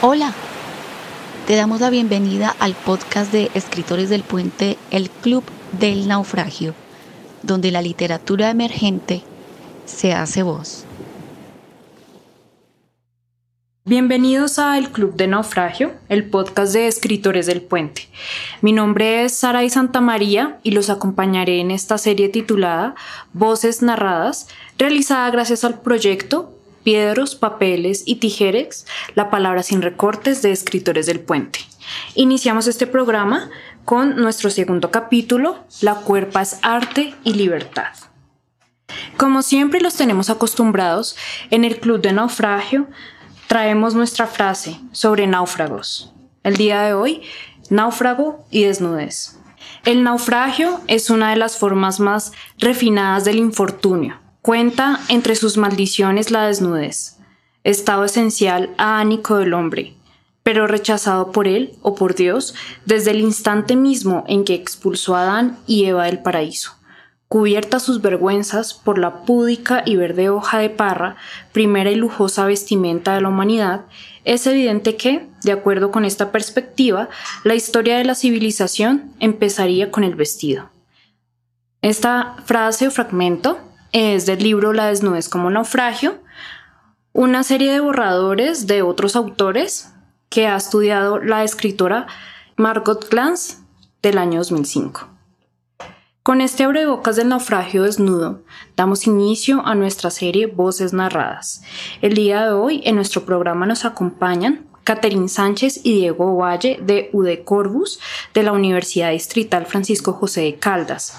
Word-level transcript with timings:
Hola, 0.00 0.32
te 1.48 1.56
damos 1.56 1.80
la 1.80 1.90
bienvenida 1.90 2.54
al 2.60 2.74
podcast 2.74 3.32
de 3.32 3.50
Escritores 3.54 4.08
del 4.08 4.22
Puente, 4.22 4.78
el 4.92 5.10
Club 5.10 5.42
del 5.72 6.06
Naufragio, 6.06 6.72
donde 7.42 7.72
la 7.72 7.82
literatura 7.82 8.48
emergente 8.48 9.24
se 9.86 10.12
hace 10.12 10.44
voz. 10.44 10.84
Bienvenidos 13.84 14.60
a 14.60 14.78
El 14.78 14.90
Club 14.90 15.16
de 15.16 15.26
Naufragio, 15.26 15.94
el 16.08 16.30
podcast 16.30 16.74
de 16.74 16.86
Escritores 16.86 17.46
del 17.46 17.62
Puente. 17.62 18.08
Mi 18.60 18.72
nombre 18.72 19.24
es 19.24 19.34
Sara 19.34 19.68
Santa 19.68 20.00
María 20.00 20.60
y 20.62 20.70
los 20.70 20.90
acompañaré 20.90 21.58
en 21.58 21.72
esta 21.72 21.98
serie 21.98 22.28
titulada 22.28 22.94
Voces 23.32 23.82
Narradas, 23.82 24.46
realizada 24.78 25.28
gracias 25.30 25.64
al 25.64 25.80
proyecto 25.80 26.57
piedros, 26.88 27.34
papeles 27.34 28.02
y 28.06 28.14
tijeres, 28.14 28.86
la 29.14 29.28
palabra 29.28 29.62
sin 29.62 29.82
recortes 29.82 30.40
de 30.40 30.52
escritores 30.52 31.04
del 31.04 31.20
puente. 31.20 31.58
Iniciamos 32.14 32.66
este 32.66 32.86
programa 32.86 33.50
con 33.84 34.16
nuestro 34.16 34.48
segundo 34.48 34.90
capítulo, 34.90 35.58
La 35.82 35.96
cuerpa 35.96 36.40
es 36.40 36.58
arte 36.62 37.14
y 37.24 37.34
libertad. 37.34 37.92
Como 39.18 39.42
siempre 39.42 39.82
los 39.82 39.96
tenemos 39.96 40.30
acostumbrados, 40.30 41.14
en 41.50 41.66
el 41.66 41.78
Club 41.78 42.00
de 42.00 42.14
Naufragio 42.14 42.86
traemos 43.48 43.94
nuestra 43.94 44.26
frase 44.26 44.80
sobre 44.90 45.26
náufragos. 45.26 46.14
El 46.42 46.56
día 46.56 46.80
de 46.80 46.94
hoy, 46.94 47.20
náufrago 47.68 48.46
y 48.50 48.64
desnudez. 48.64 49.38
El 49.84 50.02
naufragio 50.02 50.80
es 50.86 51.10
una 51.10 51.28
de 51.32 51.36
las 51.36 51.58
formas 51.58 52.00
más 52.00 52.32
refinadas 52.58 53.26
del 53.26 53.36
infortunio 53.36 54.18
Cuenta 54.48 55.00
entre 55.10 55.36
sus 55.36 55.58
maldiciones 55.58 56.30
la 56.30 56.46
desnudez, 56.46 57.18
estado 57.64 58.04
esencial 58.04 58.70
ánico 58.78 59.36
del 59.36 59.52
hombre, 59.52 59.92
pero 60.42 60.66
rechazado 60.66 61.32
por 61.32 61.46
él 61.46 61.74
o 61.82 61.94
por 61.94 62.14
Dios 62.14 62.54
desde 62.86 63.10
el 63.10 63.20
instante 63.20 63.76
mismo 63.76 64.24
en 64.26 64.46
que 64.46 64.54
expulsó 64.54 65.16
a 65.16 65.24
Adán 65.24 65.58
y 65.66 65.84
Eva 65.84 66.06
del 66.06 66.20
paraíso. 66.20 66.72
Cubierta 67.28 67.78
sus 67.78 68.00
vergüenzas 68.00 68.72
por 68.72 68.96
la 68.96 69.24
púdica 69.24 69.82
y 69.84 69.96
verde 69.96 70.30
hoja 70.30 70.58
de 70.60 70.70
parra, 70.70 71.16
primera 71.52 71.90
y 71.90 71.96
lujosa 71.96 72.46
vestimenta 72.46 73.14
de 73.14 73.20
la 73.20 73.28
humanidad, 73.28 73.82
es 74.24 74.46
evidente 74.46 74.96
que, 74.96 75.28
de 75.44 75.52
acuerdo 75.52 75.90
con 75.90 76.06
esta 76.06 76.32
perspectiva, 76.32 77.10
la 77.44 77.54
historia 77.54 77.98
de 77.98 78.06
la 78.06 78.14
civilización 78.14 79.12
empezaría 79.20 79.90
con 79.90 80.04
el 80.04 80.14
vestido. 80.14 80.70
Esta 81.82 82.36
frase 82.46 82.88
o 82.88 82.90
fragmento 82.90 83.67
es 83.92 84.26
del 84.26 84.42
libro 84.42 84.72
La 84.72 84.86
desnudez 84.86 85.28
como 85.28 85.50
naufragio, 85.50 86.18
una 87.12 87.42
serie 87.42 87.72
de 87.72 87.80
borradores 87.80 88.66
de 88.66 88.82
otros 88.82 89.16
autores 89.16 89.92
que 90.28 90.46
ha 90.46 90.56
estudiado 90.56 91.18
la 91.18 91.44
escritora 91.44 92.06
Margot 92.56 93.08
Glantz 93.08 93.58
del 94.02 94.18
año 94.18 94.38
2005. 94.38 95.08
Con 96.22 96.42
este 96.42 96.64
abrebocas 96.64 97.16
del 97.16 97.28
naufragio 97.28 97.84
desnudo, 97.84 98.42
damos 98.76 99.06
inicio 99.06 99.64
a 99.64 99.74
nuestra 99.74 100.10
serie 100.10 100.46
Voces 100.46 100.92
Narradas. 100.92 101.62
El 102.02 102.12
día 102.12 102.44
de 102.44 102.52
hoy 102.52 102.82
en 102.84 102.96
nuestro 102.96 103.24
programa 103.24 103.64
nos 103.64 103.86
acompañan 103.86 104.66
Catherine 104.84 105.28
Sánchez 105.28 105.80
y 105.84 105.94
Diego 105.96 106.36
Valle 106.36 106.78
de 106.82 107.08
UD 107.12 107.44
Corbus 107.44 107.98
de 108.34 108.42
la 108.42 108.52
Universidad 108.52 109.10
Distrital 109.10 109.64
Francisco 109.64 110.12
José 110.12 110.42
de 110.42 110.56
Caldas. 110.56 111.18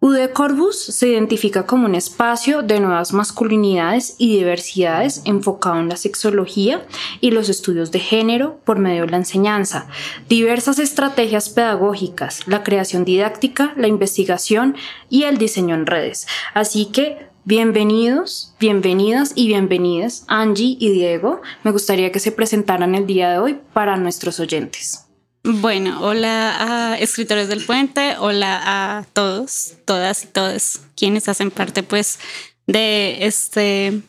UD 0.00 0.30
Corbus 0.32 0.76
se 0.78 1.08
identifica 1.08 1.66
como 1.66 1.86
un 1.86 1.96
espacio 1.96 2.62
de 2.62 2.78
nuevas 2.78 3.12
masculinidades 3.12 4.14
y 4.16 4.36
diversidades 4.36 5.22
enfocado 5.24 5.80
en 5.80 5.88
la 5.88 5.96
sexología 5.96 6.86
y 7.20 7.32
los 7.32 7.48
estudios 7.48 7.90
de 7.90 7.98
género 7.98 8.60
por 8.64 8.78
medio 8.78 9.06
de 9.06 9.10
la 9.10 9.16
enseñanza, 9.16 9.88
diversas 10.28 10.78
estrategias 10.78 11.48
pedagógicas, 11.48 12.46
la 12.46 12.62
creación 12.62 13.04
didáctica, 13.04 13.74
la 13.76 13.88
investigación 13.88 14.76
y 15.10 15.24
el 15.24 15.36
diseño 15.36 15.74
en 15.74 15.86
redes. 15.86 16.28
Así 16.54 16.86
que 16.86 17.28
Bienvenidos, 17.44 18.52
bienvenidas 18.60 19.32
y 19.34 19.46
bienvenidas 19.46 20.24
Angie 20.28 20.76
y 20.78 20.90
Diego. 20.90 21.40
Me 21.64 21.70
gustaría 21.70 22.12
que 22.12 22.20
se 22.20 22.30
presentaran 22.30 22.94
el 22.94 23.06
día 23.06 23.30
de 23.30 23.38
hoy 23.38 23.58
para 23.72 23.96
nuestros 23.96 24.38
oyentes. 24.38 25.07
Bueno, 25.44 26.00
hola 26.02 26.92
a 26.92 26.98
escritores 26.98 27.48
del 27.48 27.64
puente, 27.64 28.16
hola 28.18 28.98
a 28.98 29.04
todos, 29.12 29.74
todas 29.84 30.24
y 30.24 30.26
todos 30.26 30.80
quienes 30.96 31.28
hacen 31.28 31.50
parte 31.50 31.82
pues 31.82 32.18
de 32.66 33.24
este 33.24 34.02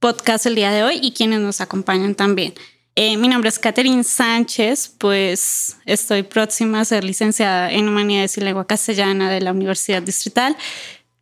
podcast 0.00 0.46
el 0.46 0.54
día 0.54 0.72
de 0.72 0.82
hoy 0.82 0.98
y 1.02 1.12
quienes 1.12 1.40
nos 1.40 1.60
acompañan 1.60 2.14
también. 2.14 2.54
Eh, 2.96 3.16
mi 3.16 3.28
nombre 3.28 3.48
es 3.48 3.58
Catherine 3.58 4.04
Sánchez, 4.04 4.94
pues 4.98 5.76
estoy 5.84 6.22
próxima 6.22 6.80
a 6.80 6.84
ser 6.84 7.04
licenciada 7.04 7.70
en 7.70 7.88
Humanidades 7.88 8.36
y 8.38 8.40
Lengua 8.40 8.66
Castellana 8.66 9.30
de 9.30 9.40
la 9.40 9.52
Universidad 9.52 10.02
Distrital. 10.02 10.56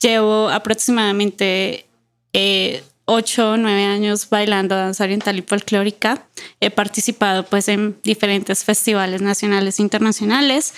Llevo 0.01 0.51
aproximadamente 0.51 1.87
eh, 2.33 2.83
ocho 3.13 3.53
o 3.53 3.57
nueve 3.57 3.85
años 3.85 4.29
bailando 4.29 4.75
danza 4.75 5.05
oriental 5.05 5.39
y 5.39 5.43
folclórica. 5.43 6.27
He 6.61 6.71
participado 6.71 7.45
pues 7.45 7.69
en 7.69 7.97
diferentes 8.03 8.65
festivales 8.65 9.21
nacionales 9.21 9.79
e 9.79 9.83
internacionales. 9.83 10.75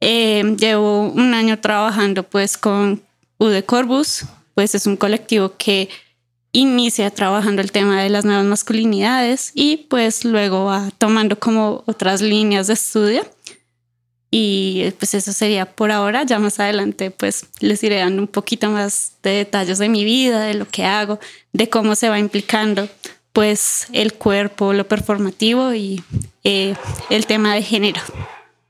Eh, 0.00 0.56
llevo 0.58 1.08
un 1.08 1.34
año 1.34 1.58
trabajando 1.60 2.22
pues 2.22 2.58
con 2.58 3.02
UD 3.38 3.62
Corbus, 3.64 4.24
pues 4.54 4.74
es 4.74 4.86
un 4.86 4.96
colectivo 4.96 5.54
que 5.56 5.88
inicia 6.52 7.10
trabajando 7.10 7.62
el 7.62 7.70
tema 7.70 8.02
de 8.02 8.08
las 8.08 8.24
nuevas 8.24 8.46
masculinidades 8.46 9.52
y 9.54 9.76
pues 9.88 10.24
luego 10.24 10.64
va 10.66 10.90
tomando 10.96 11.38
como 11.38 11.84
otras 11.86 12.22
líneas 12.22 12.66
de 12.66 12.74
estudio. 12.74 13.22
Y 14.38 14.90
pues 14.98 15.14
eso 15.14 15.32
sería 15.32 15.64
por 15.64 15.90
ahora. 15.90 16.24
Ya 16.24 16.38
más 16.38 16.60
adelante 16.60 17.10
pues 17.10 17.46
les 17.60 17.82
iré 17.82 18.00
dando 18.00 18.20
un 18.20 18.28
poquito 18.28 18.68
más 18.68 19.12
de 19.22 19.30
detalles 19.30 19.78
de 19.78 19.88
mi 19.88 20.04
vida, 20.04 20.42
de 20.42 20.52
lo 20.52 20.68
que 20.68 20.84
hago, 20.84 21.18
de 21.54 21.70
cómo 21.70 21.94
se 21.94 22.10
va 22.10 22.18
implicando 22.18 22.86
pues 23.32 23.86
el 23.94 24.12
cuerpo, 24.12 24.74
lo 24.74 24.86
performativo 24.86 25.72
y 25.72 26.04
eh, 26.44 26.74
el 27.08 27.24
tema 27.24 27.54
de 27.54 27.62
género. 27.62 28.02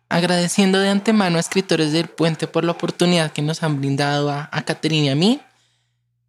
Agradeciendo 0.09 0.79
de 0.79 0.89
antemano 0.89 1.37
a 1.37 1.41
escritores 1.41 1.91
del 1.91 2.07
puente 2.07 2.47
por 2.47 2.65
la 2.65 2.71
oportunidad 2.71 3.33
que 3.33 3.43
nos 3.43 3.65
han 3.65 3.81
brindado 3.81 4.31
a, 4.31 4.49
Caterina 4.65 5.07
y 5.07 5.09
a 5.09 5.17
mí. 5.17 5.41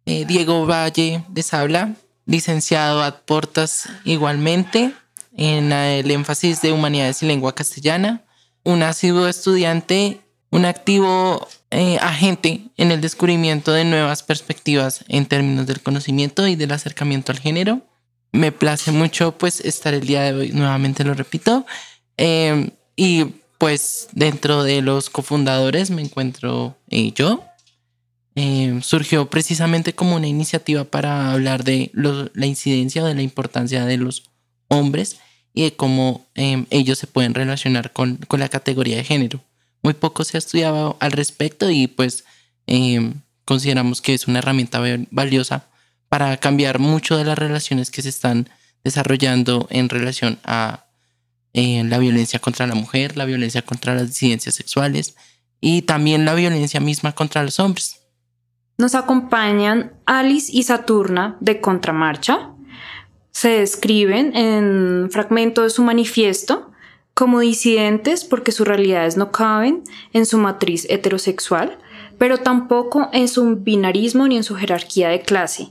Eh, 0.04 0.24
Diego 0.26 0.66
Valle 0.66 1.22
de 1.28 1.42
Sabla, 1.44 1.94
licenciado 2.26 3.04
a 3.04 3.20
Portas 3.20 3.88
igualmente 4.04 4.92
en 5.36 5.70
el 5.70 6.10
énfasis 6.10 6.60
de 6.60 6.72
Humanidades 6.72 7.22
y 7.22 7.26
Lengua 7.26 7.54
Castellana 7.54 8.24
un 8.68 8.82
asiduo 8.82 9.28
estudiante, 9.28 10.20
un 10.50 10.66
activo 10.66 11.48
eh, 11.70 11.96
agente 12.02 12.68
en 12.76 12.92
el 12.92 13.00
descubrimiento 13.00 13.72
de 13.72 13.86
nuevas 13.86 14.22
perspectivas 14.22 15.06
en 15.08 15.24
términos 15.24 15.66
del 15.66 15.80
conocimiento 15.80 16.46
y 16.46 16.54
del 16.54 16.72
acercamiento 16.72 17.32
al 17.32 17.38
género. 17.38 17.80
Me 18.30 18.52
place 18.52 18.92
mucho 18.92 19.38
pues 19.38 19.60
estar 19.60 19.94
el 19.94 20.06
día 20.06 20.20
de 20.24 20.34
hoy, 20.34 20.52
nuevamente 20.52 21.02
lo 21.02 21.14
repito. 21.14 21.64
Em, 22.18 22.68
y 22.94 23.36
pues 23.56 24.08
dentro 24.12 24.62
de 24.64 24.82
los 24.82 25.08
cofundadores 25.08 25.90
me 25.90 26.02
encuentro 26.02 26.76
eh, 26.90 27.12
yo. 27.14 27.42
Em, 28.34 28.82
surgió 28.82 29.30
precisamente 29.30 29.94
como 29.94 30.14
una 30.14 30.26
iniciativa 30.26 30.84
para 30.84 31.32
hablar 31.32 31.64
de 31.64 31.90
la 31.94 32.46
incidencia 32.46 33.02
o 33.02 33.06
de 33.06 33.14
la 33.14 33.22
importancia 33.22 33.86
de 33.86 33.96
los 33.96 34.24
hombres 34.68 35.20
y 35.54 35.62
de 35.62 35.76
cómo 35.76 36.26
em, 36.34 36.66
ellos 36.70 36.98
se 36.98 37.06
pueden 37.06 37.34
relacionar 37.34 37.92
con, 37.92 38.20
la 38.30 38.48
categoría 38.48 38.96
de 38.96 39.04
género. 39.04 39.40
Muy 39.82 39.94
poco 39.94 40.24
se 40.24 40.36
ha 40.36 40.38
estudiado 40.38 40.96
al 41.00 41.12
respecto 41.12 41.70
y 41.70 41.86
pues 41.86 42.24
em, 42.66 43.14
consideramos 43.44 44.00
que 44.00 44.14
es 44.14 44.28
una 44.28 44.40
herramienta 44.40 44.80
valiosa 45.10 45.66
para 46.08 46.36
cambiar 46.36 46.78
mucho 46.78 47.16
de 47.16 47.24
las 47.24 47.38
relaciones 47.38 47.90
que 47.90 48.02
se 48.02 48.08
están 48.08 48.48
desarrollando 48.84 49.66
en 49.70 49.88
relación 49.88 50.38
a 50.44 50.84
eh, 51.54 51.82
la 51.84 51.98
violencia 51.98 52.38
contra 52.38 52.66
la 52.66 52.74
mujer, 52.74 53.16
la 53.16 53.24
violencia 53.24 53.62
contra 53.62 53.94
las 53.94 54.08
disidencias 54.08 54.54
sexuales 54.54 55.16
y 55.60 55.82
también 55.82 56.24
la 56.24 56.34
violencia 56.34 56.80
misma 56.80 57.12
contra 57.12 57.42
los 57.42 57.58
hombres. 57.58 58.00
Nos 58.76 58.94
acompañan 58.94 59.92
Alice 60.06 60.50
y 60.52 60.62
Saturna 60.62 61.36
de 61.40 61.60
Contramarcha, 61.60 62.52
se 63.38 63.50
describen 63.50 64.36
en 64.36 65.10
fragmento 65.12 65.62
de 65.62 65.70
su 65.70 65.84
manifiesto 65.84 66.72
como 67.14 67.38
disidentes 67.38 68.24
porque 68.24 68.50
sus 68.50 68.66
realidades 68.66 69.16
no 69.16 69.30
caben 69.30 69.84
en 70.12 70.26
su 70.26 70.38
matriz 70.38 70.88
heterosexual, 70.90 71.78
pero 72.18 72.38
tampoco 72.38 73.08
en 73.12 73.28
su 73.28 73.54
binarismo 73.54 74.26
ni 74.26 74.38
en 74.38 74.42
su 74.42 74.56
jerarquía 74.56 75.10
de 75.10 75.20
clase. 75.20 75.70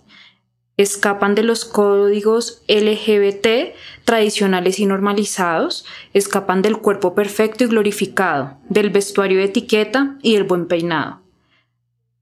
Escapan 0.78 1.36
de 1.36 1.44
los 1.44 1.66
códigos 1.66 2.64
LGBT 2.70 3.76
tradicionales 4.06 4.80
y 4.80 4.86
normalizados, 4.86 5.86
escapan 6.14 6.62
del 6.62 6.78
cuerpo 6.78 7.16
perfecto 7.16 7.66
y 7.66 7.68
glorificado, 7.68 8.60
del 8.70 8.92
vestuario 8.92 9.40
de 9.40 9.44
etiqueta 9.44 10.18
y 10.22 10.36
del 10.36 10.46
buen 10.46 10.68
peinado. 10.68 11.27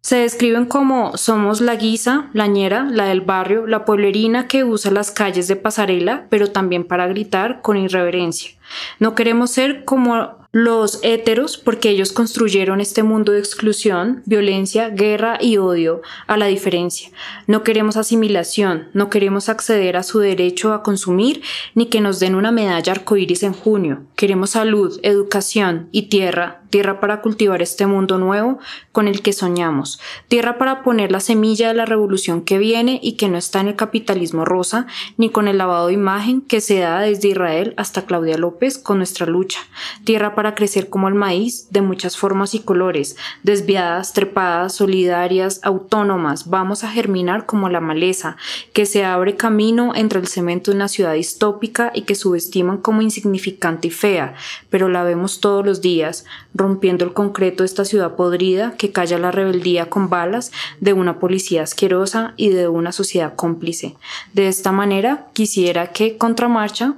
Se 0.06 0.18
describen 0.18 0.66
como 0.66 1.18
somos 1.18 1.62
la 1.62 1.78
guisa, 1.78 2.30
la 2.31 2.46
ñera, 2.46 2.84
la 2.84 3.06
del 3.06 3.22
barrio, 3.22 3.66
la 3.66 3.86
pueblerina 3.86 4.48
que 4.48 4.63
usa 4.63 4.92
las 4.92 5.10
calles 5.10 5.48
de 5.48 5.56
pasarela, 5.56 6.28
pero 6.30 6.52
también 6.52 6.84
para 6.84 7.07
gritar 7.07 7.63
con 7.63 7.75
irreverencia. 7.75 8.52
No 9.00 9.15
queremos 9.15 9.51
ser 9.51 9.85
como 9.85 10.45
los 10.56 11.00
héteros 11.03 11.57
porque 11.57 11.89
ellos 11.89 12.13
construyeron 12.13 12.79
este 12.79 13.03
mundo 13.03 13.33
de 13.33 13.39
exclusión, 13.39 14.23
violencia, 14.25 14.88
guerra 14.88 15.38
y 15.41 15.57
odio 15.57 16.01
a 16.27 16.38
la 16.38 16.45
diferencia. 16.45 17.09
No 17.45 17.62
queremos 17.62 17.97
asimilación, 17.97 18.88
no 18.94 19.09
queremos 19.09 19.50
acceder 19.50 19.97
a 19.97 20.03
su 20.03 20.19
derecho 20.19 20.71
a 20.71 20.81
consumir 20.81 21.41
ni 21.73 21.88
que 21.88 22.00
nos 22.00 22.21
den 22.21 22.35
una 22.35 22.53
medalla 22.53 22.94
arcoíris 22.94 23.44
en 23.44 23.51
junio. 23.51 24.03
Queremos 24.15 24.51
salud, 24.51 24.97
educación 25.03 25.89
y 25.91 26.03
tierra, 26.03 26.61
tierra 26.69 27.01
para 27.01 27.21
cultivar 27.21 27.61
este 27.61 27.85
mundo 27.85 28.18
nuevo 28.18 28.59
con 28.94 29.09
el 29.09 29.21
que 29.21 29.33
soñamos, 29.33 30.00
tierra 30.29 30.57
para 30.57 30.83
poner 30.83 31.11
la 31.11 31.19
semilla 31.19 31.68
de 31.68 31.73
la 31.73 31.85
revolución 31.85 32.41
que 32.41 32.59
viene 32.59 33.01
y 33.03 33.18
que 33.18 33.27
no 33.27 33.38
está 33.38 33.59
en 33.59 33.68
el 33.68 33.75
capitalismo 33.75 34.45
rosa 34.45 34.88
ni 35.18 35.29
con 35.29 35.50
el 35.50 35.57
lavado 35.57 35.88
de 35.88 35.94
imagen 35.94 36.39
que 36.39 36.61
se 36.61 36.79
da 36.79 37.01
desde 37.01 37.27
Israel 37.27 37.73
hasta 37.75 38.06
Claudia 38.06 38.38
López 38.38 38.55
con 38.81 38.98
nuestra 38.98 39.25
lucha, 39.25 39.60
tierra 40.04 40.34
para 40.34 40.56
crecer 40.56 40.90
como 40.90 41.07
el 41.07 41.13
maíz, 41.13 41.68
de 41.72 41.81
muchas 41.81 42.18
formas 42.18 42.56
y 42.56 42.60
colores, 42.60 43.18
desviadas, 43.44 44.13
trepadas, 44.13 44.74
solidarias, 44.74 45.60
autónomas, 45.63 46.50
vamos 46.50 46.84
a 46.84 46.90
germinar 46.90 47.46
como 47.46 47.69
la 47.69 47.81
maleza, 47.81 48.38
que 48.74 48.86
se 48.86 49.04
abre 49.04 49.36
camino 49.36 49.94
entre 49.96 50.19
el 50.19 50.28
cemento 50.28 50.72
de 50.72 50.78
una 50.78 50.88
ciudad 50.88 51.13
distópica 51.13 51.92
y 51.94 52.04
que 52.04 52.16
subestiman 52.16 52.78
como 52.78 53.02
insignificante 53.02 53.90
y 53.90 53.92
fea, 53.92 54.36
pero 54.69 54.90
la 54.90 55.04
vemos 55.04 55.42
todos 55.42 55.66
los 55.66 55.81
días, 55.81 56.25
rompiendo 56.54 57.06
el 57.06 57.13
concreto 57.13 57.63
de 57.63 57.68
esta 57.68 57.86
ciudad 57.86 58.16
podrida 58.16 58.75
que 58.78 58.92
calla 58.92 59.19
la 59.19 59.31
rebeldía 59.31 59.90
con 59.90 60.10
balas 60.10 60.52
de 60.80 60.94
una 60.94 61.19
policía 61.19 61.63
asquerosa 61.63 62.34
y 62.38 62.50
de 62.50 62.68
una 62.68 62.92
sociedad 62.92 63.36
cómplice. 63.36 63.96
De 64.34 64.48
esta 64.48 64.72
manera, 64.72 65.28
quisiera 65.34 65.92
que 65.92 66.18
Contramarcha 66.18 66.96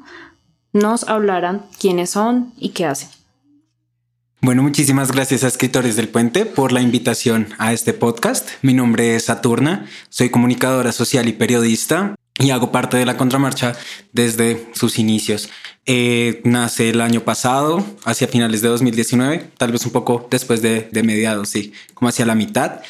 nos 0.73 1.07
hablaran 1.07 1.65
quiénes 1.79 2.11
son 2.11 2.53
y 2.57 2.69
qué 2.69 2.85
hacen. 2.85 3.09
Bueno, 4.39 4.61
muchísimas 4.61 5.11
gracias 5.11 5.43
a 5.43 5.47
Escritores 5.47 5.95
del 5.95 6.09
Puente 6.09 6.45
por 6.45 6.71
la 6.71 6.81
invitación 6.81 7.47
a 7.57 7.73
este 7.73 7.93
podcast. 7.93 8.49
Mi 8.61 8.73
nombre 8.73 9.15
es 9.15 9.25
Saturna, 9.25 9.87
soy 10.09 10.29
comunicadora 10.29 10.91
social 10.91 11.27
y 11.27 11.33
periodista 11.33 12.15
y 12.39 12.51
hago 12.51 12.71
parte 12.71 12.97
de 12.97 13.05
la 13.05 13.17
contramarcha 13.17 13.75
desde 14.13 14.69
sus 14.73 14.99
inicios. 14.99 15.49
Eh, 15.87 16.41
nace 16.43 16.89
el 16.89 17.01
año 17.01 17.21
pasado, 17.21 17.83
hacia 18.05 18.27
finales 18.27 18.61
de 18.61 18.67
2019, 18.67 19.51
tal 19.57 19.71
vez 19.71 19.85
un 19.85 19.91
poco 19.91 20.27
después 20.29 20.61
de, 20.61 20.87
de 20.91 21.03
mediados, 21.03 21.49
sí, 21.49 21.73
como 21.95 22.09
hacia 22.09 22.25
la 22.25 22.35
mitad, 22.35 22.81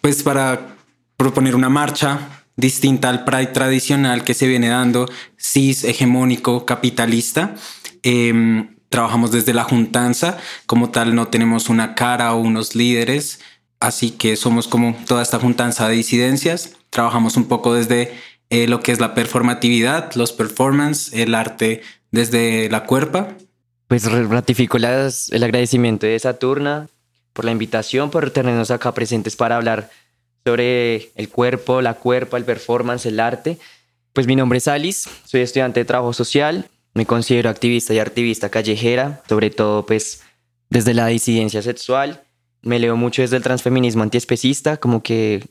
pues 0.00 0.22
para 0.22 0.76
proponer 1.16 1.56
una 1.56 1.68
marcha 1.68 2.41
distinta 2.56 3.08
al 3.08 3.24
Pride 3.24 3.46
tradicional 3.46 4.24
que 4.24 4.34
se 4.34 4.46
viene 4.46 4.68
dando, 4.68 5.08
cis, 5.38 5.84
hegemónico, 5.84 6.66
capitalista. 6.66 7.54
Eh, 8.02 8.66
trabajamos 8.92 9.32
desde 9.32 9.54
la 9.54 9.64
juntanza, 9.64 10.36
como 10.66 10.90
tal 10.90 11.14
no 11.14 11.28
tenemos 11.28 11.68
una 11.68 11.94
cara 11.94 12.34
o 12.34 12.40
unos 12.40 12.76
líderes, 12.76 13.40
así 13.80 14.10
que 14.10 14.36
somos 14.36 14.68
como 14.68 14.94
toda 15.06 15.22
esta 15.22 15.40
juntanza 15.40 15.88
de 15.88 15.96
disidencias, 15.96 16.76
trabajamos 16.90 17.36
un 17.38 17.46
poco 17.46 17.74
desde 17.74 18.12
eh, 18.50 18.68
lo 18.68 18.80
que 18.80 18.92
es 18.92 19.00
la 19.00 19.14
performatividad, 19.14 20.12
los 20.14 20.32
performance, 20.32 21.10
el 21.14 21.34
arte 21.34 21.80
desde 22.10 22.68
la 22.68 22.84
cuerpa. 22.84 23.28
Pues 23.88 24.04
ratifico 24.04 24.76
el 24.76 24.84
agradecimiento 24.84 26.06
de 26.06 26.18
Saturna 26.18 26.88
por 27.32 27.46
la 27.46 27.50
invitación, 27.50 28.10
por 28.10 28.30
tenernos 28.30 28.70
acá 28.70 28.92
presentes 28.92 29.36
para 29.36 29.56
hablar 29.56 29.90
sobre 30.44 31.12
el 31.14 31.28
cuerpo, 31.28 31.82
la 31.82 31.94
cuerpa, 31.94 32.36
el 32.36 32.44
performance, 32.44 33.06
el 33.06 33.20
arte. 33.20 33.58
Pues 34.12 34.26
mi 34.26 34.36
nombre 34.36 34.58
es 34.58 34.68
Alice, 34.68 35.08
soy 35.24 35.40
estudiante 35.40 35.80
de 35.80 35.84
trabajo 35.84 36.12
social, 36.12 36.66
me 36.94 37.06
considero 37.06 37.48
activista 37.48 37.94
y 37.94 37.98
activista 37.98 38.50
callejera, 38.50 39.22
sobre 39.28 39.50
todo 39.50 39.86
pues 39.86 40.22
desde 40.68 40.94
la 40.94 41.06
disidencia 41.06 41.62
sexual. 41.62 42.22
Me 42.60 42.78
leo 42.78 42.96
mucho 42.96 43.22
desde 43.22 43.36
el 43.36 43.42
transfeminismo 43.42 44.02
antiespecista, 44.02 44.76
como 44.76 45.02
que 45.02 45.42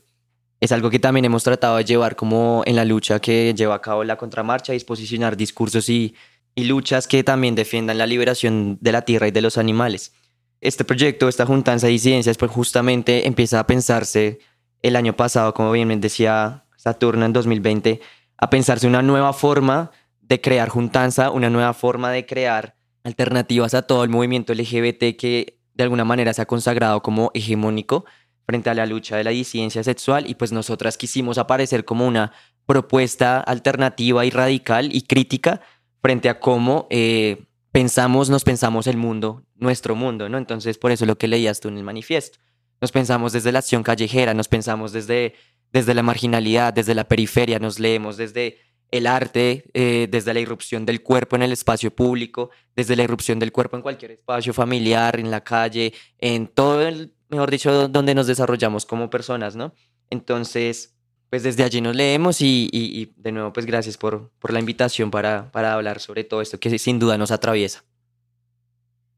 es 0.60 0.70
algo 0.70 0.90
que 0.90 1.00
también 1.00 1.24
hemos 1.24 1.42
tratado 1.42 1.76
de 1.76 1.84
llevar 1.84 2.14
como 2.14 2.62
en 2.66 2.76
la 2.76 2.84
lucha 2.84 3.18
que 3.18 3.52
lleva 3.54 3.74
a 3.74 3.80
cabo 3.80 4.04
la 4.04 4.16
contramarcha, 4.16 4.72
disposicionar 4.72 5.36
discursos 5.36 5.88
y, 5.88 6.14
y 6.54 6.64
luchas 6.64 7.08
que 7.08 7.24
también 7.24 7.56
defiendan 7.56 7.98
la 7.98 8.06
liberación 8.06 8.78
de 8.80 8.92
la 8.92 9.02
tierra 9.02 9.26
y 9.26 9.32
de 9.32 9.42
los 9.42 9.58
animales. 9.58 10.12
Este 10.60 10.84
proyecto, 10.84 11.28
esta 11.28 11.46
juntanza 11.46 11.88
de 11.88 11.94
disidencias, 11.94 12.38
pues 12.38 12.52
justamente 12.52 13.26
empieza 13.26 13.58
a 13.58 13.66
pensarse 13.66 14.38
el 14.82 14.96
año 14.96 15.16
pasado, 15.16 15.54
como 15.54 15.72
bien 15.72 16.00
decía 16.00 16.64
Saturno 16.76 17.24
en 17.24 17.32
2020, 17.32 18.00
a 18.36 18.50
pensarse 18.50 18.86
una 18.86 19.02
nueva 19.02 19.32
forma 19.32 19.90
de 20.20 20.40
crear 20.40 20.68
juntanza, 20.68 21.30
una 21.30 21.50
nueva 21.50 21.72
forma 21.74 22.10
de 22.10 22.26
crear 22.26 22.76
alternativas 23.04 23.74
a 23.74 23.82
todo 23.82 24.04
el 24.04 24.10
movimiento 24.10 24.52
LGBT 24.52 25.16
que 25.16 25.58
de 25.74 25.84
alguna 25.84 26.04
manera 26.04 26.32
se 26.32 26.42
ha 26.42 26.46
consagrado 26.46 27.02
como 27.02 27.30
hegemónico 27.34 28.04
frente 28.46 28.70
a 28.70 28.74
la 28.74 28.86
lucha 28.86 29.16
de 29.16 29.24
la 29.24 29.30
disidencia 29.30 29.82
sexual 29.82 30.28
y 30.28 30.34
pues 30.34 30.52
nosotras 30.52 30.96
quisimos 30.96 31.38
aparecer 31.38 31.84
como 31.84 32.06
una 32.06 32.32
propuesta 32.66 33.40
alternativa 33.40 34.24
y 34.24 34.30
radical 34.30 34.94
y 34.94 35.02
crítica 35.02 35.60
frente 36.00 36.28
a 36.28 36.40
cómo 36.40 36.86
eh, 36.90 37.44
pensamos, 37.70 38.28
nos 38.30 38.44
pensamos 38.44 38.86
el 38.86 38.96
mundo, 38.96 39.44
nuestro 39.54 39.94
mundo, 39.94 40.28
¿no? 40.28 40.38
Entonces 40.38 40.78
por 40.78 40.90
eso 40.90 41.06
lo 41.06 41.16
que 41.16 41.28
leías 41.28 41.60
tú 41.60 41.68
en 41.68 41.78
el 41.78 41.84
manifiesto. 41.84 42.38
Nos 42.82 42.90
pensamos 42.90 43.32
desde 43.32 43.52
la 43.52 43.60
acción 43.60 43.84
callejera, 43.84 44.34
nos 44.34 44.48
pensamos 44.48 44.92
desde, 44.92 45.34
desde 45.72 45.94
la 45.94 46.02
marginalidad, 46.02 46.74
desde 46.74 46.96
la 46.96 47.04
periferia, 47.04 47.60
nos 47.60 47.78
leemos 47.78 48.16
desde 48.16 48.58
el 48.90 49.06
arte 49.06 49.70
eh, 49.72 50.08
desde 50.10 50.34
la 50.34 50.40
irrupción 50.40 50.84
del 50.84 51.00
cuerpo 51.00 51.36
en 51.36 51.42
el 51.42 51.52
espacio 51.52 51.94
público, 51.94 52.50
desde 52.74 52.96
la 52.96 53.04
irrupción 53.04 53.38
del 53.38 53.52
cuerpo 53.52 53.76
en 53.76 53.82
cualquier 53.82 54.10
espacio 54.10 54.52
familiar, 54.52 55.20
en 55.20 55.30
la 55.30 55.44
calle, 55.44 55.94
en 56.18 56.48
todo 56.48 56.82
el, 56.82 57.14
mejor 57.28 57.52
dicho, 57.52 57.86
donde 57.86 58.16
nos 58.16 58.26
desarrollamos 58.26 58.84
como 58.84 59.08
personas, 59.08 59.54
¿no? 59.54 59.72
Entonces, 60.10 60.96
pues 61.30 61.44
desde 61.44 61.62
allí 61.62 61.80
nos 61.80 61.94
leemos 61.94 62.38
y, 62.40 63.12
de 63.16 63.30
nuevo, 63.30 63.52
pues 63.52 63.64
gracias 63.64 63.96
por, 63.96 64.32
por 64.40 64.52
la 64.52 64.58
invitación 64.58 65.12
para, 65.12 65.52
para 65.52 65.72
hablar 65.72 66.00
sobre 66.00 66.24
todo 66.24 66.42
esto 66.42 66.58
que 66.58 66.76
sin 66.80 66.98
duda 66.98 67.16
nos 67.16 67.30
atraviesa. 67.30 67.84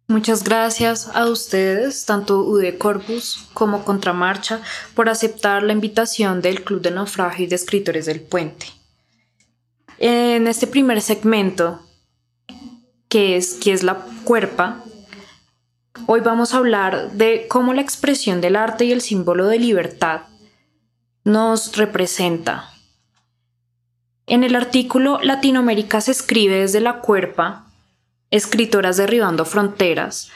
Muchas 0.07 0.45
gracias 0.45 1.09
a 1.15 1.27
ustedes, 1.27 2.05
tanto 2.05 2.41
UD 2.41 2.77
Corpus 2.77 3.49
como 3.55 3.85
Contramarcha, 3.85 4.61
por 4.95 5.09
aceptar 5.09 5.63
la 5.63 5.73
invitación 5.73 6.43
del 6.43 6.63
Club 6.63 6.83
de 6.83 6.91
Naufragio 6.91 7.47
y 7.47 7.49
de 7.49 7.57
Escritores 7.57 8.05
del 8.05 8.21
Puente. 8.21 8.67
En 9.99 10.47
este 10.47 10.67
primer 10.67 11.01
segmento, 11.01 11.81
que 13.09 13.39
es, 13.39 13.55
que 13.55 13.73
es 13.73 13.83
la 13.83 14.05
cuerpa, 14.25 14.85
hoy 16.07 16.21
vamos 16.21 16.53
a 16.53 16.59
hablar 16.59 17.13
de 17.13 17.47
cómo 17.49 17.73
la 17.73 17.81
expresión 17.81 18.43
del 18.43 18.57
arte 18.57 18.85
y 18.85 18.93
el 18.93 19.01
símbolo 19.01 19.47
de 19.47 19.59
libertad 19.59 20.23
nos 21.25 21.79
representa. 21.79 22.71
En 24.27 24.45
el 24.45 24.55
artículo 24.55 25.19
Latinoamérica 25.23 26.03
se 26.03 26.11
escribe 26.11 26.61
desde 26.61 26.81
la 26.81 27.01
cuerpa, 27.01 27.71
escritoras 28.35 28.97
derribando 28.97 29.45
fronteras, 29.45 30.33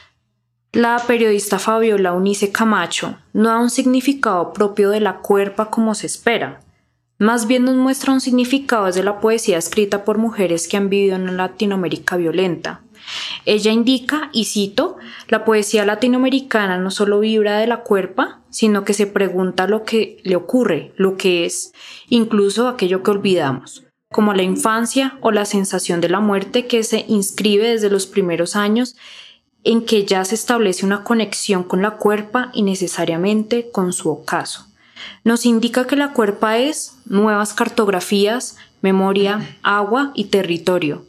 la 0.72 1.02
periodista 1.04 1.58
Fabiola 1.58 2.12
Unice 2.12 2.52
Camacho 2.52 3.18
no 3.32 3.48
da 3.48 3.58
un 3.58 3.70
significado 3.70 4.52
propio 4.52 4.90
de 4.90 5.00
la 5.00 5.16
cuerpa 5.16 5.68
como 5.68 5.96
se 5.96 6.06
espera. 6.06 6.60
Más 7.18 7.48
bien 7.48 7.64
nos 7.64 7.74
muestra 7.74 8.12
un 8.12 8.20
significado 8.20 8.86
desde 8.86 9.02
la 9.02 9.18
poesía 9.18 9.58
escrita 9.58 10.04
por 10.04 10.16
mujeres 10.16 10.68
que 10.68 10.76
han 10.76 10.88
vivido 10.88 11.16
en 11.16 11.36
Latinoamérica 11.36 12.16
violenta. 12.16 12.82
Ella 13.44 13.72
indica, 13.72 14.30
y 14.32 14.44
cito, 14.44 14.98
la 15.26 15.44
poesía 15.44 15.84
latinoamericana 15.84 16.78
no 16.78 16.92
solo 16.92 17.18
vibra 17.18 17.58
de 17.58 17.66
la 17.66 17.78
cuerpa, 17.78 18.42
sino 18.48 18.84
que 18.84 18.94
se 18.94 19.08
pregunta 19.08 19.66
lo 19.66 19.82
que 19.82 20.20
le 20.22 20.36
ocurre, 20.36 20.92
lo 20.96 21.16
que 21.16 21.46
es, 21.46 21.72
incluso 22.08 22.68
aquello 22.68 23.02
que 23.02 23.10
olvidamos, 23.10 23.87
como 24.10 24.34
la 24.34 24.42
infancia 24.42 25.18
o 25.20 25.30
la 25.30 25.44
sensación 25.44 26.00
de 26.00 26.08
la 26.08 26.20
muerte 26.20 26.66
que 26.66 26.82
se 26.82 27.04
inscribe 27.08 27.68
desde 27.68 27.90
los 27.90 28.06
primeros 28.06 28.56
años 28.56 28.96
en 29.64 29.84
que 29.84 30.04
ya 30.04 30.24
se 30.24 30.34
establece 30.34 30.86
una 30.86 31.04
conexión 31.04 31.62
con 31.64 31.82
la 31.82 31.92
cuerpa 31.92 32.50
y 32.54 32.62
necesariamente 32.62 33.70
con 33.70 33.92
su 33.92 34.10
ocaso 34.10 34.68
nos 35.24 35.46
indica 35.46 35.86
que 35.86 35.96
la 35.96 36.12
cuerpa 36.12 36.58
es 36.58 36.96
nuevas 37.06 37.54
cartografías, 37.54 38.56
memoria, 38.80 39.58
agua 39.62 40.12
y 40.14 40.24
territorio. 40.24 41.04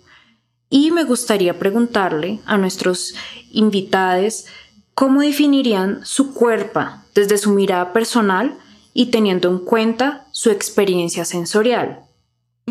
Y 0.69 0.91
me 0.91 1.03
gustaría 1.03 1.57
preguntarle 1.57 2.39
a 2.45 2.57
nuestros 2.57 3.15
invitados 3.51 4.45
cómo 4.93 5.21
definirían 5.21 6.05
su 6.05 6.33
cuerpa 6.33 7.05
desde 7.15 7.37
su 7.37 7.51
mirada 7.51 7.93
personal 7.93 8.57
y 8.93 9.07
teniendo 9.07 9.49
en 9.49 9.59
cuenta 9.59 10.27
su 10.31 10.51
experiencia 10.51 11.25
sensorial. 11.25 12.01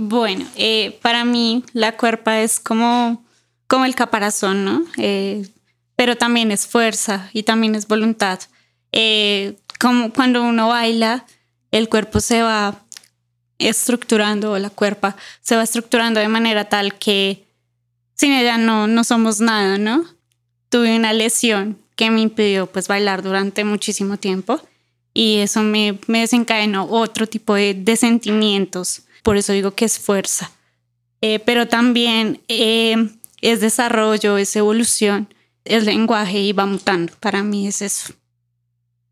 Bueno, 0.01 0.47
eh, 0.55 0.99
para 1.03 1.25
mí 1.25 1.65
la 1.73 1.97
cuerpa 1.97 2.41
es 2.41 2.61
como, 2.61 3.25
como 3.67 3.85
el 3.85 3.97
caparazón, 3.97 4.65
¿no? 4.65 4.85
Eh, 4.97 5.49
pero 5.97 6.17
también 6.17 6.53
es 6.53 6.69
fuerza 6.69 7.29
y 7.33 7.43
también 7.43 7.75
es 7.75 7.89
voluntad. 7.89 8.39
Eh, 8.93 9.57
como 9.81 10.13
cuando 10.13 10.45
uno 10.45 10.69
baila, 10.69 11.27
el 11.73 11.89
cuerpo 11.89 12.21
se 12.21 12.43
va 12.43 12.81
estructurando, 13.59 14.53
o 14.53 14.59
la 14.59 14.71
cuerpa 14.71 15.17
se 15.41 15.57
va 15.57 15.65
estructurando 15.65 16.21
de 16.21 16.29
manera 16.29 16.69
tal 16.69 16.97
que 16.97 17.45
sin 18.15 18.33
ella 18.33 18.57
no, 18.57 18.87
no 18.87 19.03
somos 19.03 19.41
nada, 19.41 19.79
¿no? 19.79 20.05
Tuve 20.69 20.95
una 20.97 21.13
lesión 21.13 21.77
que 21.97 22.13
me 22.13 22.21
impidió 22.21 22.67
pues 22.69 22.87
bailar 22.87 23.23
durante 23.25 23.65
muchísimo 23.65 24.17
tiempo 24.17 24.61
y 25.13 25.39
eso 25.39 25.63
me, 25.63 25.99
me 26.07 26.21
desencadenó 26.21 26.85
otro 26.89 27.27
tipo 27.27 27.55
de, 27.55 27.75
de, 27.75 27.97
sentimientos. 27.97 29.03
Por 29.29 29.37
eso 29.37 29.53
digo 29.53 29.73
que 29.73 29.85
es 29.85 29.99
fuerza. 29.99 30.51
Eh, 31.21 31.39
pero 31.39 31.69
también 31.69 32.41
eh, 32.49 33.11
es 33.43 33.61
desarrollo, 33.61 34.39
es 34.39 34.57
evolución, 34.57 35.29
es 35.67 35.85
lenguaje 35.85 36.41
y 36.41 36.55
va 36.55 36.65
mutando. 36.65 37.13
Para 37.21 37.43
mí 37.43 37.67
es 37.67 37.83
eso. 37.83 38.15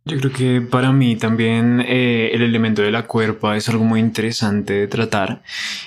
Yo 0.07 0.17
creo 0.17 0.33
que 0.33 0.61
para 0.63 0.91
mí 0.91 1.17
también 1.17 1.83
eh, 1.87 2.31
el 2.33 2.41
elemento 2.41 2.81
de 2.81 2.93
la 2.93 3.07
cuerpa 3.07 3.59
es 3.59 3.69
algo 3.69 3.85
muy 3.85 4.01
interesante 4.01 4.73
de 4.73 4.89
tratar 4.89 5.43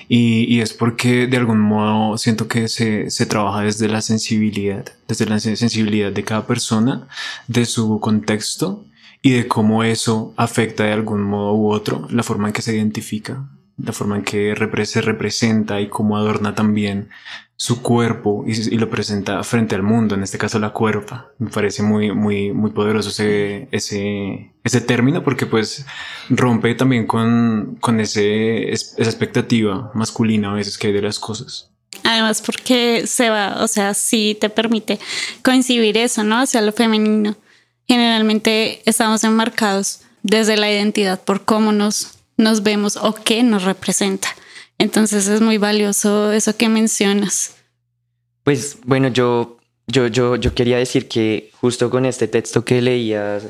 y, 0.08 0.44
y 0.44 0.60
es 0.60 0.74
porque 0.74 1.26
de 1.26 1.36
algún 1.36 1.58
modo 1.58 2.16
siento 2.16 2.46
que 2.46 2.68
se, 2.68 3.10
se, 3.10 3.26
trabaja 3.26 3.62
desde 3.62 3.88
la 3.88 4.00
sensibilidad, 4.00 4.84
desde 5.08 5.26
la 5.26 5.40
sensibilidad 5.40 6.12
de 6.12 6.22
cada 6.22 6.46
persona, 6.46 7.08
de 7.48 7.66
su 7.66 7.98
contexto 7.98 8.84
y 9.22 9.30
de 9.32 9.48
cómo 9.48 9.82
eso 9.82 10.34
afecta 10.36 10.84
de 10.84 10.92
algún 10.92 11.22
modo 11.22 11.52
u 11.54 11.72
otro 11.72 12.06
la 12.10 12.22
forma 12.22 12.46
en 12.46 12.52
que 12.52 12.62
se 12.62 12.76
identifica, 12.76 13.48
la 13.82 13.92
forma 13.92 14.16
en 14.16 14.22
que 14.22 14.54
se 14.84 15.00
representa 15.00 15.80
y 15.80 15.88
cómo 15.88 16.16
adorna 16.16 16.54
también 16.54 17.10
su 17.60 17.82
cuerpo 17.82 18.44
y, 18.46 18.78
lo 18.78 18.88
presenta 18.88 19.42
frente 19.44 19.74
al 19.74 19.82
mundo, 19.82 20.14
en 20.14 20.22
este 20.22 20.38
caso 20.38 20.58
la 20.58 20.70
cuerpa. 20.70 21.32
Me 21.38 21.50
parece 21.50 21.82
muy, 21.82 22.10
muy, 22.10 22.52
muy 22.52 22.70
poderoso 22.70 23.10
ese, 23.10 23.68
ese, 23.70 24.52
ese 24.64 24.80
término 24.80 25.22
porque 25.22 25.44
pues 25.44 25.84
rompe 26.30 26.74
también 26.74 27.06
con, 27.06 27.76
con 27.80 28.00
ese, 28.00 28.72
esa 28.72 29.02
expectativa 29.02 29.90
masculina 29.92 30.52
a 30.52 30.54
veces 30.54 30.78
que 30.78 30.86
hay 30.86 30.94
de 30.94 31.02
las 31.02 31.18
cosas. 31.18 31.70
Además 32.02 32.40
porque 32.40 33.06
se 33.06 33.28
va, 33.28 33.62
o 33.62 33.68
sea, 33.68 33.92
sí 33.92 34.38
te 34.40 34.48
permite 34.48 34.98
coincidir 35.44 35.98
eso, 35.98 36.24
¿no? 36.24 36.38
Hacia 36.38 36.62
lo 36.62 36.72
femenino. 36.72 37.36
Generalmente 37.86 38.80
estamos 38.86 39.22
enmarcados 39.22 40.00
desde 40.22 40.56
la 40.56 40.70
identidad 40.70 41.20
por 41.22 41.44
cómo 41.44 41.72
nos, 41.72 42.19
nos 42.40 42.62
vemos 42.62 42.96
o 42.96 43.14
qué 43.14 43.42
nos 43.42 43.64
representa. 43.64 44.28
Entonces 44.78 45.28
es 45.28 45.40
muy 45.40 45.58
valioso 45.58 46.32
eso 46.32 46.56
que 46.56 46.68
mencionas. 46.68 47.54
Pues 48.42 48.78
bueno, 48.84 49.08
yo, 49.08 49.58
yo, 49.86 50.06
yo, 50.06 50.36
yo 50.36 50.54
quería 50.54 50.78
decir 50.78 51.08
que 51.08 51.50
justo 51.60 51.90
con 51.90 52.06
este 52.06 52.28
texto 52.28 52.64
que 52.64 52.80
leías, 52.80 53.44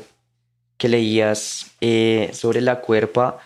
que 0.77 0.89
leías 0.89 1.71
eh, 1.79 2.29
sobre 2.33 2.61
la 2.61 2.81
cuerpa, 2.81 3.39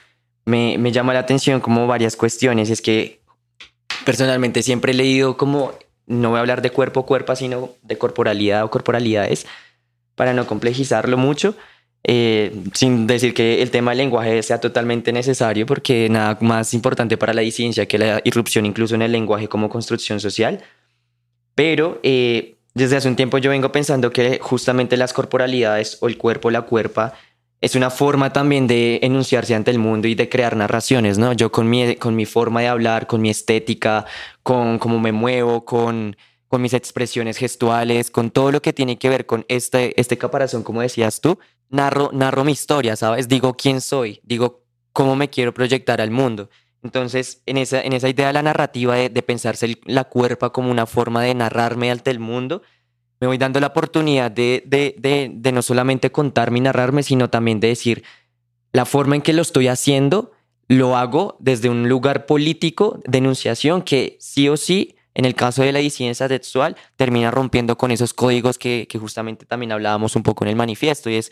me, 0.46 0.78
me 0.78 0.92
llama 0.92 1.14
la 1.14 1.20
atención 1.20 1.62
como 1.62 1.86
varias 1.88 2.16
cuestiones. 2.16 2.70
Es 2.70 2.82
que 2.82 3.22
personalmente 4.04 4.64
siempre 4.64 4.92
he 4.92 4.96
leído 4.96 5.38
como, 5.38 5.74
no 6.08 6.30
voy 6.30 6.38
a 6.38 6.42
hablar 6.42 6.62
de 6.62 6.72
cuerpo, 6.72 7.06
cuerpa, 7.06 7.36
sino 7.36 7.70
de 7.84 7.98
corporalidad 7.98 8.64
o 8.64 8.72
corporalidades, 8.72 9.46
para 10.16 10.34
no 10.34 10.48
complejizarlo 10.48 11.18
mucho 11.18 11.56
eh, 12.08 12.64
sin 12.74 13.08
decir 13.08 13.34
que 13.34 13.64
el 13.64 13.72
tema 13.72 13.92
del 13.92 13.98
lenguaje 13.98 14.44
sea 14.44 14.60
totalmente 14.60 15.12
necesario, 15.12 15.66
porque 15.66 16.08
nada 16.08 16.38
más 16.40 16.74
importante 16.76 17.18
para 17.18 17.34
la 17.34 17.42
disidencia 17.42 17.88
que 17.88 17.98
la 17.98 18.22
irrupción 18.24 18.68
incluso 18.68 18.94
en 18.94 19.02
el 19.02 19.12
lenguaje 19.12 19.48
como 19.48 19.70
construcción 19.70 20.20
social. 20.20 20.64
Pero 21.56 22.00
eh, 22.04 22.58
desde 22.76 22.98
hace 22.98 23.08
un 23.08 23.16
tiempo 23.16 23.40
yo 23.40 23.50
vengo 23.50 23.72
pensando 23.72 24.12
que 24.12 24.38
justamente 24.40 24.98
las 24.98 25.14
corporalidades 25.14 25.98
o 26.02 26.08
el 26.08 26.18
cuerpo, 26.18 26.52
la 26.52 26.62
cuerpa, 26.62 27.14
es 27.60 27.74
una 27.74 27.90
forma 27.90 28.32
también 28.32 28.68
de 28.68 29.00
enunciarse 29.02 29.56
ante 29.56 29.72
el 29.72 29.80
mundo 29.80 30.08
y 30.08 30.14
de 30.14 30.30
crear 30.30 30.56
narraciones, 30.56 31.18
¿no? 31.18 31.34
Yo 31.34 31.52
con 31.52 31.68
mi, 31.68 31.96
con 31.96 32.16
mi 32.16 32.26
forma 32.26 32.62
de 32.62 32.68
hablar, 32.68 33.08
con 33.08 33.22
mi 33.22 33.32
estética, 33.32 34.06
con 34.44 34.78
cómo 34.78 35.00
me 35.00 35.12
muevo, 35.12 35.66
con, 35.66 36.16
con 36.48 36.62
mis 36.62 36.74
expresiones 36.74 37.38
gestuales, 37.38 38.12
con 38.12 38.32
todo 38.32 38.52
lo 38.52 38.62
que 38.62 38.74
tiene 38.74 38.98
que 38.98 39.10
ver 39.10 39.26
con 39.26 39.46
este, 39.48 40.00
este 40.00 40.18
caparazón, 40.18 40.64
como 40.64 40.82
decías 40.82 41.22
tú, 41.22 41.40
narro, 41.70 42.12
narro 42.14 42.44
mi 42.44 42.52
historia, 42.52 42.96
¿sabes? 42.96 43.28
Digo 43.28 43.56
quién 43.56 43.82
soy, 43.82 44.22
digo 44.24 44.64
cómo 44.94 45.16
me 45.16 45.30
quiero 45.30 45.54
proyectar 45.54 46.02
al 46.02 46.12
mundo. 46.12 46.50
Entonces, 46.84 47.42
en 47.48 47.58
esa, 47.58 47.82
en 47.82 47.94
esa 47.94 48.10
idea 48.10 48.28
de 48.28 48.34
la 48.34 48.44
narrativa, 48.44 48.96
de, 48.96 49.10
pensarse 49.24 49.80
la 49.86 50.04
cuerpa 50.04 50.52
como 50.52 50.70
una 50.70 50.86
forma 50.86 51.24
de 51.24 51.34
narrarme 51.34 51.90
ante 51.90 52.12
el 52.12 52.20
mundo, 52.20 52.62
me 53.20 53.28
voy 53.28 53.38
dando 53.38 53.60
la 53.60 53.68
oportunidad 53.68 54.30
de, 54.30 54.64
de, 54.68 54.96
de, 55.00 55.32
de 55.34 55.52
no 55.52 55.64
solamente 55.64 56.12
contarme 56.12 56.60
y 56.60 56.62
narrarme, 56.62 57.02
sino 57.02 57.30
también 57.30 57.60
de 57.60 57.70
decir 57.70 58.04
la 58.72 58.86
forma 58.86 59.16
en 59.16 59.22
que 59.22 59.34
lo 59.34 59.42
estoy 59.42 59.68
haciendo, 59.68 60.32
lo 60.68 60.96
hago 60.96 61.38
desde 61.40 61.70
un 61.70 61.90
lugar 61.90 62.26
político 62.26 63.00
de 63.06 63.18
enunciación 63.18 63.82
que 63.82 64.18
sí 64.20 64.48
o 64.50 64.58
sí, 64.58 64.96
en 65.16 65.26
el 65.26 65.34
caso 65.34 65.64
de 65.64 65.72
la 65.72 65.80
disidencia 65.80 66.28
sexual, 66.28 66.76
termina 66.98 67.32
rompiendo 67.32 67.78
con 67.78 67.90
esos 67.90 68.14
códigos 68.14 68.60
que, 68.60 68.88
justamente 69.00 69.46
también 69.46 69.72
hablábamos 69.72 70.16
un 70.16 70.24
poco 70.24 70.44
en 70.44 70.50
el 70.50 70.56
manifiesto, 70.56 71.10
y 71.10 71.16
es 71.16 71.32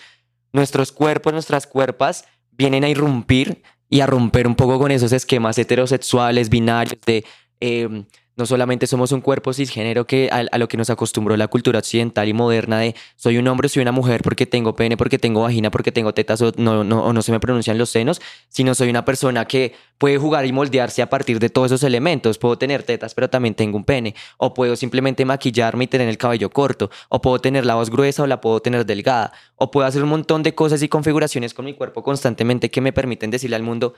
nuestros 0.54 0.92
cuerpos, 0.92 1.34
nuestras 1.34 1.68
cuerpas 1.68 2.26
vienen 2.52 2.84
a 2.84 2.90
irrumpir 2.90 3.62
y 3.90 4.00
a 4.00 4.08
romper 4.08 4.48
un 4.48 4.56
poco 4.56 4.80
con 4.80 4.92
esos 4.92 5.12
esquemas 5.12 5.58
heterosexuales, 5.58 6.50
binarios, 6.50 7.00
de 7.06 7.26
em, 7.60 8.06
no 8.36 8.46
solamente 8.46 8.88
somos 8.88 9.12
un 9.12 9.22
cuerpo 9.22 9.54
cisgénero 9.54 10.08
que 10.08 10.30
a, 10.32 10.58
lo 10.58 10.68
que 10.68 10.78
nos 10.78 10.90
acostumbró 10.90 11.38
la 11.38 11.48
cultura 11.48 11.80
occidental 11.80 12.28
y 12.28 12.34
moderna 12.34 12.80
de 12.80 12.96
soy 13.16 13.38
un 13.38 13.48
hombre, 13.48 13.70
soy 13.70 13.82
una 13.82 13.92
mujer 13.92 14.22
porque 14.24 14.46
tengo 14.46 14.76
pene, 14.76 14.98
porque 14.98 15.20
tengo 15.20 15.42
vagina, 15.42 15.72
porque 15.72 15.92
tengo 15.92 16.14
tetas 16.14 16.42
o 16.42 16.52
no, 16.58 16.84
no, 16.84 17.04
o 17.04 17.14
no 17.14 17.22
se 17.22 17.32
me 17.32 17.40
pronuncian 17.40 17.78
los 17.78 17.90
senos, 17.90 18.22
sino 18.50 18.76
soy 18.76 18.90
una 18.90 19.06
persona 19.06 19.46
que 19.46 19.74
puede 19.98 20.18
jugar 20.18 20.46
y 20.46 20.52
moldearse 20.52 21.02
a 21.02 21.10
partir 21.10 21.40
de 21.40 21.50
todos 21.50 21.68
esos 21.68 21.84
elementos. 21.84 22.38
Puedo 22.38 22.58
tener 22.58 22.84
tetas, 22.84 23.14
pero 23.14 23.30
también 23.30 23.56
tengo 23.56 23.78
un 23.78 23.86
pene. 23.86 24.16
O 24.38 24.54
puedo 24.54 24.76
simplemente 24.76 25.24
maquillarme 25.24 25.86
y 25.86 25.88
tener 25.88 26.10
el 26.10 26.18
cabello 26.18 26.50
corto. 26.50 26.90
O 27.10 27.22
puedo 27.22 27.40
tener 27.40 27.66
la 27.66 27.76
voz 27.76 27.90
gruesa 27.90 28.24
o 28.24 28.28
la 28.28 28.42
puedo 28.42 28.60
tener 28.60 28.86
delgada. 28.86 29.32
O 29.56 29.72
puedo 29.72 29.88
hacer 29.88 30.04
un 30.04 30.10
montón 30.10 30.44
de 30.44 30.54
cosas 30.54 30.82
y 30.84 30.90
configuraciones 30.90 31.54
con 31.54 31.64
mi 31.66 31.74
cuerpo 31.74 32.04
constantemente 32.04 32.70
que 32.70 32.82
me 32.82 32.92
permiten 32.92 33.32
decirle 33.32 33.56
al 33.56 33.64
mundo, 33.64 33.94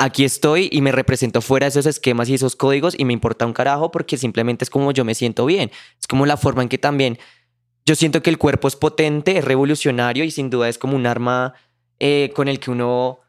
aquí 0.00 0.24
estoy 0.24 0.70
y 0.72 0.80
me 0.80 0.92
represento 0.92 1.42
fuera 1.42 1.66
de 1.66 1.68
esos 1.68 1.84
esquemas 1.84 2.28
y 2.30 2.34
esos 2.34 2.56
códigos 2.56 2.94
y 2.98 3.04
me 3.04 3.12
importa 3.12 3.44
un 3.44 3.52
carajo 3.52 3.90
porque 3.90 4.16
simplemente 4.16 4.64
es 4.64 4.70
como 4.70 4.92
yo 4.92 5.04
me 5.04 5.14
siento 5.14 5.44
bien. 5.44 5.70
Es 6.00 6.06
como 6.06 6.24
la 6.24 6.38
forma 6.38 6.62
en 6.62 6.70
que 6.70 6.78
también 6.78 7.18
yo 7.84 7.94
siento 7.94 8.22
que 8.22 8.30
el 8.30 8.38
cuerpo 8.38 8.66
es 8.66 8.76
potente, 8.76 9.36
es 9.36 9.44
revolucionario 9.44 10.24
y 10.24 10.30
sin 10.30 10.48
duda 10.48 10.70
es 10.70 10.78
como 10.78 10.96
un 10.96 11.06
arma 11.06 11.52
eh, 11.98 12.32
con 12.34 12.48
el 12.48 12.60
que 12.60 12.70
uno 12.70 13.20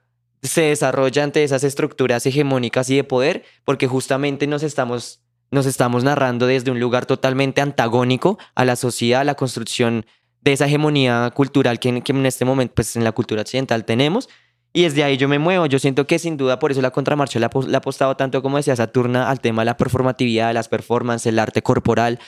se 0.42 0.62
desarrolla 0.62 1.24
ante 1.24 1.44
esas 1.44 1.66
estructuras 1.66 2.26
hegemónicas 2.26 2.90
y 2.90 2.96
de 2.96 3.04
poder 3.04 3.44
porque 3.66 3.88
justamente 3.88 4.48
nos 4.48 4.64
estamos, 4.64 5.22
nos 5.52 5.66
estamos 5.66 6.06
narrando 6.06 6.48
desde 6.48 6.72
un 6.72 6.80
lugar 6.80 7.06
totalmente 7.06 7.60
antagónico 7.60 8.40
a 8.56 8.64
la 8.64 8.78
sociedad, 8.78 9.22
a 9.22 9.26
la 9.26 9.36
construcción 9.36 10.06
de 10.40 10.54
esa 10.54 10.68
hegemonía 10.68 11.32
cultural 11.36 11.80
que, 11.80 12.02
que 12.02 12.14
en 12.14 12.26
este 12.26 12.46
momento 12.46 12.76
pues 12.76 12.96
en 12.96 13.04
la 13.04 13.12
cultura 13.12 13.42
occidental 13.42 13.84
tenemos 13.84 14.30
y 14.74 14.84
desde 14.84 15.04
ahí 15.04 15.18
yo 15.18 15.28
me 15.28 15.40
muevo. 15.40 15.66
Yo 15.66 15.80
siento 15.80 16.08
que 16.08 16.20
sin 16.20 16.38
duda 16.38 16.60
por 16.60 16.72
eso 16.72 16.82
la 16.82 16.92
contramarcha 16.92 17.40
le 17.40 17.46
ha, 17.46 17.78
apostado 17.78 18.16
tanto, 18.16 18.42
como 18.42 18.58
decía 18.58 18.76
Saturna, 18.76 19.30
al 19.30 19.42
tema 19.42 19.64
de 19.64 19.66
la 19.66 19.78
performatividad, 19.78 20.48
de 20.48 20.54
las 20.54 20.70
performances, 20.70 21.28
el 21.28 21.40
arte 21.40 21.62
corporal. 21.62 22.20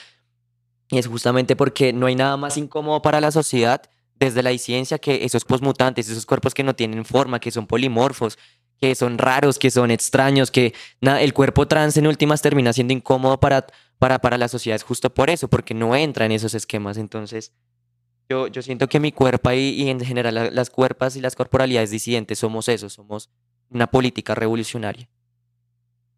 Y 0.90 0.98
es 0.98 1.06
justamente 1.06 1.56
porque 1.56 1.92
no 1.92 2.06
hay 2.06 2.14
nada 2.14 2.36
más 2.36 2.56
incómodo 2.58 3.00
para 3.00 3.20
la 3.20 3.30
sociedad 3.30 3.82
desde 4.16 4.42
la 4.42 4.50
disidencia 4.50 4.98
que 4.98 5.24
esos 5.24 5.44
posmutantes, 5.44 6.08
esos 6.08 6.26
cuerpos 6.26 6.54
que 6.54 6.62
no 6.62 6.74
tienen 6.74 7.04
forma, 7.04 7.40
que 7.40 7.50
son 7.50 7.66
polimorfos, 7.66 8.38
que 8.80 8.94
son 8.94 9.18
raros, 9.18 9.58
que 9.58 9.70
son 9.70 9.90
extraños, 9.90 10.50
que 10.50 10.74
el 11.00 11.32
cuerpo 11.32 11.66
trans 11.66 11.96
en 11.96 12.06
últimas 12.06 12.42
termina 12.42 12.72
siendo 12.72 12.92
incómodo 12.92 13.40
para, 13.40 13.66
para, 13.98 14.20
para 14.20 14.36
la 14.36 14.48
sociedad. 14.48 14.76
Es 14.76 14.82
justo 14.82 15.12
por 15.12 15.30
eso, 15.30 15.48
porque 15.48 15.72
no 15.72 15.96
entra 15.96 16.26
en 16.26 16.32
esos 16.32 16.54
esquemas. 16.54 16.98
Entonces, 16.98 17.52
yo, 18.28 18.48
yo 18.48 18.62
siento 18.62 18.88
que 18.88 19.00
mi 19.00 19.12
cuerpo 19.12 19.52
y, 19.52 19.70
y 19.70 19.90
en 19.90 20.00
general 20.00 20.50
las 20.54 20.70
cuerpas 20.70 21.16
y 21.16 21.20
las 21.20 21.36
corporalidades 21.36 21.90
disidentes 21.90 22.38
somos 22.38 22.68
eso, 22.68 22.88
somos 22.88 23.30
una 23.70 23.86
política 23.86 24.34
revolucionaria. 24.34 25.08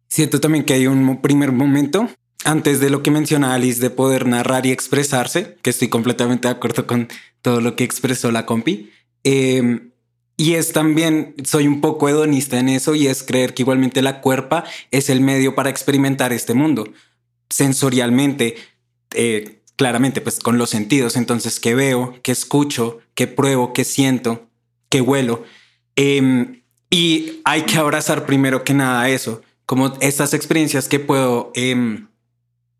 Siento 0.07 0.39
también 0.39 0.63
que 0.63 0.73
hay 0.73 0.87
un 0.87 1.21
primer 1.21 1.51
momento 1.51 2.09
antes 2.45 2.79
de 2.79 2.89
lo 2.89 3.03
que 3.03 3.11
menciona 3.11 3.53
Alice 3.53 3.81
de 3.81 3.89
poder 3.89 4.25
narrar 4.25 4.65
y 4.65 4.71
expresarse, 4.71 5.57
que 5.61 5.69
estoy 5.69 5.89
completamente 5.89 6.47
de 6.47 6.53
acuerdo 6.53 6.87
con 6.87 7.09
todo 7.41 7.61
lo 7.61 7.75
que 7.75 7.83
expresó 7.83 8.31
la 8.31 8.45
compi. 8.45 8.91
Em, 9.23 9.91
y 10.37 10.53
es 10.53 10.71
también, 10.71 11.35
soy 11.43 11.67
un 11.67 11.81
poco 11.81 12.07
hedonista 12.07 12.59
en 12.59 12.69
eso 12.69 12.95
y 12.95 13.07
es 13.07 13.23
creer 13.23 13.53
que 13.53 13.63
igualmente 13.63 14.01
la 14.01 14.21
cuerpa 14.21 14.63
es 14.91 15.09
el 15.09 15.19
medio 15.19 15.55
para 15.55 15.69
experimentar 15.69 16.31
este 16.31 16.53
mundo. 16.53 16.93
Sensorialmente, 17.49 18.55
eh, 19.13 19.56
claramente 19.77 20.21
pues 20.21 20.39
con 20.39 20.57
los 20.57 20.71
sentidos, 20.71 21.15
entonces 21.15 21.59
qué 21.59 21.75
veo, 21.75 22.19
qué 22.23 22.33
escucho, 22.33 22.99
qué 23.13 23.27
pruebo, 23.27 23.71
qué 23.71 23.85
siento, 23.85 24.49
qué 24.89 24.99
huelo. 25.01 25.43
Em, 25.95 26.63
y 26.89 27.41
hay 27.45 27.61
que 27.61 27.77
abrazar 27.77 28.25
primero 28.25 28.63
que 28.63 28.73
nada 28.73 29.07
eso, 29.09 29.41
como 29.65 29.93
estas 30.01 30.33
experiencias 30.33 30.87
que 30.89 30.99
puedo, 30.99 31.51
em, 31.55 32.07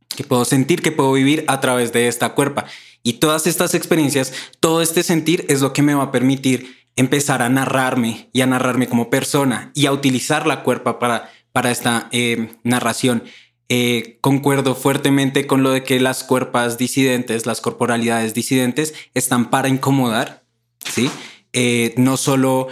que 0.10 0.24
puedo 0.24 0.44
sentir, 0.44 0.82
que 0.82 0.92
puedo 0.92 1.14
vivir 1.14 1.46
a 1.48 1.62
través 1.62 1.94
de 1.94 2.08
esta 2.08 2.34
cuerpa. 2.34 2.66
Y 3.04 3.14
todas 3.14 3.46
estas 3.46 3.76
experiencias, 3.76 4.34
todo 4.60 4.82
este 4.82 5.04
sentir 5.04 5.46
es 5.50 5.62
lo 5.62 5.74
que 5.74 5.84
me 5.84 5.94
va 5.94 6.04
a 6.04 6.12
permitir 6.12 6.78
empezar 6.96 7.44
a 7.44 7.50
narrarme 7.50 8.30
y 8.34 8.42
a 8.42 8.48
narrarme 8.48 8.88
como 8.88 9.12
persona 9.12 9.72
y 9.76 9.86
a 9.86 9.92
utilizar 9.92 10.48
la 10.48 10.64
cuerpa 10.64 10.98
para, 10.98 11.32
para 11.52 11.70
esta 11.70 12.10
eh, 12.12 12.50
narración. 12.64 13.24
Eh, 13.70 14.18
concuerdo 14.22 14.76
fuertemente 14.76 15.46
con 15.46 15.64
lo 15.64 15.72
de 15.72 15.84
que 15.84 16.00
las 16.00 16.24
cuerpas 16.24 16.78
disidentes, 16.78 17.46
las 17.46 17.62
corporalidades 17.62 18.34
disidentes, 18.34 18.94
están 19.14 19.50
para 19.50 19.68
incomodar, 19.68 20.44
¿sí? 20.80 21.10
Eh, 21.54 21.94
no 21.98 22.18
solo, 22.18 22.68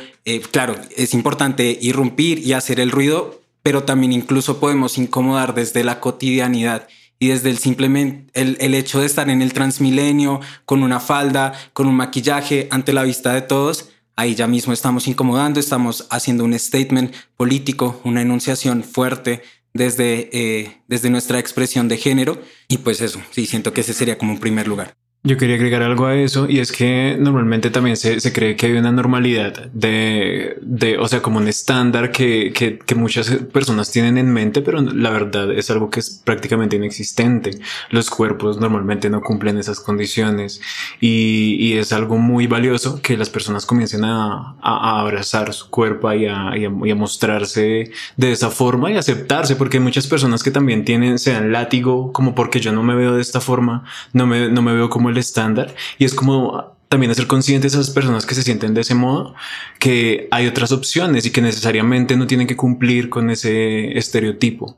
claro, 0.51 0.75
es 0.95 1.13
importante 1.13 1.77
irrumpir 1.81 2.39
y 2.39 2.53
hacer 2.53 2.79
el 2.79 2.91
ruido, 2.91 3.41
pero 3.63 3.83
también 3.83 4.13
incluso 4.13 4.59
podemos 4.59 4.97
incomodar 4.97 5.55
desde 5.55 5.83
la 5.83 5.99
cotidianidad 5.99 6.87
y 7.17 7.29
desde 7.29 7.49
el 7.49 7.57
simplemente 7.57 8.29
el, 8.39 8.57
el, 8.59 8.75
hecho 8.75 8.99
de 8.99 9.05
estar 9.05 9.29
en 9.29 9.41
el 9.41 9.53
transmilenio 9.53 10.41
con 10.65 10.83
una 10.83 10.99
falda, 10.99 11.53
con 11.73 11.87
un 11.87 11.95
maquillaje 11.95 12.67
ante 12.71 12.93
la 12.93 13.03
vista 13.03 13.33
de 13.33 13.41
todos, 13.41 13.89
ahí 14.15 14.35
ya 14.35 14.47
mismo 14.47 14.73
estamos 14.73 15.07
incomodando, 15.07 15.59
estamos 15.59 16.07
haciendo 16.09 16.43
un 16.43 16.57
statement 16.57 17.13
político, 17.37 17.99
una 18.03 18.21
enunciación 18.21 18.83
fuerte 18.83 19.41
desde, 19.75 20.29
eh, 20.31 20.81
desde 20.87 21.11
nuestra 21.11 21.37
expresión 21.37 21.87
de 21.87 21.97
género. 21.97 22.41
Y 22.67 22.79
pues 22.79 23.01
eso, 23.01 23.21
sí, 23.29 23.45
siento 23.45 23.73
que 23.73 23.81
ese 23.81 23.93
sería 23.93 24.17
como 24.17 24.31
un 24.31 24.39
primer 24.39 24.67
lugar. 24.67 24.95
Yo 25.25 25.37
quería 25.37 25.55
agregar 25.55 25.81
algo 25.81 26.05
a 26.05 26.15
eso 26.15 26.47
y 26.47 26.59
es 26.59 26.71
que 26.71 27.17
normalmente 27.19 27.71
también 27.71 27.97
se, 27.97 28.19
se 28.19 28.31
cree 28.31 28.55
que 28.55 28.67
hay 28.67 28.73
una 28.73 28.91
normalidad 28.91 29.71
de, 29.73 30.55
de 30.61 30.99
o 30.99 31.07
sea, 31.07 31.23
como 31.23 31.39
un 31.39 31.47
estándar 31.47 32.11
que, 32.11 32.53
que, 32.53 32.77
que, 32.77 32.93
muchas 32.93 33.31
personas 33.51 33.89
tienen 33.89 34.19
en 34.19 34.31
mente, 34.31 34.61
pero 34.61 34.79
la 34.81 35.09
verdad 35.09 35.51
es 35.51 35.71
algo 35.71 35.89
que 35.89 35.99
es 35.99 36.21
prácticamente 36.23 36.75
inexistente. 36.75 37.57
Los 37.89 38.11
cuerpos 38.11 38.59
normalmente 38.59 39.09
no 39.09 39.21
cumplen 39.21 39.57
esas 39.57 39.79
condiciones 39.79 40.61
y, 41.01 41.55
y 41.59 41.73
es 41.73 41.91
algo 41.91 42.19
muy 42.19 42.45
valioso 42.45 43.01
que 43.01 43.17
las 43.17 43.31
personas 43.31 43.65
comiencen 43.65 44.05
a, 44.05 44.55
a, 44.61 44.99
abrazar 44.99 45.51
su 45.53 45.71
cuerpo 45.71 46.13
y 46.13 46.27
a, 46.27 46.55
y 46.55 46.65
a, 46.65 46.71
y 46.85 46.91
a 46.91 46.95
mostrarse 46.95 47.91
de 48.15 48.31
esa 48.31 48.51
forma 48.51 48.91
y 48.91 48.97
aceptarse, 48.97 49.55
porque 49.55 49.77
hay 49.77 49.83
muchas 49.83 50.05
personas 50.05 50.43
que 50.43 50.51
también 50.51 50.85
tienen, 50.85 51.17
sean 51.17 51.51
látigo, 51.51 52.13
como 52.13 52.35
porque 52.35 52.59
yo 52.59 52.71
no 52.71 52.83
me 52.83 52.93
veo 52.93 53.15
de 53.15 53.23
esta 53.23 53.41
forma, 53.41 53.85
no 54.13 54.27
me, 54.27 54.49
no 54.49 54.61
me 54.61 54.71
veo 54.73 54.87
como 54.91 55.09
el 55.09 55.14
estándar 55.19 55.75
y 55.97 56.05
es 56.05 56.13
como 56.13 56.75
también 56.89 57.11
hacer 57.11 57.27
conscientes 57.27 57.75
a 57.75 57.79
esas 57.79 57.93
personas 57.93 58.25
que 58.25 58.35
se 58.35 58.43
sienten 58.43 58.73
de 58.73 58.81
ese 58.81 58.95
modo 58.95 59.35
que 59.79 60.27
hay 60.31 60.47
otras 60.47 60.71
opciones 60.71 61.25
y 61.25 61.31
que 61.31 61.41
necesariamente 61.41 62.15
no 62.15 62.27
tienen 62.27 62.47
que 62.47 62.55
cumplir 62.55 63.09
con 63.09 63.29
ese 63.29 63.97
estereotipo. 63.97 64.77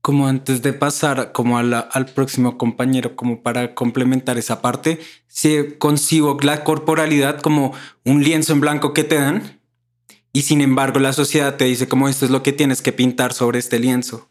Como 0.00 0.26
antes 0.26 0.62
de 0.62 0.72
pasar 0.72 1.32
como 1.32 1.58
al 1.58 2.06
próximo 2.14 2.58
compañero, 2.58 3.14
como 3.14 3.42
para 3.42 3.74
complementar 3.74 4.36
esa 4.36 4.60
parte, 4.60 4.98
si 5.28 5.74
concibo 5.78 6.36
la 6.42 6.64
corporalidad 6.64 7.40
como 7.40 7.72
un 8.04 8.24
lienzo 8.24 8.52
en 8.52 8.60
blanco 8.60 8.92
que 8.92 9.04
te 9.04 9.14
dan 9.14 9.60
y 10.32 10.42
sin 10.42 10.60
embargo 10.60 10.98
la 10.98 11.12
sociedad 11.12 11.56
te 11.56 11.66
dice 11.66 11.88
como 11.88 12.08
esto 12.08 12.24
es 12.24 12.30
lo 12.30 12.42
que 12.42 12.52
tienes 12.52 12.82
que 12.82 12.92
pintar 12.92 13.32
sobre 13.32 13.58
este 13.58 13.78
lienzo. 13.78 14.28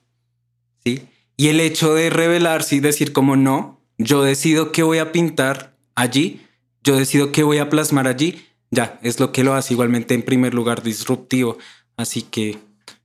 ¿Sí? 0.83 1.07
Y 1.37 1.47
el 1.47 1.59
hecho 1.59 1.93
de 1.93 2.09
revelarse 2.09 2.75
y 2.75 2.79
decir 2.79 3.13
como 3.13 3.35
no, 3.35 3.80
yo 4.03 4.23
decido 4.23 4.71
qué 4.71 4.83
voy 4.83 4.97
a 4.97 5.11
pintar 5.11 5.75
allí, 5.95 6.41
yo 6.83 6.97
decido 6.97 7.31
qué 7.31 7.43
voy 7.43 7.59
a 7.59 7.69
plasmar 7.69 8.07
allí, 8.07 8.45
ya, 8.71 8.99
es 9.03 9.19
lo 9.19 9.31
que 9.31 9.43
lo 9.43 9.53
hace 9.53 9.73
igualmente 9.73 10.13
en 10.13 10.23
primer 10.23 10.53
lugar 10.53 10.81
disruptivo. 10.81 11.57
Así 11.97 12.21
que... 12.21 12.57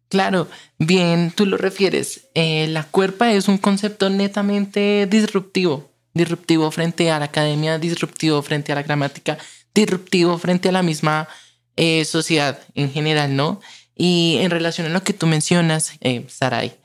Claro, 0.08 0.48
bien, 0.78 1.32
tú 1.34 1.46
lo 1.46 1.56
refieres. 1.56 2.28
Eh, 2.34 2.68
la 2.68 2.84
cuerpa 2.84 3.32
es 3.32 3.48
un 3.48 3.58
concepto 3.58 4.08
netamente 4.08 5.06
disruptivo. 5.10 5.90
Disruptivo 6.14 6.70
frente 6.70 7.10
a 7.10 7.18
la 7.18 7.26
academia, 7.26 7.78
disruptivo 7.78 8.40
frente 8.42 8.72
a 8.72 8.76
la 8.76 8.84
gramática, 8.84 9.36
disruptivo 9.74 10.38
frente 10.38 10.68
a 10.68 10.72
la 10.72 10.82
misma 10.82 11.28
eh, 11.74 12.04
sociedad 12.04 12.60
en 12.74 12.90
general, 12.90 13.34
¿no? 13.36 13.60
Y 13.96 14.38
en 14.40 14.50
relación 14.50 14.86
a 14.86 14.90
lo 14.90 15.02
que 15.02 15.12
tú 15.12 15.26
mencionas, 15.26 15.92
eh, 16.00 16.24
Sarai, 16.28 16.76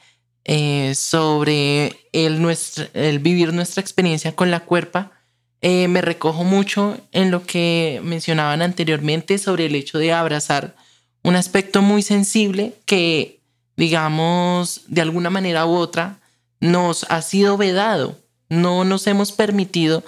eh, 0.45 0.93
sobre 0.95 1.95
el, 2.13 2.41
nuestro, 2.41 2.85
el 2.93 3.19
vivir 3.19 3.53
nuestra 3.53 3.81
experiencia 3.81 4.35
con 4.35 4.51
la 4.51 4.61
cuerpa, 4.61 5.11
eh, 5.61 5.87
me 5.87 6.01
recojo 6.01 6.43
mucho 6.43 6.97
en 7.11 7.29
lo 7.29 7.45
que 7.45 8.01
mencionaban 8.03 8.63
anteriormente 8.63 9.37
sobre 9.37 9.67
el 9.67 9.75
hecho 9.75 9.99
de 9.99 10.11
abrazar 10.11 10.75
un 11.23 11.35
aspecto 11.35 11.83
muy 11.83 12.01
sensible 12.01 12.73
que, 12.85 13.41
digamos, 13.77 14.81
de 14.87 15.01
alguna 15.01 15.29
manera 15.29 15.67
u 15.67 15.75
otra, 15.75 16.17
nos 16.59 17.05
ha 17.09 17.21
sido 17.21 17.57
vedado. 17.57 18.17
No 18.49 18.83
nos 18.83 19.05
hemos 19.05 19.31
permitido 19.31 20.03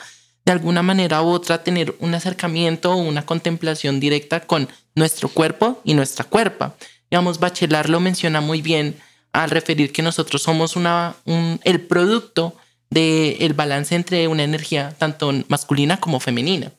de 0.45 0.51
alguna 0.51 0.81
manera 0.81 1.21
u 1.21 1.27
otra 1.27 1.63
tener 1.63 1.95
un 1.99 2.15
acercamiento 2.15 2.91
o 2.91 2.97
una 2.97 3.25
contemplación 3.25 3.99
directa 3.99 4.41
con 4.41 4.67
nuestro 4.95 5.29
cuerpo 5.29 5.79
y 5.83 5.93
nuestra 5.93 6.25
cuerpa. 6.25 6.75
Digamos, 7.11 7.39
Bachelar 7.39 7.89
lo 7.89 7.99
menciona 7.99 8.41
muy 8.41 8.61
bien 8.63 8.95
al 9.33 9.49
referir 9.49 9.91
que 9.91 10.03
nosotros 10.03 10.43
somos 10.43 10.75
una, 10.75 11.15
el 11.63 11.81
producto 11.81 12.55
del 12.89 13.53
balance 13.53 13.95
entre 13.95 14.27
una 14.27 14.43
energía 14.43 14.95
tanto 14.97 15.33
masculina 15.47 15.99
como 15.99 16.19
femenina. 16.19 16.71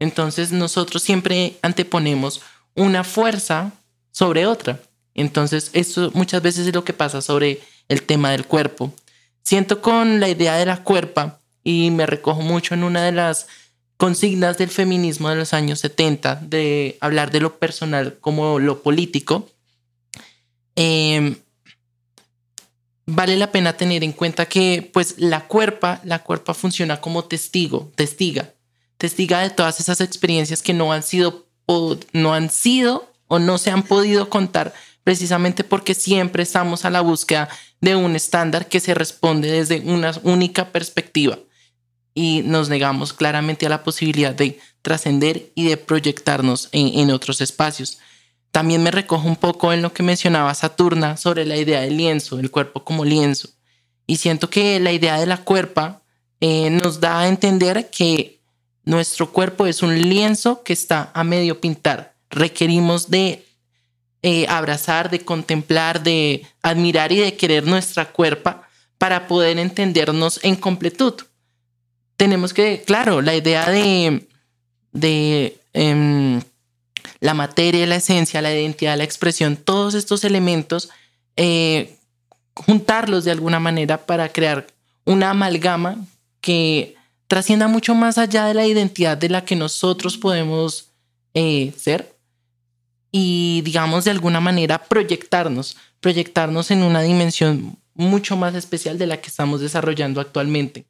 Entonces 0.00 0.50
nosotros 0.50 1.02
siempre 1.02 1.56
anteponemos 1.60 2.40
una 2.74 3.04
fuerza 3.04 3.72
sobre 4.10 4.46
otra. 4.46 4.80
Entonces 5.14 5.70
eso 5.74 6.10
muchas 6.14 6.40
veces 6.40 6.66
es 6.66 6.74
lo 6.74 6.84
que 6.84 6.94
pasa 6.94 7.20
sobre 7.20 7.60
el 7.88 8.02
tema 8.02 8.30
del 8.30 8.46
cuerpo. 8.46 8.92
Siento 9.42 9.82
con 9.82 10.20
la 10.20 10.28
idea 10.28 10.56
de 10.56 10.66
la 10.66 10.82
cuerpa 10.82 11.40
y 11.62 11.90
me 11.90 12.06
recojo 12.06 12.40
mucho 12.40 12.72
en 12.72 12.84
una 12.84 13.02
de 13.04 13.12
las 13.12 13.48
consignas 13.98 14.56
del 14.56 14.70
feminismo 14.70 15.28
de 15.28 15.36
los 15.36 15.52
años 15.52 15.80
70 15.80 16.36
de 16.36 16.96
hablar 17.00 17.30
de 17.30 17.40
lo 17.40 17.58
personal 17.58 18.16
como 18.20 18.58
lo 18.58 18.82
político. 18.82 19.50
Eh, 20.76 21.36
vale 23.10 23.36
la 23.36 23.50
pena 23.50 23.72
tener 23.72 24.04
en 24.04 24.12
cuenta 24.12 24.46
que 24.46 24.90
pues 24.92 25.14
la 25.16 25.46
cuerpa, 25.46 26.00
la 26.04 26.22
cuerpa 26.22 26.52
funciona 26.52 27.00
como 27.00 27.24
testigo, 27.24 27.90
testiga, 27.94 28.52
testiga 28.98 29.40
de 29.40 29.48
todas 29.48 29.80
esas 29.80 30.02
experiencias 30.02 30.62
que 30.62 30.74
no 30.74 30.92
han 30.92 31.02
sido 31.02 31.46
no 32.12 32.32
han 32.32 32.50
sido 32.50 33.12
o 33.26 33.38
no 33.38 33.58
se 33.58 33.70
han 33.70 33.82
podido 33.82 34.30
contar 34.30 34.72
precisamente 35.04 35.64
porque 35.64 35.94
siempre 35.94 36.42
estamos 36.42 36.84
a 36.84 36.90
la 36.90 37.00
búsqueda 37.00 37.48
de 37.80 37.96
un 37.96 38.14
estándar 38.14 38.68
que 38.68 38.80
se 38.80 38.94
responde 38.94 39.50
desde 39.50 39.80
una 39.80 40.12
única 40.22 40.70
perspectiva 40.70 41.38
y 42.14 42.42
nos 42.44 42.68
negamos 42.68 43.12
claramente 43.12 43.66
a 43.66 43.70
la 43.70 43.84
posibilidad 43.84 44.34
de 44.34 44.58
trascender 44.82 45.50
y 45.54 45.68
de 45.68 45.76
proyectarnos 45.76 46.68
en 46.72 47.10
otros 47.10 47.40
espacios. 47.40 47.98
También 48.50 48.82
me 48.82 48.90
recojo 48.90 49.26
un 49.26 49.36
poco 49.36 49.72
en 49.72 49.82
lo 49.82 49.92
que 49.92 50.02
mencionaba 50.02 50.54
Saturna 50.54 51.16
sobre 51.16 51.44
la 51.44 51.56
idea 51.56 51.80
del 51.80 51.96
lienzo, 51.96 52.38
el 52.38 52.50
cuerpo 52.50 52.84
como 52.84 53.04
lienzo. 53.04 53.50
Y 54.06 54.16
siento 54.16 54.48
que 54.48 54.80
la 54.80 54.92
idea 54.92 55.18
de 55.18 55.26
la 55.26 55.38
cuerpa 55.38 56.02
eh, 56.40 56.70
nos 56.70 57.00
da 57.00 57.20
a 57.20 57.28
entender 57.28 57.90
que 57.90 58.40
nuestro 58.84 59.32
cuerpo 59.32 59.66
es 59.66 59.82
un 59.82 60.00
lienzo 60.00 60.62
que 60.62 60.72
está 60.72 61.10
a 61.12 61.24
medio 61.24 61.60
pintar. 61.60 62.14
Requerimos 62.30 63.10
de 63.10 63.44
eh, 64.22 64.46
abrazar, 64.48 65.10
de 65.10 65.20
contemplar, 65.20 66.02
de 66.02 66.46
admirar 66.62 67.12
y 67.12 67.18
de 67.18 67.36
querer 67.36 67.66
nuestra 67.66 68.10
cuerpa 68.10 68.68
para 68.96 69.28
poder 69.28 69.58
entendernos 69.58 70.40
en 70.42 70.56
completud. 70.56 71.14
Tenemos 72.16 72.52
que, 72.52 72.82
claro, 72.84 73.22
la 73.22 73.36
idea 73.36 73.70
de, 73.70 74.26
de 74.92 75.60
em, 75.72 76.40
la 77.20 77.34
materia, 77.34 77.86
la 77.86 77.96
esencia, 77.96 78.42
la 78.42 78.54
identidad, 78.54 78.96
la 78.96 79.04
expresión, 79.04 79.56
todos 79.56 79.94
estos 79.94 80.24
elementos, 80.24 80.90
eh, 81.36 81.96
juntarlos 82.54 83.24
de 83.24 83.32
alguna 83.32 83.60
manera 83.60 84.06
para 84.06 84.28
crear 84.30 84.66
una 85.04 85.30
amalgama 85.30 85.96
que 86.40 86.96
trascienda 87.26 87.68
mucho 87.68 87.94
más 87.94 88.18
allá 88.18 88.46
de 88.46 88.54
la 88.54 88.66
identidad 88.66 89.16
de 89.16 89.28
la 89.28 89.44
que 89.44 89.56
nosotros 89.56 90.16
podemos 90.16 90.88
eh, 91.34 91.72
ser 91.76 92.16
y 93.10 93.62
digamos 93.62 94.04
de 94.04 94.10
alguna 94.10 94.40
manera 94.40 94.78
proyectarnos, 94.78 95.76
proyectarnos 96.00 96.70
en 96.70 96.82
una 96.82 97.02
dimensión 97.02 97.76
mucho 97.94 98.36
más 98.36 98.54
especial 98.54 98.98
de 98.98 99.06
la 99.06 99.20
que 99.20 99.28
estamos 99.28 99.60
desarrollando 99.60 100.20
actualmente. 100.20 100.86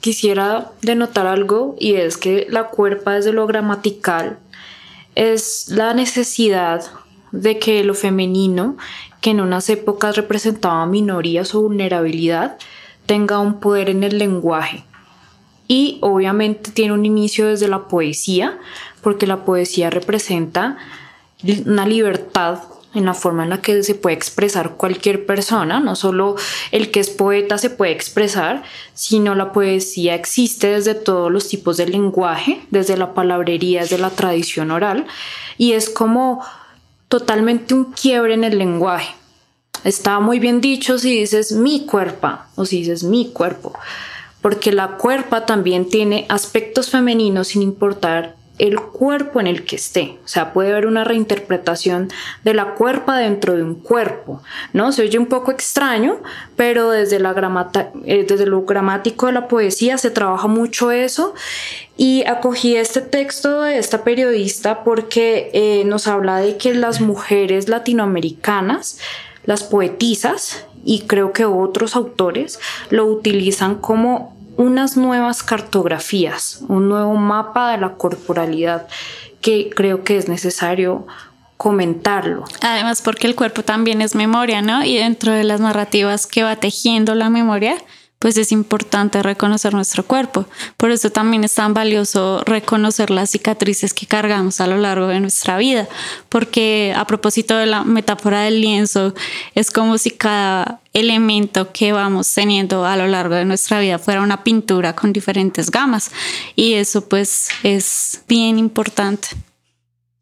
Quisiera 0.00 0.72
denotar 0.82 1.26
algo 1.26 1.76
y 1.78 1.94
es 1.94 2.16
que 2.16 2.46
la 2.48 2.68
cuerpa 2.68 3.14
desde 3.14 3.32
lo 3.32 3.46
gramatical 3.46 4.38
es 5.16 5.68
la 5.68 5.94
necesidad 5.94 6.84
de 7.32 7.58
que 7.58 7.82
lo 7.82 7.94
femenino, 7.94 8.76
que 9.20 9.30
en 9.30 9.40
unas 9.40 9.68
épocas 9.68 10.14
representaba 10.14 10.86
minorías 10.86 11.54
o 11.54 11.62
vulnerabilidad, 11.62 12.58
tenga 13.06 13.40
un 13.40 13.58
poder 13.58 13.88
en 13.88 14.04
el 14.04 14.18
lenguaje. 14.18 14.84
Y 15.66 15.98
obviamente 16.02 16.70
tiene 16.70 16.92
un 16.92 17.04
inicio 17.04 17.48
desde 17.48 17.66
la 17.66 17.88
poesía, 17.88 18.58
porque 19.02 19.26
la 19.26 19.44
poesía 19.44 19.90
representa 19.90 20.76
una 21.64 21.86
libertad 21.86 22.60
en 22.96 23.04
la 23.04 23.14
forma 23.14 23.44
en 23.44 23.50
la 23.50 23.60
que 23.60 23.82
se 23.82 23.94
puede 23.94 24.16
expresar 24.16 24.76
cualquier 24.76 25.26
persona, 25.26 25.80
no 25.80 25.96
solo 25.96 26.36
el 26.70 26.90
que 26.90 27.00
es 27.00 27.10
poeta 27.10 27.58
se 27.58 27.70
puede 27.70 27.92
expresar, 27.92 28.62
sino 28.94 29.34
la 29.34 29.52
poesía 29.52 30.14
existe 30.14 30.68
desde 30.68 30.94
todos 30.94 31.30
los 31.30 31.48
tipos 31.48 31.76
de 31.76 31.86
lenguaje, 31.86 32.60
desde 32.70 32.96
la 32.96 33.14
palabrería, 33.14 33.82
desde 33.82 33.98
la 33.98 34.10
tradición 34.10 34.70
oral, 34.70 35.06
y 35.58 35.72
es 35.72 35.90
como 35.90 36.44
totalmente 37.08 37.74
un 37.74 37.92
quiebre 37.92 38.34
en 38.34 38.44
el 38.44 38.58
lenguaje. 38.58 39.14
Está 39.84 40.20
muy 40.20 40.38
bien 40.38 40.60
dicho 40.60 40.98
si 40.98 41.20
dices 41.20 41.52
mi 41.52 41.86
cuerpo 41.86 42.38
o 42.56 42.64
si 42.64 42.78
dices 42.78 43.04
mi 43.04 43.30
cuerpo, 43.32 43.72
porque 44.40 44.72
la 44.72 44.96
cuerpa 44.96 45.46
también 45.46 45.88
tiene 45.88 46.26
aspectos 46.28 46.90
femeninos 46.90 47.48
sin 47.48 47.62
importar 47.62 48.35
el 48.58 48.80
cuerpo 48.80 49.40
en 49.40 49.46
el 49.46 49.64
que 49.64 49.76
esté. 49.76 50.18
O 50.24 50.28
sea, 50.28 50.52
puede 50.52 50.72
haber 50.72 50.86
una 50.86 51.04
reinterpretación 51.04 52.08
de 52.44 52.54
la 52.54 52.74
cuerpa 52.74 53.18
dentro 53.18 53.54
de 53.54 53.62
un 53.62 53.74
cuerpo, 53.74 54.42
¿no? 54.72 54.92
Se 54.92 55.02
oye 55.02 55.18
un 55.18 55.26
poco 55.26 55.50
extraño, 55.50 56.18
pero 56.56 56.90
desde, 56.90 57.18
la 57.18 57.34
eh, 58.04 58.24
desde 58.26 58.46
lo 58.46 58.62
gramático 58.62 59.26
de 59.26 59.32
la 59.32 59.48
poesía 59.48 59.98
se 59.98 60.10
trabaja 60.10 60.48
mucho 60.48 60.90
eso. 60.90 61.34
Y 61.96 62.24
acogí 62.26 62.76
este 62.76 63.00
texto 63.00 63.62
de 63.62 63.78
esta 63.78 64.04
periodista 64.04 64.84
porque 64.84 65.50
eh, 65.52 65.84
nos 65.84 66.06
habla 66.06 66.38
de 66.38 66.56
que 66.56 66.74
las 66.74 67.00
mujeres 67.00 67.68
latinoamericanas, 67.68 68.98
las 69.44 69.64
poetisas, 69.64 70.66
y 70.84 71.00
creo 71.00 71.32
que 71.32 71.44
otros 71.44 71.96
autores 71.96 72.60
lo 72.90 73.06
utilizan 73.06 73.74
como 73.74 74.35
unas 74.56 74.96
nuevas 74.96 75.42
cartografías, 75.42 76.60
un 76.68 76.88
nuevo 76.88 77.14
mapa 77.14 77.72
de 77.72 77.78
la 77.78 77.94
corporalidad 77.94 78.88
que 79.40 79.70
creo 79.74 80.02
que 80.02 80.16
es 80.16 80.28
necesario 80.28 81.06
comentarlo. 81.56 82.44
Además, 82.60 83.02
porque 83.02 83.26
el 83.26 83.34
cuerpo 83.34 83.62
también 83.62 84.02
es 84.02 84.14
memoria, 84.14 84.62
¿no? 84.62 84.84
Y 84.84 84.96
dentro 84.96 85.32
de 85.32 85.44
las 85.44 85.60
narrativas 85.60 86.26
que 86.26 86.42
va 86.42 86.56
tejiendo 86.56 87.14
la 87.14 87.30
memoria, 87.30 87.76
pues 88.18 88.38
es 88.38 88.50
importante 88.50 89.22
reconocer 89.22 89.74
nuestro 89.74 90.04
cuerpo. 90.04 90.46
Por 90.76 90.90
eso 90.90 91.10
también 91.10 91.44
es 91.44 91.54
tan 91.54 91.74
valioso 91.74 92.42
reconocer 92.44 93.10
las 93.10 93.30
cicatrices 93.30 93.92
que 93.92 94.06
cargamos 94.06 94.60
a 94.60 94.66
lo 94.66 94.78
largo 94.78 95.06
de 95.06 95.20
nuestra 95.20 95.58
vida, 95.58 95.86
porque 96.28 96.94
a 96.96 97.06
propósito 97.06 97.56
de 97.56 97.66
la 97.66 97.84
metáfora 97.84 98.40
del 98.42 98.60
lienzo, 98.60 99.14
es 99.54 99.70
como 99.70 99.98
si 99.98 100.10
cada 100.10 100.80
elemento 100.94 101.72
que 101.72 101.92
vamos 101.92 102.32
teniendo 102.32 102.86
a 102.86 102.96
lo 102.96 103.06
largo 103.06 103.34
de 103.34 103.44
nuestra 103.44 103.80
vida 103.80 103.98
fuera 103.98 104.22
una 104.22 104.42
pintura 104.42 104.96
con 104.96 105.12
diferentes 105.12 105.70
gamas 105.70 106.10
y 106.54 106.74
eso 106.74 107.06
pues 107.06 107.48
es 107.62 108.22
bien 108.26 108.58
importante. 108.58 109.28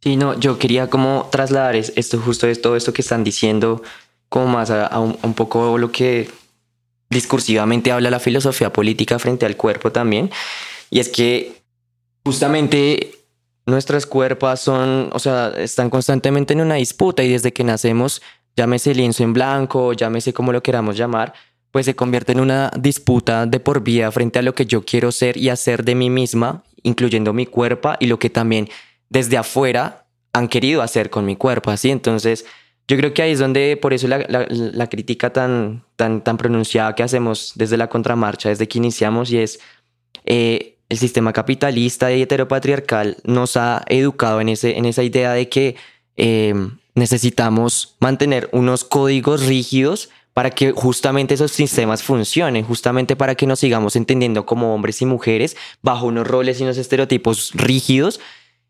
Sí, 0.03 0.17
no, 0.17 0.39
yo 0.39 0.59
quería 0.59 0.91
como 0.91 1.29
trasladar 1.31 1.77
esto, 1.77 2.21
justo 2.21 2.47
todo 2.57 2.77
esto 2.77 2.93
que 2.93 3.03
están 3.03 3.25
diciendo, 3.25 3.83
como 4.29 4.49
más 4.49 4.71
a 4.71 4.99
un 4.99 5.35
poco 5.35 5.79
lo 5.79 5.93
que 5.93 6.29
discursivamente 7.11 7.93
habla 7.93 8.11
la 8.11 8.21
filosofía 8.21 8.73
política 8.73 9.19
frente 9.19 9.47
al 9.47 9.57
cuerpo 9.57 9.93
también. 9.93 10.31
Y 10.91 11.01
es 11.01 11.09
que 11.09 11.63
justamente 12.25 13.11
nuestras 13.67 14.07
cuerpos 14.07 14.61
son, 14.61 15.11
o 15.13 15.19
sea, 15.19 15.53
están 15.57 15.91
constantemente 15.91 16.53
en 16.53 16.61
una 16.61 16.75
disputa 16.75 17.23
y 17.23 17.31
desde 17.31 17.53
que 17.53 17.65
nacemos, 17.65 18.23
llámese 18.57 18.95
lienzo 18.95 19.23
en 19.23 19.33
blanco, 19.33 19.93
llámese 19.93 20.33
como 20.33 20.53
lo 20.53 20.63
queramos 20.63 20.97
llamar, 20.97 21.35
pues 21.71 21.87
se 21.87 21.97
convierte 21.97 22.33
en 22.33 22.41
una 22.41 22.71
disputa 22.79 23.47
de 23.47 23.59
por 23.61 23.83
vida 23.83 24.11
frente 24.13 24.39
a 24.39 24.43
lo 24.43 24.55
que 24.55 24.67
yo 24.67 24.85
quiero 24.85 25.11
ser 25.11 25.37
y 25.37 25.49
hacer 25.49 25.85
de 25.85 25.95
mí 25.95 26.11
misma, 26.11 26.63
incluyendo 26.83 27.33
mi 27.33 27.47
cuerpo 27.47 27.95
y 27.99 28.07
lo 28.07 28.19
que 28.19 28.31
también 28.31 28.69
desde 29.09 29.37
afuera 29.39 30.07
han 30.33 30.49
querido 30.49 30.83
hacer 30.83 31.11
con 31.11 31.25
mi 31.25 31.37
cuerpo, 31.37 31.71
así. 31.71 31.91
Entonces, 31.91 32.45
yo 32.87 32.97
creo 32.97 33.15
que 33.15 33.23
ahí 33.23 33.33
es 33.33 33.39
donde, 33.39 33.79
por 33.81 33.95
eso 33.95 34.09
la, 34.09 34.25
la, 34.29 34.87
crítica 34.89 35.33
tan, 35.33 35.85
tan, 35.97 36.23
tan 36.23 36.37
pronunciada 36.37 36.95
que 36.95 37.03
hacemos 37.03 37.53
desde 37.55 37.77
la 37.77 37.89
contramarcha, 37.89 38.51
desde 38.51 38.69
que 38.69 38.79
iniciamos, 38.79 39.31
y 39.31 39.39
es 39.39 39.61
eh, 40.27 40.77
el 40.89 40.99
sistema 40.99 41.33
capitalista 41.33 42.13
y 42.13 42.23
heteropatriarcal 42.23 43.17
nos 43.25 43.57
ha 43.57 43.85
educado 43.89 44.41
en, 44.41 44.51
ese, 44.51 44.77
en 44.77 44.85
esa 44.85 45.03
idea 45.03 45.33
de 45.33 45.49
que 45.49 45.77
em, 46.17 46.79
necesitamos 46.95 47.97
mantener 48.01 48.49
unos 48.53 48.85
códigos 48.85 49.47
rígidos 49.47 50.11
para 50.35 50.51
que 50.51 50.73
justamente 50.73 51.35
esos 51.35 51.53
sistemas 51.53 52.03
funcionen, 52.03 52.65
justamente 52.65 53.17
para 53.17 53.35
que 53.35 53.47
nos 53.47 53.61
sigamos 53.61 53.97
entendiendo 53.97 54.45
como 54.45 54.75
hombres 54.75 55.01
y 55.01 55.07
mujeres 55.07 55.57
bajo 55.81 56.07
unos 56.07 56.27
roles 56.27 56.61
y 56.61 56.65
unos 56.65 56.77
estereotipos 56.77 57.53
rígidos 57.55 58.21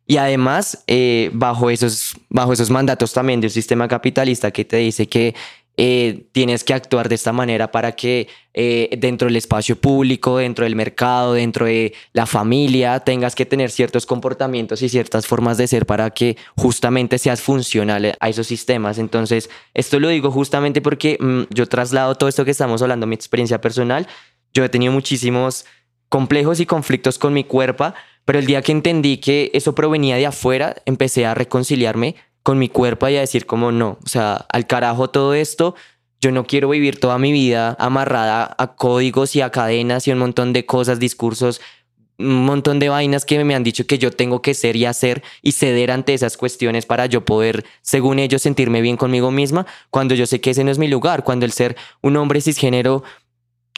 y 0.07 0.19
además, 0.19 0.85
eh, 0.87 1.31
bajo, 1.33 1.71
esos, 1.71 2.15
bajo 2.29 2.53
esos 2.53 2.71
mandatos 2.71 3.13
también 3.13 3.41
de 3.41 3.47
un 3.47 3.51
sistema 3.51 3.89
capitalista 3.89 4.51
que 4.51 4.65
te 4.65 4.77
dice 4.77 5.09
que 5.09 5.35
eh, 5.77 6.27
tienes 6.31 6.63
que 6.63 6.73
actuar 6.73 7.09
de 7.09 7.17
esta 7.17 7.33
manera 7.33 7.73
para 7.73 7.93
que 7.93 8.29
eh, 8.53 8.97
dentro 8.99 9.27
del 9.27 9.35
espacio 9.35 9.75
público, 9.75 10.37
dentro 10.37 10.65
del 10.65 10.77
mercado, 10.77 11.33
dentro 11.33 11.67
de 11.67 11.95
la 12.13 12.27
familia, 12.27 13.01
tengas 13.01 13.35
que 13.35 13.45
tener 13.45 13.73
ciertos 13.73 14.07
comportamientos 14.07 14.83
y 14.83 14.89
ciertas 14.89 15.27
formas 15.27 15.57
de 15.57 15.67
ser 15.67 15.85
para 15.85 16.11
que 16.11 16.37
justamente 16.55 17.19
seas 17.19 17.41
funcional 17.41 18.15
a 18.21 18.29
esos 18.29 18.47
sistemas. 18.47 18.99
Entonces, 18.99 19.51
esto 19.73 19.99
lo 19.99 20.11
digo 20.11 20.31
justamente 20.31 20.81
porque 20.81 21.19
mm, 21.19 21.53
yo 21.53 21.67
traslado 21.67 22.15
todo 22.15 22.29
esto 22.29 22.45
que 22.45 22.53
estamos 22.53 22.81
hablando, 22.83 23.09
mi 23.09 23.17
experiencia 23.17 23.61
personal. 23.61 24.07
Yo 24.53 24.65
he 24.65 24.69
tenido 24.69 24.93
muchísimos 24.93 25.65
complejos 26.09 26.61
y 26.61 26.67
conflictos 26.67 27.19
con 27.19 27.33
mi 27.33 27.43
cuerpo, 27.43 27.93
pero 28.25 28.39
el 28.39 28.47
día 28.47 28.63
que 28.63 28.73
entendí 28.73 29.19
que 29.19 29.51
eso 29.55 29.75
provenía 29.75 30.17
de 30.17 30.27
afuera, 30.27 30.77
empecé 30.87 31.27
a 31.27 31.35
reconciliarme 31.35 32.17
con 32.43 32.59
mi 32.59 32.69
cuerpo 32.69 33.09
y 33.09 33.17
a 33.17 33.21
decir 33.21 33.47
como 33.47 33.73
no, 33.73 33.99
o 34.05 34.09
sea, 34.09 34.47
al 34.51 34.67
carajo 34.67 35.09
todo 35.09 35.35
esto, 35.35 35.75
yo 36.21 36.31
no 36.31 36.47
quiero 36.47 36.71
vivir 36.71 37.01
toda 37.01 37.19
mi 37.19 37.33
vida 37.33 37.77
amarrada 37.79 38.55
a 38.59 38.77
códigos 38.77 39.37
y 39.37 39.43
a 39.43 39.51
cadenas 39.51 40.09
y 40.09 40.13
un 40.13 40.19
montón 40.19 40.53
de 40.53 40.65
cosas, 40.65 40.99
discursos, 40.99 41.61
un 42.19 42.47
montón 42.47 42.79
de 42.79 42.89
vainas 42.89 43.25
que 43.25 43.43
me 43.45 43.55
han 43.55 43.65
dicho 43.65 43.87
que 43.87 43.99
yo 43.99 44.11
tengo 44.11 44.41
que 44.41 44.55
ser 44.55 44.77
y 44.77 44.85
hacer 44.85 45.23
y 45.43 45.53
ceder 45.53 45.91
ante 45.91 46.15
esas 46.15 46.37
cuestiones 46.37 46.87
para 46.87 47.07
yo 47.07 47.25
poder, 47.25 47.65
según 47.83 48.19
ellos, 48.19 48.43
sentirme 48.43 48.81
bien 48.81 48.97
conmigo 48.97 49.31
misma, 49.31 49.67
cuando 49.91 50.15
yo 50.15 50.27
sé 50.27 50.41
que 50.41 50.51
ese 50.51 50.65
no 50.65 50.71
es 50.71 50.79
mi 50.79 50.89
lugar, 50.89 51.25
cuando 51.25 51.45
el 51.45 51.53
ser 51.53 51.77
un 52.03 52.17
hombre 52.17 52.41
cisgénero 52.41 53.03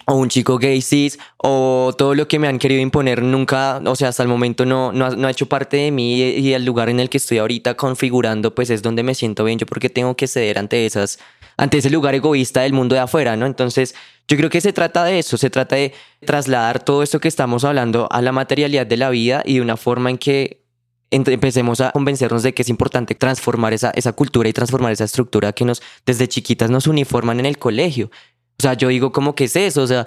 o 0.06 0.14
un 0.14 0.28
chico 0.28 0.59
gay 0.59 0.80
cis 0.82 1.18
o 1.38 1.92
todo 1.96 2.14
lo 2.14 2.28
que 2.28 2.38
me 2.38 2.46
han 2.46 2.59
querido 2.59 2.80
imponer 2.80 3.22
nunca, 3.22 3.80
o 3.85 3.96
sea, 3.96 4.09
hasta 4.09 4.22
el 4.22 4.28
momento 4.28 4.64
no, 4.64 4.92
no, 4.92 5.26
ha, 5.26 5.30
hecho 5.30 5.46
parte 5.46 5.76
de 5.78 5.90
mí 5.90 6.20
y, 6.20 6.52
el 6.52 6.64
lugar 6.64 6.88
en 6.88 7.00
el 7.00 7.09
que 7.09 7.16
estoy 7.16 7.38
ahorita 7.38 7.74
configurando 7.74 8.54
pues 8.54 8.70
es 8.70 8.82
donde 8.82 9.02
me 9.02 9.14
siento 9.14 9.44
bien 9.44 9.59
yo 9.59 9.66
porque 9.66 9.90
tengo 9.90 10.14
que 10.16 10.28
ceder 10.28 10.59
ante 10.59 10.87
esas 10.87 11.18
ante 11.56 11.78
ese 11.78 11.90
lugar 11.90 12.14
egoísta 12.14 12.61
del 12.61 12.74
mundo 12.74 12.94
de 12.94 13.00
afuera, 13.00 13.35
¿no? 13.35 13.46
Entonces, 13.46 13.94
yo 14.28 14.37
creo 14.37 14.50
que 14.50 14.61
se 14.61 14.74
trata 14.74 15.04
de 15.04 15.18
eso, 15.18 15.38
se 15.38 15.48
trata 15.48 15.76
de 15.76 15.94
trasladar 16.24 16.85
todo 16.85 17.02
esto 17.02 17.18
que 17.18 17.28
estamos 17.28 17.64
hablando 17.64 18.09
a 18.11 18.20
la 18.20 18.30
materialidad 18.30 18.87
de 18.87 18.96
la 18.98 19.09
vida 19.09 19.42
y 19.44 19.54
de 19.54 19.61
una 19.62 19.78
forma 19.78 20.11
en 20.11 20.18
que 20.18 20.66
empecemos 21.11 21.80
a 21.80 21.92
convencernos 21.92 22.42
de 22.42 22.52
que 22.52 22.62
es 22.62 22.68
importante 22.68 23.14
transformar 23.14 23.72
esa, 23.72 23.90
esa 23.90 24.12
cultura 24.12 24.48
y 24.48 24.52
transformar 24.52 24.92
esa 24.92 25.04
estructura 25.04 25.52
que 25.52 25.64
nos 25.64 25.82
desde 26.04 26.28
chiquitas 26.28 26.68
nos 26.68 26.87
uniforman 26.87 27.40
en 27.40 27.46
el 27.46 27.59
colegio. 27.59 28.11
O 28.59 28.62
sea, 28.62 28.75
yo 28.75 28.88
digo, 28.88 29.12
¿cómo 29.12 29.35
que 29.35 29.45
es 29.45 29.57
eso? 29.57 29.83
O 29.83 29.87
sea, 29.87 30.07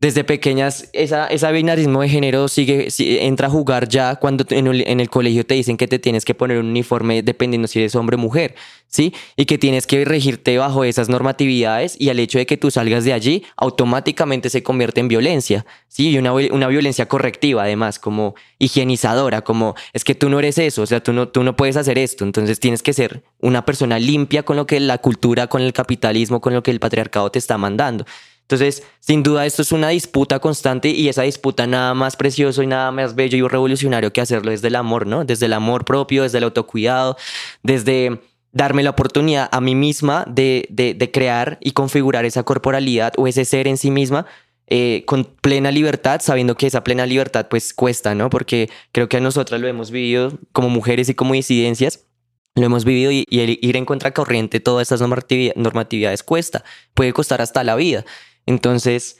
desde 0.00 0.22
pequeñas, 0.22 0.88
esa, 0.92 1.50
binarismo 1.50 2.02
de 2.02 2.08
género 2.08 2.46
sigue, 2.46 2.88
entra 3.26 3.48
a 3.48 3.50
jugar 3.50 3.88
ya 3.88 4.14
cuando 4.14 4.44
en 4.50 5.00
el, 5.00 5.10
colegio 5.10 5.44
te 5.44 5.54
dicen 5.54 5.76
que 5.76 5.88
te 5.88 5.98
tienes 5.98 6.24
que 6.24 6.34
poner 6.34 6.58
un 6.58 6.66
uniforme 6.66 7.22
dependiendo 7.22 7.66
si 7.66 7.80
eres 7.80 7.96
hombre 7.96 8.14
o 8.14 8.18
mujer, 8.18 8.54
¿sí? 8.86 9.12
Y 9.34 9.46
que 9.46 9.58
tienes 9.58 9.88
que 9.88 10.04
regirte 10.04 10.56
bajo 10.56 10.84
esas 10.84 11.08
normatividades 11.08 11.96
y 11.98 12.10
al 12.10 12.20
hecho 12.20 12.38
de 12.38 12.46
que 12.46 12.56
tú 12.56 12.70
salgas 12.70 13.02
de 13.02 13.12
allí, 13.12 13.42
automáticamente 13.56 14.50
se 14.50 14.62
convierte 14.62 15.00
en 15.00 15.08
violencia, 15.08 15.66
¿sí? 15.88 16.10
Y 16.10 16.18
una, 16.18 16.32
violencia 16.68 17.06
correctiva, 17.06 17.64
además, 17.64 17.98
como 17.98 18.36
higienizadora, 18.60 19.42
como 19.42 19.74
es 19.92 20.04
que 20.04 20.14
tú 20.14 20.28
no 20.28 20.38
eres 20.38 20.58
eso, 20.58 20.82
o 20.82 20.86
sea, 20.86 21.02
tú 21.02 21.12
no 21.12 21.56
puedes 21.56 21.76
hacer 21.76 21.98
esto, 21.98 22.24
entonces 22.24 22.60
tienes 22.60 22.84
que 22.84 22.92
ser 22.92 23.24
una 23.40 23.64
persona 23.64 23.98
limpia 23.98 24.44
con 24.44 24.56
lo 24.56 24.64
que 24.64 24.78
la 24.78 24.98
cultura, 24.98 25.48
con 25.48 25.60
el 25.60 25.72
capitalismo, 25.72 26.40
con 26.40 26.54
lo 26.54 26.62
que 26.62 26.70
el 26.70 26.78
patriarcado 26.78 27.32
te 27.32 27.40
está 27.40 27.58
mandando. 27.58 28.04
Entonces, 28.48 28.82
sin 29.00 29.22
duda, 29.22 29.44
esto 29.44 29.60
es 29.60 29.72
una 29.72 29.90
disputa 29.90 30.38
constante 30.38 30.88
y 30.88 31.10
esa 31.10 31.20
disputa 31.20 31.66
nada 31.66 31.92
más 31.92 32.16
precioso 32.16 32.62
y 32.62 32.66
nada 32.66 32.90
más 32.90 33.14
bello 33.14 33.36
y 33.36 33.46
revolucionario 33.46 34.10
que 34.10 34.22
hacerlo 34.22 34.52
desde 34.52 34.68
el 34.68 34.76
amor, 34.76 35.06
¿no? 35.06 35.26
Desde 35.26 35.44
el 35.44 35.52
amor 35.52 35.84
propio, 35.84 36.22
desde 36.22 36.38
el 36.38 36.44
autocuidado, 36.44 37.18
desde 37.62 38.22
darme 38.50 38.82
la 38.82 38.88
oportunidad 38.88 39.50
a 39.52 39.60
mí 39.60 39.74
misma 39.74 40.24
de, 40.26 40.66
de, 40.70 41.10
crear 41.10 41.58
y 41.60 41.72
configurar 41.72 42.24
esa 42.24 42.42
corporalidad 42.42 43.12
o 43.18 43.26
ese 43.26 43.44
ser 43.44 43.68
en 43.68 43.76
sí 43.76 43.90
misma 43.90 44.24
eh, 44.66 45.04
con 45.06 45.24
plena 45.24 45.70
libertad, 45.70 46.22
sabiendo 46.22 46.54
que 46.54 46.68
esa 46.68 46.82
plena 46.82 47.04
libertad 47.04 47.48
pues 47.50 47.74
cuesta, 47.74 48.14
¿no? 48.14 48.30
Porque 48.30 48.70
creo 48.92 49.10
que 49.10 49.18
a 49.18 49.20
nosotras 49.20 49.60
lo 49.60 49.68
hemos 49.68 49.90
vivido 49.90 50.38
como 50.52 50.70
mujeres 50.70 51.10
y 51.10 51.14
como 51.14 51.34
disidencias, 51.34 52.06
lo 52.54 52.64
hemos 52.64 52.86
vivido 52.86 53.10
y, 53.12 53.26
el 53.30 53.58
ir 53.60 53.76
en 53.76 53.84
contracorriente 53.84 54.60
todas 54.60 54.90
estas 54.90 55.06
normatividades 55.06 56.22
cuesta, 56.22 56.64
puede 56.94 57.12
costar 57.12 57.42
hasta 57.42 57.62
la 57.62 57.76
vida. 57.76 58.04
Entonces, 58.48 59.18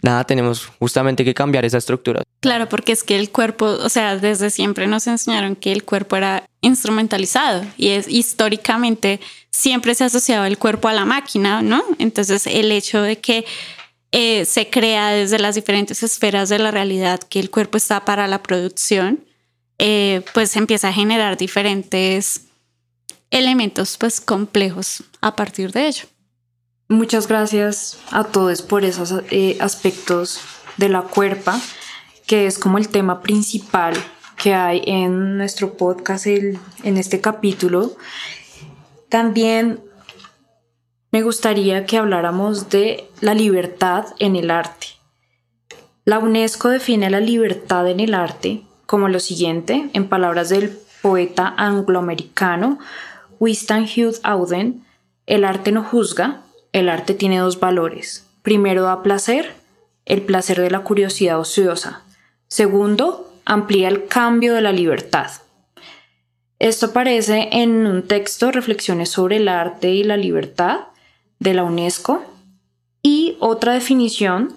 nada, 0.00 0.22
tenemos 0.22 0.66
justamente 0.78 1.24
que 1.24 1.34
cambiar 1.34 1.64
esa 1.64 1.78
estructura. 1.78 2.22
Claro, 2.38 2.68
porque 2.68 2.92
es 2.92 3.02
que 3.02 3.18
el 3.18 3.30
cuerpo, 3.30 3.66
o 3.66 3.88
sea, 3.88 4.16
desde 4.16 4.48
siempre 4.50 4.86
nos 4.86 5.08
enseñaron 5.08 5.56
que 5.56 5.72
el 5.72 5.82
cuerpo 5.82 6.16
era 6.16 6.48
instrumentalizado 6.60 7.64
y 7.76 7.88
es 7.88 8.06
históricamente 8.06 9.18
siempre 9.50 9.96
se 9.96 10.04
asociaba 10.04 10.46
el 10.46 10.56
cuerpo 10.56 10.86
a 10.86 10.92
la 10.92 11.04
máquina, 11.04 11.62
¿no? 11.62 11.82
Entonces 11.98 12.46
el 12.46 12.70
hecho 12.70 13.02
de 13.02 13.18
que 13.18 13.44
eh, 14.12 14.44
se 14.44 14.70
crea 14.70 15.10
desde 15.10 15.40
las 15.40 15.56
diferentes 15.56 16.04
esferas 16.04 16.48
de 16.48 16.60
la 16.60 16.70
realidad 16.70 17.18
que 17.18 17.40
el 17.40 17.50
cuerpo 17.50 17.76
está 17.76 18.04
para 18.04 18.28
la 18.28 18.40
producción, 18.40 19.24
eh, 19.78 20.22
pues 20.32 20.54
empieza 20.54 20.90
a 20.90 20.92
generar 20.92 21.36
diferentes 21.36 22.42
elementos 23.32 23.96
pues 23.98 24.20
complejos 24.20 25.02
a 25.20 25.34
partir 25.34 25.72
de 25.72 25.88
ello. 25.88 26.04
Muchas 26.90 27.28
gracias 27.28 28.00
a 28.10 28.24
todos 28.24 28.62
por 28.62 28.84
esos 28.84 29.14
eh, 29.30 29.56
aspectos 29.60 30.40
de 30.76 30.88
la 30.88 31.02
cuerpa, 31.02 31.60
que 32.26 32.46
es 32.46 32.58
como 32.58 32.78
el 32.78 32.88
tema 32.88 33.22
principal 33.22 33.94
que 34.36 34.54
hay 34.54 34.82
en 34.84 35.38
nuestro 35.38 35.74
podcast 35.74 36.26
en 36.26 36.58
este 36.82 37.20
capítulo. 37.20 37.92
También 39.08 39.78
me 41.12 41.22
gustaría 41.22 41.86
que 41.86 41.96
habláramos 41.96 42.70
de 42.70 43.08
la 43.20 43.34
libertad 43.34 44.06
en 44.18 44.34
el 44.34 44.50
arte. 44.50 44.88
La 46.04 46.18
UNESCO 46.18 46.70
define 46.70 47.08
la 47.08 47.20
libertad 47.20 47.86
en 47.86 48.00
el 48.00 48.14
arte 48.14 48.64
como 48.86 49.08
lo 49.08 49.20
siguiente, 49.20 49.90
en 49.92 50.08
palabras 50.08 50.48
del 50.48 50.76
poeta 51.02 51.54
angloamericano 51.56 52.80
Winston 53.38 53.84
Hugh 53.84 54.16
Auden, 54.24 54.84
el 55.26 55.44
arte 55.44 55.70
no 55.70 55.84
juzga, 55.84 56.42
el 56.72 56.88
arte 56.88 57.14
tiene 57.14 57.38
dos 57.38 57.60
valores. 57.60 58.26
Primero 58.42 58.82
da 58.82 59.02
placer, 59.02 59.54
el 60.04 60.22
placer 60.22 60.60
de 60.60 60.70
la 60.70 60.80
curiosidad 60.80 61.38
ociosa. 61.38 62.02
Segundo, 62.48 63.32
amplía 63.44 63.88
el 63.88 64.06
cambio 64.06 64.54
de 64.54 64.62
la 64.62 64.72
libertad. 64.72 65.30
Esto 66.58 66.86
aparece 66.86 67.48
en 67.52 67.86
un 67.86 68.06
texto 68.06 68.50
Reflexiones 68.50 69.08
sobre 69.08 69.36
el 69.36 69.48
arte 69.48 69.90
y 69.90 70.04
la 70.04 70.16
libertad 70.16 70.88
de 71.38 71.54
la 71.54 71.64
UNESCO. 71.64 72.24
Y 73.02 73.36
otra 73.40 73.72
definición 73.72 74.54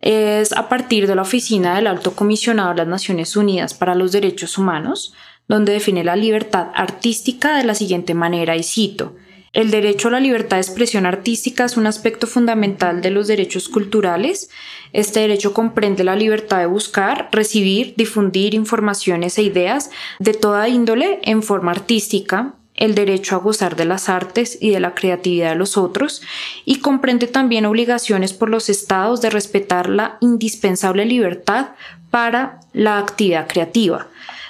es 0.00 0.52
a 0.52 0.68
partir 0.68 1.06
de 1.06 1.14
la 1.14 1.22
Oficina 1.22 1.76
del 1.76 1.86
Alto 1.86 2.12
Comisionado 2.14 2.70
de 2.70 2.76
las 2.76 2.88
Naciones 2.88 3.36
Unidas 3.36 3.74
para 3.74 3.94
los 3.94 4.12
Derechos 4.12 4.56
Humanos, 4.56 5.12
donde 5.48 5.72
define 5.72 6.04
la 6.04 6.16
libertad 6.16 6.68
artística 6.74 7.56
de 7.56 7.64
la 7.64 7.74
siguiente 7.74 8.14
manera, 8.14 8.56
y 8.56 8.62
cito, 8.62 9.14
el 9.58 9.72
derecho 9.72 10.06
a 10.06 10.12
la 10.12 10.20
libertad 10.20 10.58
de 10.58 10.60
expresión 10.60 11.04
artística 11.04 11.64
es 11.64 11.76
un 11.76 11.88
aspecto 11.88 12.28
fundamental 12.28 13.02
de 13.02 13.10
los 13.10 13.26
derechos 13.26 13.68
culturales. 13.68 14.50
Este 14.92 15.18
derecho 15.18 15.52
comprende 15.52 16.04
la 16.04 16.14
libertad 16.14 16.60
de 16.60 16.66
buscar, 16.66 17.28
recibir, 17.32 17.94
difundir 17.96 18.54
informaciones 18.54 19.36
e 19.36 19.42
ideas 19.42 19.90
de 20.20 20.34
toda 20.34 20.68
índole 20.68 21.18
en 21.24 21.42
forma 21.42 21.72
artística, 21.72 22.54
el 22.76 22.94
derecho 22.94 23.34
a 23.34 23.40
gozar 23.40 23.74
de 23.74 23.84
las 23.84 24.08
artes 24.08 24.58
y 24.60 24.70
de 24.70 24.78
la 24.78 24.94
creatividad 24.94 25.50
de 25.50 25.56
los 25.56 25.76
otros, 25.76 26.22
y 26.64 26.78
comprende 26.78 27.26
también 27.26 27.66
obligaciones 27.66 28.34
por 28.34 28.50
los 28.50 28.68
estados 28.68 29.20
de 29.22 29.30
respetar 29.30 29.88
la 29.88 30.18
indispensable 30.20 31.04
libertad 31.04 31.70
para 32.12 32.60
la 32.72 32.98
actividad 32.98 33.48
creativa. 33.48 34.06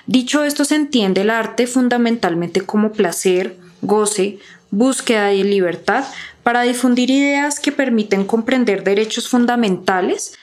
Dicho 0.06 0.44
esto, 0.44 0.66
se 0.66 0.74
entiende 0.74 1.22
el 1.22 1.30
arte 1.30 1.66
fundamentalmente 1.66 2.60
como 2.60 2.92
placer, 2.92 3.56
goce, 3.80 4.38
búsqueda 4.70 5.26
de 5.26 5.44
libertad 5.44 6.04
para 6.42 6.62
difundir 6.62 7.10
ideas 7.10 7.60
que 7.60 7.72
permiten 7.72 8.24
comprender 8.24 8.84
derechos 8.84 9.28
fundamentales 9.28 10.34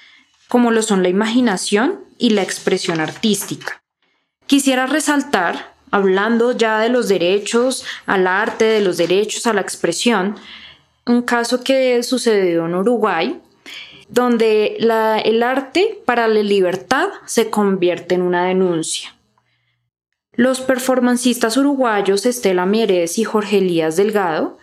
como 0.47 0.71
lo 0.71 0.81
son 0.81 1.03
la 1.03 1.09
imaginación 1.09 2.01
y 2.17 2.29
la 2.31 2.43
expresión 2.43 2.99
artística. 2.99 3.81
Quisiera 4.45 4.85
resaltar, 4.85 5.73
hablando 5.89 6.55
ya 6.55 6.79
de 6.79 6.89
los 6.89 7.07
derechos 7.07 7.83
al 8.05 8.27
arte, 8.27 8.65
de 8.65 8.81
los 8.81 8.97
derechos 8.97 9.47
a 9.47 9.53
la 9.53 9.61
expresión, 9.61 10.35
un 11.07 11.23
caso 11.23 11.63
que 11.63 12.01
sucedió 12.03 12.65
en 12.65 12.75
Uruguay, 12.75 13.41
donde 14.07 14.77
el 14.77 15.43
arte 15.43 15.99
para 16.05 16.27
la 16.27 16.43
libertad 16.43 17.09
se 17.25 17.49
convierte 17.49 18.15
en 18.15 18.21
una 18.21 18.45
denuncia. 18.45 19.14
Los 20.35 20.61
performancistas 20.61 21.55
uruguayos 21.57 22.25
Estela 22.25 22.65
Mieres 22.65 23.17
y 23.17 23.23
Jorge 23.23 23.59
Elías 23.59 23.95
Delgado 23.95 24.57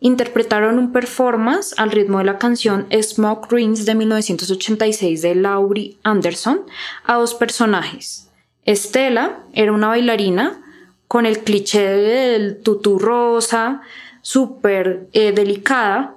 interpretaron 0.00 0.78
un 0.78 0.92
performance 0.92 1.74
al 1.76 1.90
ritmo 1.90 2.18
de 2.18 2.24
la 2.24 2.38
canción 2.38 2.86
Smoke 2.90 3.48
Rings 3.50 3.84
de 3.84 3.94
1986 3.94 5.22
de 5.22 5.34
Laurie 5.34 5.98
Anderson 6.02 6.62
a 7.04 7.16
dos 7.16 7.34
personajes. 7.34 8.30
Estela 8.64 9.40
era 9.52 9.72
una 9.72 9.88
bailarina 9.88 10.62
con 11.08 11.26
el 11.26 11.40
cliché 11.40 11.82
del 11.82 12.62
tutú 12.62 12.98
rosa, 12.98 13.82
súper 14.22 15.08
eh, 15.12 15.32
delicada, 15.32 16.16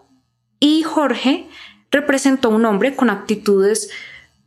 y 0.59 0.83
Jorge 0.83 1.47
representó 1.89 2.49
a 2.49 2.55
un 2.55 2.65
hombre 2.65 2.95
con 2.95 3.09
actitudes 3.09 3.89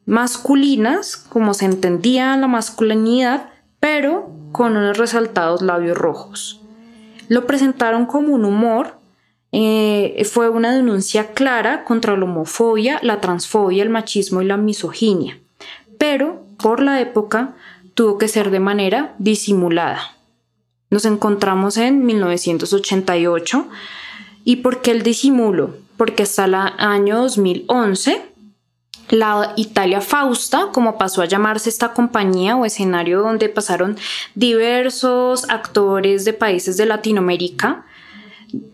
masculinas, 0.07 1.17
como 1.17 1.55
se 1.55 1.65
entendía 1.65 2.37
la 2.37 2.47
masculinidad, 2.47 3.54
pero 3.85 4.31
con 4.51 4.79
unos 4.79 4.97
resaltados 4.97 5.61
labios 5.61 5.99
rojos. 5.99 6.59
Lo 7.29 7.47
presentaron 7.47 8.07
como 8.07 8.33
un 8.33 8.47
humor, 8.47 8.95
eh, 9.53 10.23
fue 10.25 10.49
una 10.49 10.75
denuncia 10.75 11.35
clara 11.35 11.85
contra 11.85 12.17
la 12.17 12.25
homofobia, 12.25 12.99
la 13.03 13.21
transfobia, 13.21 13.83
el 13.83 13.91
machismo 13.91 14.41
y 14.41 14.47
la 14.47 14.57
misoginia, 14.57 15.39
pero 15.99 16.47
por 16.57 16.81
la 16.81 17.03
época 17.03 17.57
tuvo 17.93 18.17
que 18.17 18.27
ser 18.27 18.51
de 18.51 18.59
manera 18.59 19.15
disimulada. 19.19 20.17
Nos 20.89 21.05
encontramos 21.05 21.77
en 21.77 22.07
1988 22.07 23.69
y 24.47 24.57
¿por 24.57 24.81
qué 24.81 24.93
el 24.93 25.03
disimulo? 25.03 25.77
Porque 25.99 26.23
hasta 26.23 26.47
el 26.47 26.55
año 26.55 27.19
2011 27.19 28.34
la 29.15 29.53
Italia 29.57 30.01
Fausta, 30.01 30.71
como 30.73 30.99
pasó 30.99 31.23
a 31.23 31.27
llamarse 31.27 31.69
esta 31.69 31.93
compañía 31.93 32.57
o 32.57 32.65
escenario 32.65 33.21
donde 33.21 33.49
pasaron 33.49 33.97
diversos 34.35 35.49
actores 35.49 36.25
de 36.25 36.33
países 36.33 36.77
de 36.77 36.87
Latinoamérica, 36.87 37.87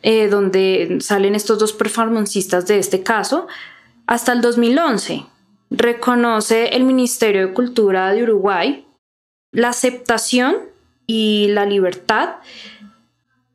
eh, 0.02 0.28
donde 0.28 0.98
salen 1.00 1.34
estos 1.34 1.58
dos 1.58 1.72
performancistas 1.72 2.66
de 2.66 2.78
este 2.78 3.02
caso, 3.02 3.48
hasta 4.06 4.32
el 4.32 4.40
2011. 4.40 5.26
Reconoce 5.70 6.68
el 6.74 6.84
Ministerio 6.84 7.46
de 7.46 7.54
Cultura 7.54 8.12
de 8.12 8.22
Uruguay 8.22 8.86
la 9.52 9.70
aceptación 9.70 10.56
y 11.06 11.48
la 11.48 11.66
libertad 11.66 12.36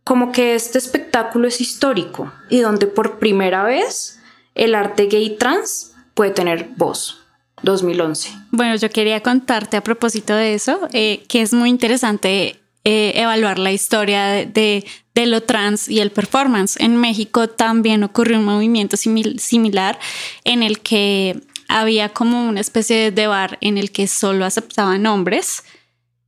como 0.03 0.31
que 0.31 0.55
este 0.55 0.77
espectáculo 0.77 1.47
es 1.47 1.61
histórico 1.61 2.31
y 2.49 2.59
donde 2.59 2.85
por 2.85 3.17
primera 3.17 3.63
vez 3.63 4.19
el 4.53 4.75
arte 4.75 5.07
gay 5.07 5.37
trans 5.37 5.94
puede 6.15 6.31
tener 6.31 6.69
voz. 6.75 7.19
2011. 7.63 8.29
Bueno, 8.51 8.75
yo 8.75 8.89
quería 8.89 9.21
contarte 9.21 9.77
a 9.77 9.83
propósito 9.83 10.35
de 10.35 10.53
eso, 10.53 10.87
eh, 10.93 11.23
que 11.27 11.41
es 11.41 11.53
muy 11.53 11.69
interesante 11.69 12.59
eh, 12.83 13.13
evaluar 13.15 13.59
la 13.59 13.71
historia 13.71 14.25
de, 14.25 14.85
de, 15.15 15.25
lo 15.25 15.41
trans 15.41 15.89
y 15.89 15.99
el 15.99 16.11
performance. 16.11 16.79
En 16.79 16.97
México 16.97 17.49
también 17.49 18.03
ocurrió 18.03 18.37
un 18.37 18.45
movimiento 18.45 18.97
similar 18.97 19.99
en 20.43 20.63
el 20.63 20.79
que 20.79 21.41
había 21.67 22.09
como 22.09 22.47
una 22.47 22.61
especie 22.61 23.11
de 23.11 23.27
bar 23.27 23.57
en 23.61 23.77
el 23.77 23.91
que 23.91 24.07
solo 24.07 24.45
aceptaban 24.45 25.05
hombres. 25.07 25.63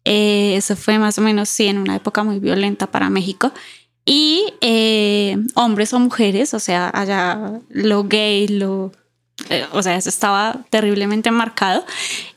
Eh, 0.06 0.56
eso 0.56 0.76
fue 0.76 0.98
más 0.98 1.18
o 1.20 1.22
menos, 1.22 1.50
sí, 1.50 1.68
en 1.68 1.78
una 1.78 1.96
época 1.96 2.24
muy 2.24 2.40
violenta 2.40 2.88
para 2.88 3.10
México. 3.10 3.52
Y 4.06 4.54
hombres 5.56 5.94
o 5.94 6.00
mujeres, 6.00 6.54
o 6.54 6.60
sea, 6.60 6.90
allá 6.94 7.60
lo 7.70 8.06
gay, 8.06 8.48
lo 8.48 8.94
eh, 9.50 9.66
o 9.72 9.84
sea, 9.84 9.96
eso 9.96 10.10
estaba 10.10 10.66
terriblemente 10.70 11.32
marcado. 11.32 11.86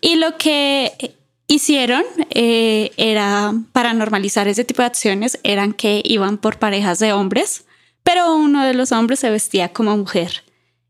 Y 0.01 0.17
lo 0.17 0.37
que 0.37 1.17
hicieron 1.47 2.05
eh, 2.31 2.93
era, 2.97 3.53
para 3.73 3.93
normalizar 3.93 4.49
ese 4.49 4.65
tipo 4.65 4.83
de 4.83 4.87
acciones, 4.87 5.39
eran 5.43 5.73
que 5.73 6.03
iban 6.05 6.39
por 6.39 6.59
parejas 6.59 6.99
de 6.99 7.13
hombres, 7.13 7.65
pero 8.03 8.35
uno 8.35 8.65
de 8.65 8.75
los 8.75 8.93
hombres 8.93 9.21
se 9.21 9.31
vestía 9.31 9.73
como 9.73 9.97
mujer. 9.97 10.45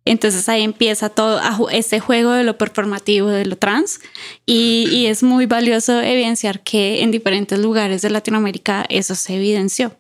Entonces 0.05 0.49
ahí 0.49 0.63
empieza 0.63 1.09
todo 1.09 1.41
ese 1.71 2.01
juego 2.01 2.33
de 2.33 2.45
lo 2.45 2.59
performativo, 2.59 3.29
de 3.29 3.47
lo 3.47 3.57
trans, 3.57 4.01
y, 4.47 5.07
es 5.07 5.23
muy 5.23 5.47
valioso 5.47 6.01
evidenciar 6.01 6.61
que 6.61 7.03
en 7.03 7.11
diferentes 7.11 7.59
lugares 7.59 8.03
de 8.03 8.11
Latinoamérica 8.11 8.87
eso 8.89 9.15
se 9.15 9.37
evidenció. 9.37 9.93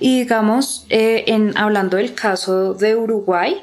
Y 0.00 0.20
digamos, 0.20 0.86
eh, 0.88 1.24
en, 1.26 1.56
hablando 1.56 1.96
del 1.96 2.14
caso 2.14 2.74
de 2.74 2.94
Uruguay, 2.94 3.62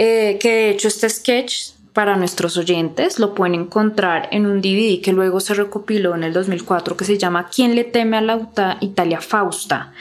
eh, 0.00 0.38
que 0.38 0.48
de 0.48 0.70
hecho 0.70 0.86
este 0.86 1.10
sketch 1.10 1.72
para 1.92 2.16
nuestros 2.16 2.56
oyentes 2.56 3.18
lo 3.18 3.34
pueden 3.34 3.56
encontrar 3.56 4.28
en 4.30 4.46
un 4.46 4.60
DVD 4.60 5.02
que 5.02 5.12
luego 5.12 5.40
se 5.40 5.54
recopiló 5.54 6.14
en 6.14 6.22
el 6.22 6.32
2004 6.32 6.96
que 6.96 7.04
se 7.04 7.18
llama 7.18 7.48
¿Quién 7.52 7.74
le 7.74 7.82
teme 7.82 8.16
a 8.16 8.20
la 8.20 8.78
Italia 8.80 9.20
Fausta? 9.20 9.92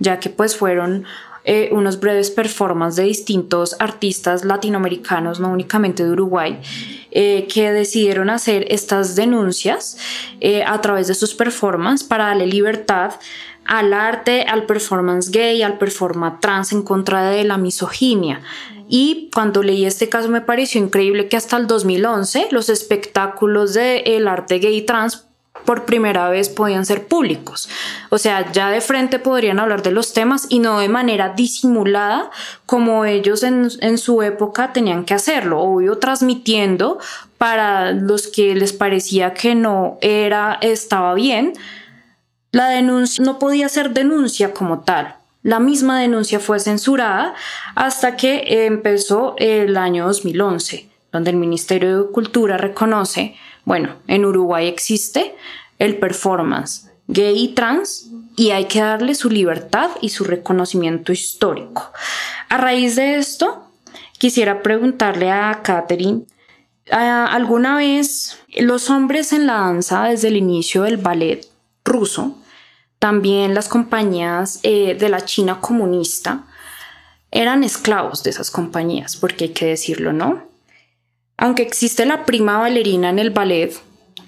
ya 0.00 0.18
que 0.18 0.30
pues 0.30 0.56
fueron 0.56 1.04
eh, 1.44 1.68
unos 1.70 2.00
breves 2.00 2.32
performances 2.32 2.96
de 2.96 3.04
distintos 3.04 3.76
artistas 3.78 4.44
latinoamericanos, 4.44 5.38
no 5.38 5.52
únicamente 5.52 6.02
de 6.02 6.10
Uruguay, 6.10 6.58
eh, 7.12 7.46
que 7.48 7.70
decidieron 7.70 8.28
hacer 8.28 8.66
estas 8.68 9.14
denuncias 9.14 9.96
a 10.66 10.80
través 10.80 11.06
de 11.06 11.14
sus 11.14 11.34
performances 11.34 12.06
para 12.06 12.26
darle 12.26 12.48
libertad 12.48 13.12
al 13.68 13.92
arte, 13.92 14.42
al 14.42 14.64
performance 14.64 15.30
gay, 15.30 15.62
al 15.62 15.78
performance 15.78 16.40
trans 16.40 16.72
en 16.72 16.82
contra 16.82 17.30
de 17.30 17.44
la 17.44 17.58
misoginia. 17.58 18.42
Y 18.88 19.30
cuando 19.34 19.62
leí 19.62 19.84
este 19.84 20.08
caso 20.08 20.28
me 20.28 20.40
pareció 20.40 20.80
increíble 20.80 21.28
que 21.28 21.36
hasta 21.36 21.56
el 21.56 21.66
2011 21.66 22.48
los 22.52 22.68
espectáculos 22.68 23.74
del 23.74 24.28
arte 24.28 24.58
gay 24.58 24.82
trans 24.82 25.26
por 25.64 25.84
primera 25.84 26.28
vez 26.28 26.48
podían 26.48 26.86
ser 26.86 27.06
públicos. 27.06 27.68
O 28.10 28.18
sea, 28.18 28.52
ya 28.52 28.70
de 28.70 28.80
frente 28.80 29.18
podrían 29.18 29.58
hablar 29.58 29.82
de 29.82 29.90
los 29.90 30.12
temas 30.12 30.46
y 30.48 30.60
no 30.60 30.78
de 30.78 30.88
manera 30.88 31.30
disimulada 31.30 32.30
como 32.66 33.04
ellos 33.04 33.42
en, 33.42 33.68
en 33.80 33.98
su 33.98 34.22
época 34.22 34.72
tenían 34.72 35.04
que 35.04 35.14
hacerlo, 35.14 35.60
obvio 35.60 35.98
transmitiendo 35.98 36.98
para 37.38 37.92
los 37.92 38.28
que 38.28 38.54
les 38.54 38.72
parecía 38.72 39.34
que 39.34 39.54
no 39.54 39.98
era, 40.00 40.58
estaba 40.60 41.14
bien. 41.14 41.52
La 42.52 42.68
denuncia 42.68 43.24
no 43.24 43.38
podía 43.38 43.68
ser 43.68 43.90
denuncia 43.90 44.52
como 44.54 44.80
tal. 44.80 45.16
La 45.42 45.60
misma 45.60 46.00
denuncia 46.00 46.40
fue 46.40 46.58
censurada 46.58 47.34
hasta 47.74 48.16
que 48.16 48.66
empezó 48.66 49.34
el 49.38 49.76
año 49.76 50.06
2011, 50.06 50.88
donde 51.12 51.30
el 51.30 51.36
Ministerio 51.36 52.02
de 52.02 52.10
Cultura 52.10 52.56
reconoce 52.56 53.36
bueno, 53.66 53.96
en 54.06 54.24
Uruguay 54.24 54.68
existe 54.68 55.34
el 55.80 55.98
performance 55.98 56.88
gay 57.08 57.36
y 57.36 57.48
trans 57.48 58.08
y 58.36 58.52
hay 58.52 58.66
que 58.66 58.80
darle 58.80 59.16
su 59.16 59.28
libertad 59.28 59.90
y 60.00 60.10
su 60.10 60.22
reconocimiento 60.22 61.12
histórico. 61.12 61.92
A 62.48 62.58
raíz 62.58 62.94
de 62.94 63.16
esto, 63.16 63.64
quisiera 64.18 64.62
preguntarle 64.62 65.32
a 65.32 65.62
Catherine, 65.64 66.26
¿alguna 66.92 67.76
vez 67.76 68.38
los 68.56 68.88
hombres 68.88 69.32
en 69.32 69.48
la 69.48 69.54
danza 69.54 70.04
desde 70.04 70.28
el 70.28 70.36
inicio 70.36 70.84
del 70.84 70.96
ballet 70.96 71.44
ruso, 71.86 72.36
también 72.98 73.54
las 73.54 73.68
compañías 73.68 74.60
eh, 74.62 74.94
de 74.98 75.08
la 75.08 75.24
China 75.24 75.60
comunista, 75.60 76.44
eran 77.30 77.64
esclavos 77.64 78.22
de 78.22 78.30
esas 78.30 78.50
compañías, 78.50 79.16
porque 79.16 79.44
hay 79.44 79.50
que 79.50 79.66
decirlo, 79.66 80.12
¿no? 80.12 80.42
Aunque 81.36 81.62
existe 81.62 82.06
la 82.06 82.24
prima 82.24 82.58
bailarina 82.58 83.10
en 83.10 83.18
el 83.18 83.30
ballet, 83.30 83.74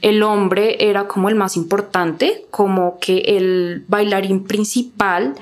el 0.03 0.23
hombre 0.23 0.77
era 0.91 1.09
como 1.09 1.29
el 1.29 1.35
más 1.35 1.57
importante, 1.57 2.47
como 2.51 2.99
que 3.01 3.19
el 3.19 3.85
bailarín 3.89 4.45
principal, 4.45 5.35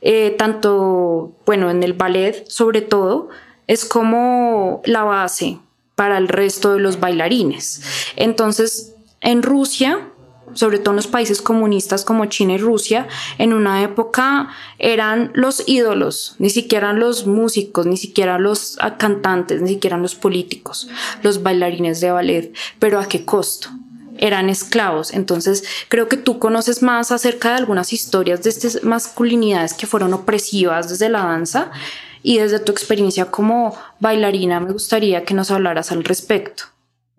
eh, 0.00 0.34
tanto, 0.38 1.32
bueno, 1.46 1.70
en 1.70 1.82
el 1.82 1.94
ballet 1.94 2.46
sobre 2.48 2.82
todo, 2.82 3.28
es 3.66 3.84
como 3.84 4.82
la 4.84 5.02
base 5.02 5.58
para 5.94 6.18
el 6.18 6.28
resto 6.28 6.74
de 6.74 6.80
los 6.80 7.00
bailarines. 7.00 7.82
Entonces, 8.16 8.94
en 9.20 9.42
Rusia 9.42 10.08
sobre 10.54 10.78
todo 10.78 10.90
en 10.90 10.96
los 10.96 11.06
países 11.06 11.42
comunistas 11.42 12.04
como 12.04 12.26
China 12.26 12.54
y 12.54 12.58
Rusia, 12.58 13.08
en 13.38 13.52
una 13.52 13.82
época 13.82 14.48
eran 14.78 15.30
los 15.34 15.62
ídolos, 15.66 16.36
ni 16.38 16.50
siquiera 16.50 16.92
los 16.92 17.26
músicos, 17.26 17.86
ni 17.86 17.96
siquiera 17.96 18.38
los 18.38 18.78
cantantes, 18.98 19.62
ni 19.62 19.70
siquiera 19.70 19.96
los 19.96 20.14
políticos, 20.14 20.88
los 21.22 21.42
bailarines 21.42 22.00
de 22.00 22.10
ballet, 22.10 22.52
pero 22.78 23.00
a 23.00 23.06
qué 23.06 23.24
costo 23.24 23.68
eran 24.18 24.50
esclavos. 24.50 25.12
Entonces, 25.14 25.64
creo 25.88 26.08
que 26.08 26.16
tú 26.16 26.38
conoces 26.38 26.82
más 26.82 27.12
acerca 27.12 27.50
de 27.50 27.56
algunas 27.56 27.92
historias 27.92 28.42
de 28.42 28.50
estas 28.50 28.82
masculinidades 28.82 29.74
que 29.74 29.86
fueron 29.86 30.12
opresivas 30.12 30.88
desde 30.88 31.08
la 31.08 31.24
danza 31.24 31.70
y 32.22 32.38
desde 32.38 32.58
tu 32.58 32.72
experiencia 32.72 33.30
como 33.30 33.76
bailarina 34.00 34.60
me 34.60 34.72
gustaría 34.72 35.24
que 35.24 35.34
nos 35.34 35.50
hablaras 35.50 35.92
al 35.92 36.04
respecto. 36.04 36.64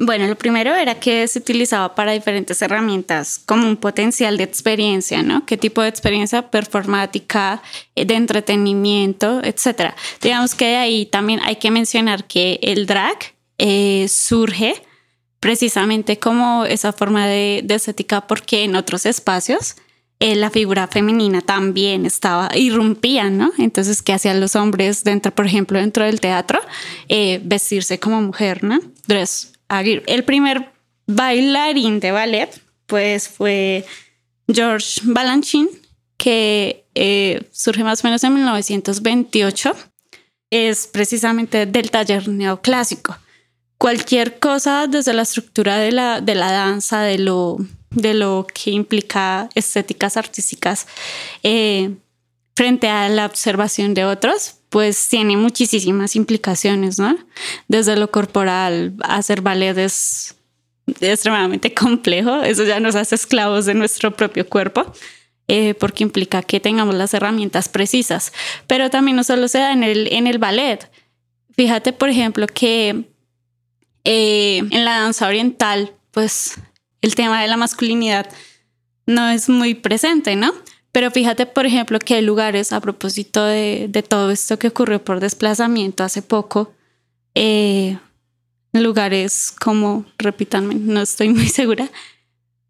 Bueno, 0.02 0.28
lo 0.28 0.38
primero 0.38 0.74
era 0.76 0.96
que 0.96 1.28
se 1.28 1.40
utilizaba 1.40 1.94
para 1.94 2.14
diferentes 2.14 2.62
herramientas 2.62 3.38
como 3.46 3.68
un 3.68 3.76
potencial 3.76 4.38
de 4.38 4.46
experiencia, 4.46 5.24
¿no? 5.24 5.46
¿Qué 5.46 5.58
tipo 5.58 5.82
de 5.82 5.90
experiencia 5.90 6.50
performática, 6.50 7.62
eh, 7.96 8.06
de 8.06 8.14
entretenimiento, 8.14 9.42
etcétera? 9.44 9.98
Digamos 10.22 10.56
que 10.56 10.68
de 10.68 10.76
ahí 10.78 11.06
también 11.06 11.42
hay 11.44 11.58
que 11.58 11.70
mencionar 11.70 12.24
que 12.28 12.62
el 12.62 12.86
drag 12.86 13.18
eh, 13.58 14.08
surge 14.08 14.82
precisamente 15.42 16.18
como 16.18 16.64
esa 16.64 16.94
forma 16.94 17.28
de, 17.28 17.66
estética 17.68 18.26
porque 18.26 18.64
en 18.64 18.78
otros 18.78 19.06
espacios 19.06 19.76
eh, 20.22 20.38
la 20.38 20.50
figura 20.50 20.88
femenina 20.88 21.42
también 21.42 22.06
estaba, 22.06 22.50
irrumpía, 22.56 23.30
¿no? 23.30 23.52
Entonces, 23.58 24.02
¿qué 24.02 24.14
hacían 24.14 24.40
los 24.40 24.56
hombres 24.56 25.04
dentro, 25.04 25.36
por 25.36 25.46
ejemplo, 25.46 25.78
dentro 25.78 26.06
del 26.06 26.22
teatro? 26.22 26.62
vestirse 27.44 28.00
como 28.00 28.22
mujer, 28.22 28.64
¿no? 28.64 28.80
Dress 29.06 29.59
el 29.70 30.24
primer 30.24 30.72
bailarín 31.08 32.00
de 32.00 32.12
ballet, 32.12 32.50
pues 32.86 33.28
fue 33.28 33.86
George 34.52 35.02
Balanchine, 35.04 35.70
que 36.18 36.86
eh, 36.96 37.48
surge 37.52 37.84
más 37.84 38.04
o 38.04 38.08
menos 38.08 38.24
en 38.24 38.34
1928. 38.34 39.76
Es 40.52 40.88
precisamente 40.88 41.66
del 41.66 41.92
taller 41.92 42.28
neoclásico. 42.28 43.18
Cualquier 43.78 44.40
cosa 44.40 44.88
desde 44.88 45.14
la 45.14 45.22
estructura 45.22 45.78
de 45.78 45.92
la, 45.92 46.20
de 46.20 46.36
la 46.36 46.52
danza, 46.52 47.02
de 47.02 47.20
lo, 47.20 47.58
de 47.92 48.14
lo 48.14 48.46
que 48.54 48.72
implica 48.72 49.50
estéticas 49.56 50.18
artísticas, 50.18 50.88
eh, 51.44 51.96
frente 52.56 52.90
a 52.90 53.08
la 53.08 53.26
observación 53.26 53.94
de 53.94 54.04
otros, 54.04 54.56
pues 54.70 55.10
tiene 55.10 55.36
muchísimas 55.36 56.16
implicaciones, 56.16 57.00
¿no? 57.00 57.18
Desde 57.68 57.96
lo 57.98 58.12
corporal, 58.12 58.94
hacer 59.04 59.42
ballet 59.42 59.78
es 59.78 60.36
extremadamente 61.02 61.74
complejo, 61.76 62.42
eso 62.42 62.64
ya 62.64 62.80
nos 62.80 62.96
hace 62.96 63.16
esclavos 63.16 63.66
de 63.66 63.74
nuestro 63.74 64.16
propio 64.16 64.48
cuerpo. 64.48 64.94
Eh, 65.52 65.74
porque 65.74 66.04
implica 66.04 66.44
que 66.44 66.60
tengamos 66.60 66.94
las 66.94 67.12
herramientas 67.16 67.70
precisas, 67.70 68.34
pero 68.68 68.92
también 68.92 69.18
no 69.18 69.24
solo 69.24 69.48
se 69.48 69.58
da 69.58 69.74
en 69.74 69.82
el, 69.82 70.08
en 70.14 70.28
el 70.28 70.38
ballet. 70.38 70.92
Fíjate, 71.56 71.92
por 71.92 72.10
ejemplo, 72.10 72.46
que 72.46 73.06
eh, 74.04 74.60
en 74.60 74.86
la 74.86 75.00
danza 75.00 75.28
oriental, 75.28 75.92
pues 76.12 76.54
el 77.02 77.16
tema 77.16 77.42
de 77.42 77.48
la 77.48 77.58
masculinidad 77.58 78.30
no 79.08 79.28
es 79.30 79.50
muy 79.50 79.74
presente, 79.74 80.36
¿no? 80.36 80.54
Pero 80.92 81.12
fíjate, 81.12 81.46
por 81.46 81.66
ejemplo, 81.66 82.00
que 82.00 82.16
hay 82.16 82.22
lugares, 82.22 82.74
a 82.74 82.82
propósito 82.82 83.44
de, 83.44 84.04
todo 84.08 84.32
esto 84.32 84.58
que 84.58 84.70
ocurrió 84.70 85.04
por 85.04 85.20
desplazamiento 85.20 86.04
hace 86.04 86.22
poco, 86.22 86.74
eh, 87.36 87.98
lugares 88.74 89.52
como, 89.52 90.06
repítanme, 90.18 90.76
no 90.76 91.02
estoy 91.02 91.30
muy 91.30 91.48
segura, 91.50 91.90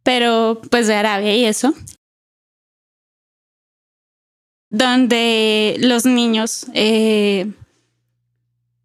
pero 0.04 0.62
pues 0.70 0.88
de 0.88 0.96
Arabia 0.96 1.36
y 1.36 1.46
eso, 1.46 1.74
donde 4.70 5.78
los 5.80 6.06
niños, 6.06 6.68
eh, 6.74 7.52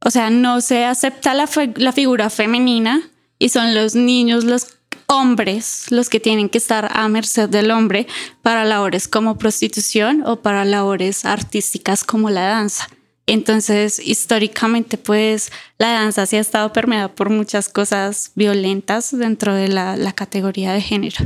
o 0.01 0.11
sea, 0.11 0.31
no 0.31 0.61
se 0.61 0.85
acepta 0.85 1.35
la, 1.35 1.49
la 1.77 1.92
figura 1.92 2.31
femenina 2.31 3.11
y 3.38 3.49
son 3.49 3.75
los 3.75 3.94
niños 3.94 4.44
los 4.44 4.79
hombres 5.14 5.87
los 5.90 6.09
que 6.09 6.20
tienen 6.20 6.48
que 6.48 6.59
estar 6.59 6.90
a 6.92 7.09
merced 7.09 7.48
del 7.48 7.70
hombre 7.70 8.07
para 8.42 8.64
labores 8.64 9.09
como 9.09 9.38
prostitución 9.38 10.22
o 10.27 10.37
para 10.37 10.64
labores 10.64 11.24
artísticas 11.24 12.05
como 12.05 12.31
la 12.31 12.42
danza. 12.42 12.88
Entonces, 13.27 13.98
históricamente, 13.98 14.98
pues 14.98 15.50
la 15.79 15.92
danza 15.92 16.27
sí 16.27 16.37
ha 16.37 16.40
estado 16.40 16.72
permeada 16.72 17.09
por 17.09 17.31
muchas 17.31 17.68
cosas 17.68 18.33
violentas 18.35 19.16
dentro 19.16 19.55
de 19.55 19.68
la, 19.68 20.12
categoría 20.12 20.72
de 20.72 20.83
género. 20.83 21.24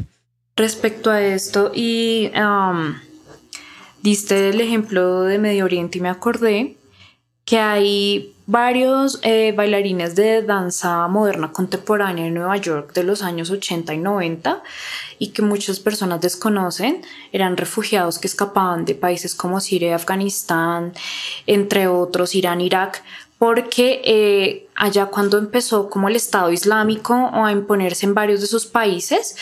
Respecto 0.57 1.11
a 1.11 1.21
esto, 1.21 1.73
y 1.75 2.31
um, 2.37 2.95
diste 4.03 4.51
el 4.51 4.61
ejemplo 4.61 5.23
de 5.23 5.39
Medio 5.39 5.65
Oriente 5.65 5.99
y 5.99 6.01
me 6.01 6.09
acordé 6.09 6.78
que 7.49 7.59
hay 7.59 8.35
varios 8.45 9.21
eh, 9.23 9.55
bailarines 9.57 10.15
de 10.15 10.43
danza 10.43 11.09
moderna 11.09 11.51
contemporánea 11.51 12.27
en 12.27 12.35
Nueva 12.35 12.59
York 12.59 12.93
de 12.93 13.05
los 13.05 13.23
años 13.23 13.51
80 13.51 13.95
y 13.95 13.97
90 13.97 14.63
y 15.19 15.29
que 15.29 15.41
muchas 15.41 15.81
personas 15.81 16.21
desconocen, 16.21 17.01
eran 17.33 17.57
refugiados 17.57 18.19
que 18.19 18.27
escapaban 18.27 18.85
de 18.85 18.95
países 18.95 19.35
como 19.35 19.61
Siria 19.61 19.97
Afganistán, 19.97 20.93
entre 21.47 21.89
otros 21.89 22.35
Irán, 22.35 22.61
Irak, 22.61 23.03
porque 23.39 24.03
eh, 24.05 24.69
allá 24.75 25.07
cuando 25.07 25.39
empezó 25.39 25.89
como 25.89 26.09
el 26.09 26.17
Estado 26.17 26.53
Islámico 26.53 27.31
a 27.33 27.51
imponerse 27.51 28.05
en 28.05 28.13
varios 28.13 28.43
de 28.43 28.47
sus 28.47 28.67
países, 28.67 29.37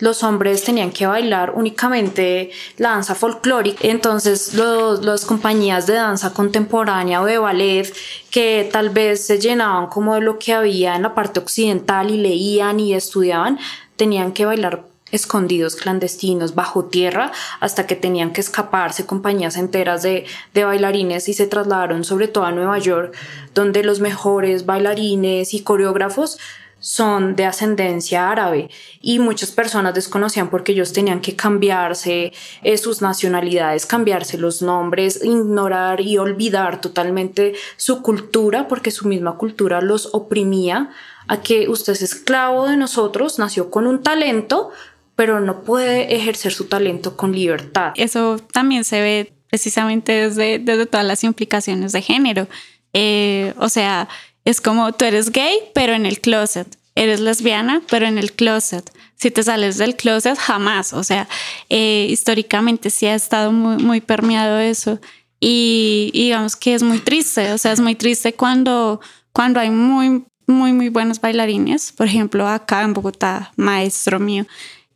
los 0.00 0.22
hombres 0.22 0.64
tenían 0.64 0.90
que 0.90 1.06
bailar 1.06 1.52
únicamente 1.54 2.50
la 2.76 2.90
danza 2.90 3.14
folclórica. 3.14 3.86
Entonces, 3.86 4.54
las 4.54 5.24
compañías 5.24 5.86
de 5.86 5.94
danza 5.94 6.32
contemporánea 6.32 7.22
o 7.22 7.26
de 7.26 7.38
ballet 7.38 7.92
que 8.30 8.68
tal 8.72 8.90
vez 8.90 9.26
se 9.26 9.38
llenaban 9.38 9.86
como 9.86 10.14
de 10.14 10.22
lo 10.22 10.38
que 10.38 10.52
había 10.52 10.96
en 10.96 11.02
la 11.02 11.14
parte 11.14 11.40
occidental 11.40 12.10
y 12.10 12.16
leían 12.16 12.80
y 12.80 12.94
estudiaban, 12.94 13.58
tenían 13.96 14.32
que 14.32 14.46
bailar 14.46 14.84
escondidos, 15.12 15.76
clandestinos, 15.76 16.54
bajo 16.54 16.84
tierra, 16.84 17.32
hasta 17.58 17.86
que 17.86 17.96
tenían 17.96 18.32
que 18.32 18.40
escaparse 18.40 19.06
compañías 19.06 19.56
enteras 19.56 20.02
de, 20.02 20.24
de 20.54 20.64
bailarines 20.64 21.28
y 21.28 21.34
se 21.34 21.46
trasladaron 21.46 22.04
sobre 22.04 22.28
todo 22.28 22.44
a 22.44 22.52
Nueva 22.52 22.78
York, 22.78 23.14
donde 23.54 23.82
los 23.82 24.00
mejores 24.00 24.66
bailarines 24.66 25.54
y 25.54 25.62
coreógrafos 25.62 26.38
son 26.80 27.36
de 27.36 27.44
ascendencia 27.44 28.30
árabe 28.30 28.70
y 29.00 29.18
muchas 29.18 29.52
personas 29.52 29.94
desconocían 29.94 30.50
porque 30.50 30.72
ellos 30.72 30.92
tenían 30.92 31.20
que 31.20 31.36
cambiarse 31.36 32.32
eh, 32.62 32.78
sus 32.78 33.02
nacionalidades, 33.02 33.86
cambiarse 33.86 34.38
los 34.38 34.62
nombres, 34.62 35.22
ignorar 35.22 36.00
y 36.00 36.18
olvidar 36.18 36.80
totalmente 36.80 37.54
su 37.76 38.02
cultura 38.02 38.66
porque 38.66 38.90
su 38.90 39.06
misma 39.06 39.36
cultura 39.36 39.80
los 39.80 40.08
oprimía 40.12 40.90
a 41.28 41.42
que 41.42 41.68
usted 41.68 41.92
es 41.92 42.02
esclavo 42.02 42.66
de 42.66 42.76
nosotros, 42.76 43.38
nació 43.38 43.70
con 43.70 43.86
un 43.86 44.02
talento, 44.02 44.70
pero 45.14 45.38
no 45.38 45.62
puede 45.62 46.16
ejercer 46.16 46.52
su 46.52 46.64
talento 46.64 47.16
con 47.16 47.32
libertad. 47.32 47.92
Eso 47.96 48.38
también 48.52 48.84
se 48.84 49.00
ve 49.00 49.32
precisamente 49.50 50.12
desde, 50.12 50.58
desde 50.58 50.86
todas 50.86 51.06
las 51.06 51.22
implicaciones 51.24 51.92
de 51.92 52.02
género. 52.02 52.48
Eh, 52.92 53.52
o 53.58 53.68
sea, 53.68 54.08
es 54.44 54.60
como 54.60 54.92
tú 54.92 55.04
eres 55.04 55.30
gay, 55.30 55.56
pero 55.74 55.92
en 55.92 56.06
el 56.06 56.20
closet. 56.20 56.78
Eres 56.94 57.20
lesbiana, 57.20 57.82
pero 57.88 58.06
en 58.06 58.18
el 58.18 58.32
closet. 58.32 58.90
Si 59.16 59.30
te 59.30 59.42
sales 59.42 59.78
del 59.78 59.96
closet, 59.96 60.36
jamás. 60.38 60.92
O 60.92 61.04
sea, 61.04 61.28
eh, 61.68 62.06
históricamente 62.08 62.90
sí 62.90 63.06
ha 63.06 63.14
estado 63.14 63.52
muy, 63.52 63.82
muy 63.82 64.00
permeado 64.00 64.58
eso. 64.58 64.98
Y, 65.38 66.10
digamos 66.12 66.56
que 66.56 66.74
es 66.74 66.82
muy 66.82 66.98
triste. 66.98 67.52
O 67.52 67.58
sea, 67.58 67.72
es 67.72 67.80
muy 67.80 67.94
triste 67.94 68.34
cuando, 68.34 69.00
cuando 69.32 69.60
hay 69.60 69.70
muy, 69.70 70.24
muy, 70.46 70.72
muy 70.72 70.88
buenos 70.88 71.20
bailarines. 71.20 71.92
Por 71.92 72.06
ejemplo, 72.06 72.48
acá 72.48 72.82
en 72.82 72.92
Bogotá, 72.92 73.52
maestro 73.56 74.18
mío, 74.18 74.46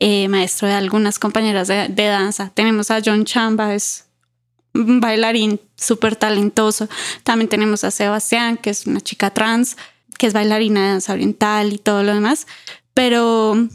eh, 0.00 0.28
maestro 0.28 0.68
de 0.68 0.74
algunas 0.74 1.18
compañeras 1.18 1.68
de, 1.68 1.88
de 1.88 2.06
danza. 2.06 2.50
Tenemos 2.54 2.90
a 2.90 3.00
John 3.04 3.24
Chamba, 3.24 3.74
bailarín 4.74 5.60
súper 5.76 6.16
talentoso. 6.16 6.88
También 7.22 7.48
tenemos 7.48 7.84
a 7.84 7.90
Sebastián, 7.90 8.56
que 8.56 8.70
es 8.70 8.86
una 8.86 9.00
chica 9.00 9.30
trans, 9.30 9.76
que 10.18 10.26
es 10.26 10.32
bailarina 10.32 10.82
de 10.82 10.88
danza 10.90 11.12
oriental 11.12 11.72
y 11.72 11.78
todo 11.78 12.02
lo 12.02 12.14
demás. 12.14 12.46
Pero 12.92 13.68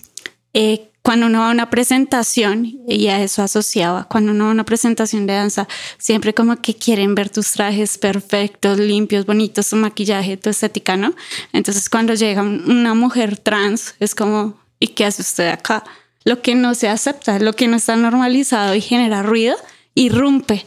eh, 0.53 0.89
cuando 1.01 1.27
uno 1.27 1.39
va 1.39 1.49
a 1.49 1.51
una 1.51 1.69
presentación, 1.69 2.65
y 2.87 3.07
a 3.07 3.21
eso 3.21 3.41
asociaba, 3.41 4.03
cuando 4.05 4.31
uno 4.31 4.45
va 4.45 4.49
a 4.51 4.53
una 4.53 4.65
presentación 4.65 5.25
de 5.25 5.33
danza, 5.33 5.67
siempre 5.97 6.33
como 6.33 6.61
que 6.61 6.75
quieren 6.75 7.15
ver 7.15 7.29
tus 7.29 7.51
trajes 7.51 7.97
perfectos, 7.97 8.77
limpios, 8.77 9.25
bonitos, 9.25 9.69
tu 9.69 9.77
maquillaje, 9.77 10.37
tu 10.37 10.49
estética, 10.49 10.97
¿no? 10.97 11.13
Entonces 11.53 11.89
cuando 11.89 12.13
llega 12.13 12.41
una 12.41 12.93
mujer 12.93 13.37
trans, 13.37 13.95
es 13.99 14.13
como, 14.13 14.59
¿y 14.79 14.89
qué 14.89 15.05
hace 15.05 15.21
usted 15.21 15.47
acá? 15.47 15.83
Lo 16.25 16.41
que 16.41 16.53
no 16.53 16.75
se 16.75 16.89
acepta, 16.89 17.39
lo 17.39 17.53
que 17.53 17.67
no 17.67 17.77
está 17.77 17.95
normalizado 17.95 18.75
y 18.75 18.81
genera 18.81 19.23
ruido, 19.23 19.55
irrumpe 19.95 20.65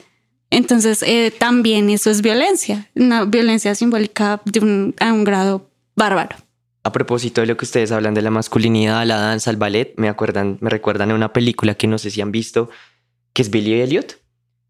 entonces, 0.52 1.02
eh, 1.02 1.32
también 1.36 1.88
eso 1.88 2.10
es 2.10 2.20
violencia, 2.20 2.90
una 2.94 3.24
violencia 3.24 3.74
simbólica 3.74 4.42
a 5.00 5.12
un 5.12 5.24
grado 5.24 5.70
bárbaro. 5.96 6.36
A 6.84 6.92
propósito 6.92 7.40
de 7.40 7.46
lo 7.46 7.56
que 7.56 7.64
ustedes 7.64 7.90
hablan 7.90 8.12
de 8.12 8.20
la 8.20 8.30
masculinidad, 8.30 9.06
la 9.06 9.16
danza, 9.16 9.50
el 9.50 9.56
ballet, 9.56 9.94
me 9.96 10.10
acuerdan, 10.10 10.58
me 10.60 10.68
recuerdan 10.68 11.10
a 11.10 11.14
una 11.14 11.32
película 11.32 11.74
que 11.74 11.86
no 11.86 11.96
sé 11.96 12.10
si 12.10 12.20
han 12.20 12.32
visto, 12.32 12.68
que 13.32 13.40
es 13.40 13.50
Billy 13.50 13.80
Elliot. 13.80 14.18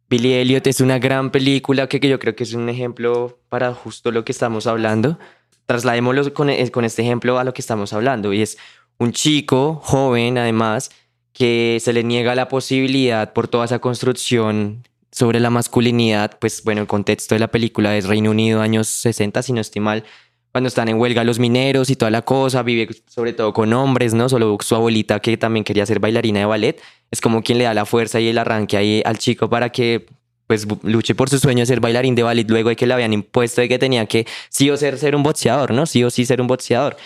Billy 0.09 0.35
Elliot 0.35 0.64
es 0.68 0.80
una 0.80 1.01
gran 1.01 1.33
película 1.33 1.89
que, 1.89 1.99
que 1.99 2.09
yo 2.09 2.20
creo 2.20 2.37
que 2.37 2.45
es 2.45 2.53
un 2.53 2.68
ejemplo 2.68 3.41
para 3.49 3.74
justo 3.74 4.12
lo 4.12 4.24
que 4.24 4.30
estamos 4.30 4.68
hablando. 4.68 5.18
Trasladémoslo 5.66 6.33
con, 6.33 6.49
eh, 6.49 6.70
con 6.70 6.85
este 6.85 7.03
ejemplo 7.03 7.41
a 7.41 7.45
lo 7.45 7.53
que 7.53 7.61
estamos 7.61 7.93
hablando. 7.93 8.33
Y 8.33 8.43
es 8.43 8.57
un 8.99 9.11
chico 9.11 9.80
joven, 9.83 10.39
además, 10.39 10.93
que 11.33 11.78
se 11.80 11.93
le 11.93 12.05
niega 12.05 12.37
la 12.37 12.47
posibilidad 12.47 13.33
por 13.33 13.49
toda 13.49 13.64
esa 13.64 13.80
construcción 13.80 14.85
sobre 15.12 15.38
la 15.38 15.50
masculinidad, 15.50 16.38
pues 16.40 16.64
bueno, 16.64 16.80
el 16.80 16.86
contexto 16.86 17.34
de 17.34 17.38
la 17.38 17.48
película 17.48 17.96
es 17.96 18.06
Reino 18.06 18.30
Unido, 18.30 18.62
años 18.62 18.88
60, 18.88 19.42
si 19.42 19.52
no 19.52 19.60
estoy 19.60 19.80
mal, 19.80 20.04
cuando 20.52 20.68
están 20.68 20.88
en 20.88 20.98
huelga 20.98 21.22
los 21.22 21.38
mineros 21.38 21.90
y 21.90 21.96
toda 21.96 22.10
la 22.10 22.22
cosa, 22.22 22.62
vive 22.62 22.88
sobre 23.06 23.32
todo 23.32 23.52
con 23.52 23.72
hombres, 23.72 24.14
¿no? 24.14 24.28
Solo 24.28 24.56
su 24.60 24.74
abuelita 24.74 25.20
que 25.20 25.36
también 25.36 25.64
quería 25.64 25.86
ser 25.86 26.00
bailarina 26.00 26.40
de 26.40 26.46
ballet, 26.46 26.80
es 27.10 27.20
como 27.20 27.42
quien 27.42 27.58
le 27.58 27.64
da 27.64 27.74
la 27.74 27.86
fuerza 27.86 28.20
y 28.20 28.28
el 28.28 28.38
arranque 28.38 28.76
ahí 28.76 29.02
al 29.04 29.18
chico 29.18 29.48
para 29.48 29.70
que 29.70 30.06
pues 30.46 30.66
luche 30.82 31.14
por 31.14 31.30
su 31.30 31.38
sueño 31.38 31.60
de 31.60 31.66
ser 31.66 31.80
bailarín 31.80 32.14
de 32.14 32.22
ballet 32.22 32.48
luego 32.48 32.68
de 32.70 32.76
que 32.76 32.86
le 32.86 32.94
habían 32.94 33.12
impuesto 33.12 33.60
de 33.60 33.68
que 33.68 33.78
tenía 33.78 34.04
que 34.06 34.26
sí 34.50 34.68
o 34.70 34.76
ser, 34.76 34.98
ser 34.98 35.14
un 35.14 35.22
boxeador, 35.22 35.72
¿no? 35.72 35.86
Sí 35.86 36.04
o 36.04 36.10
sí 36.10 36.26
ser 36.26 36.40
un 36.40 36.46
boxeador. 36.46 36.96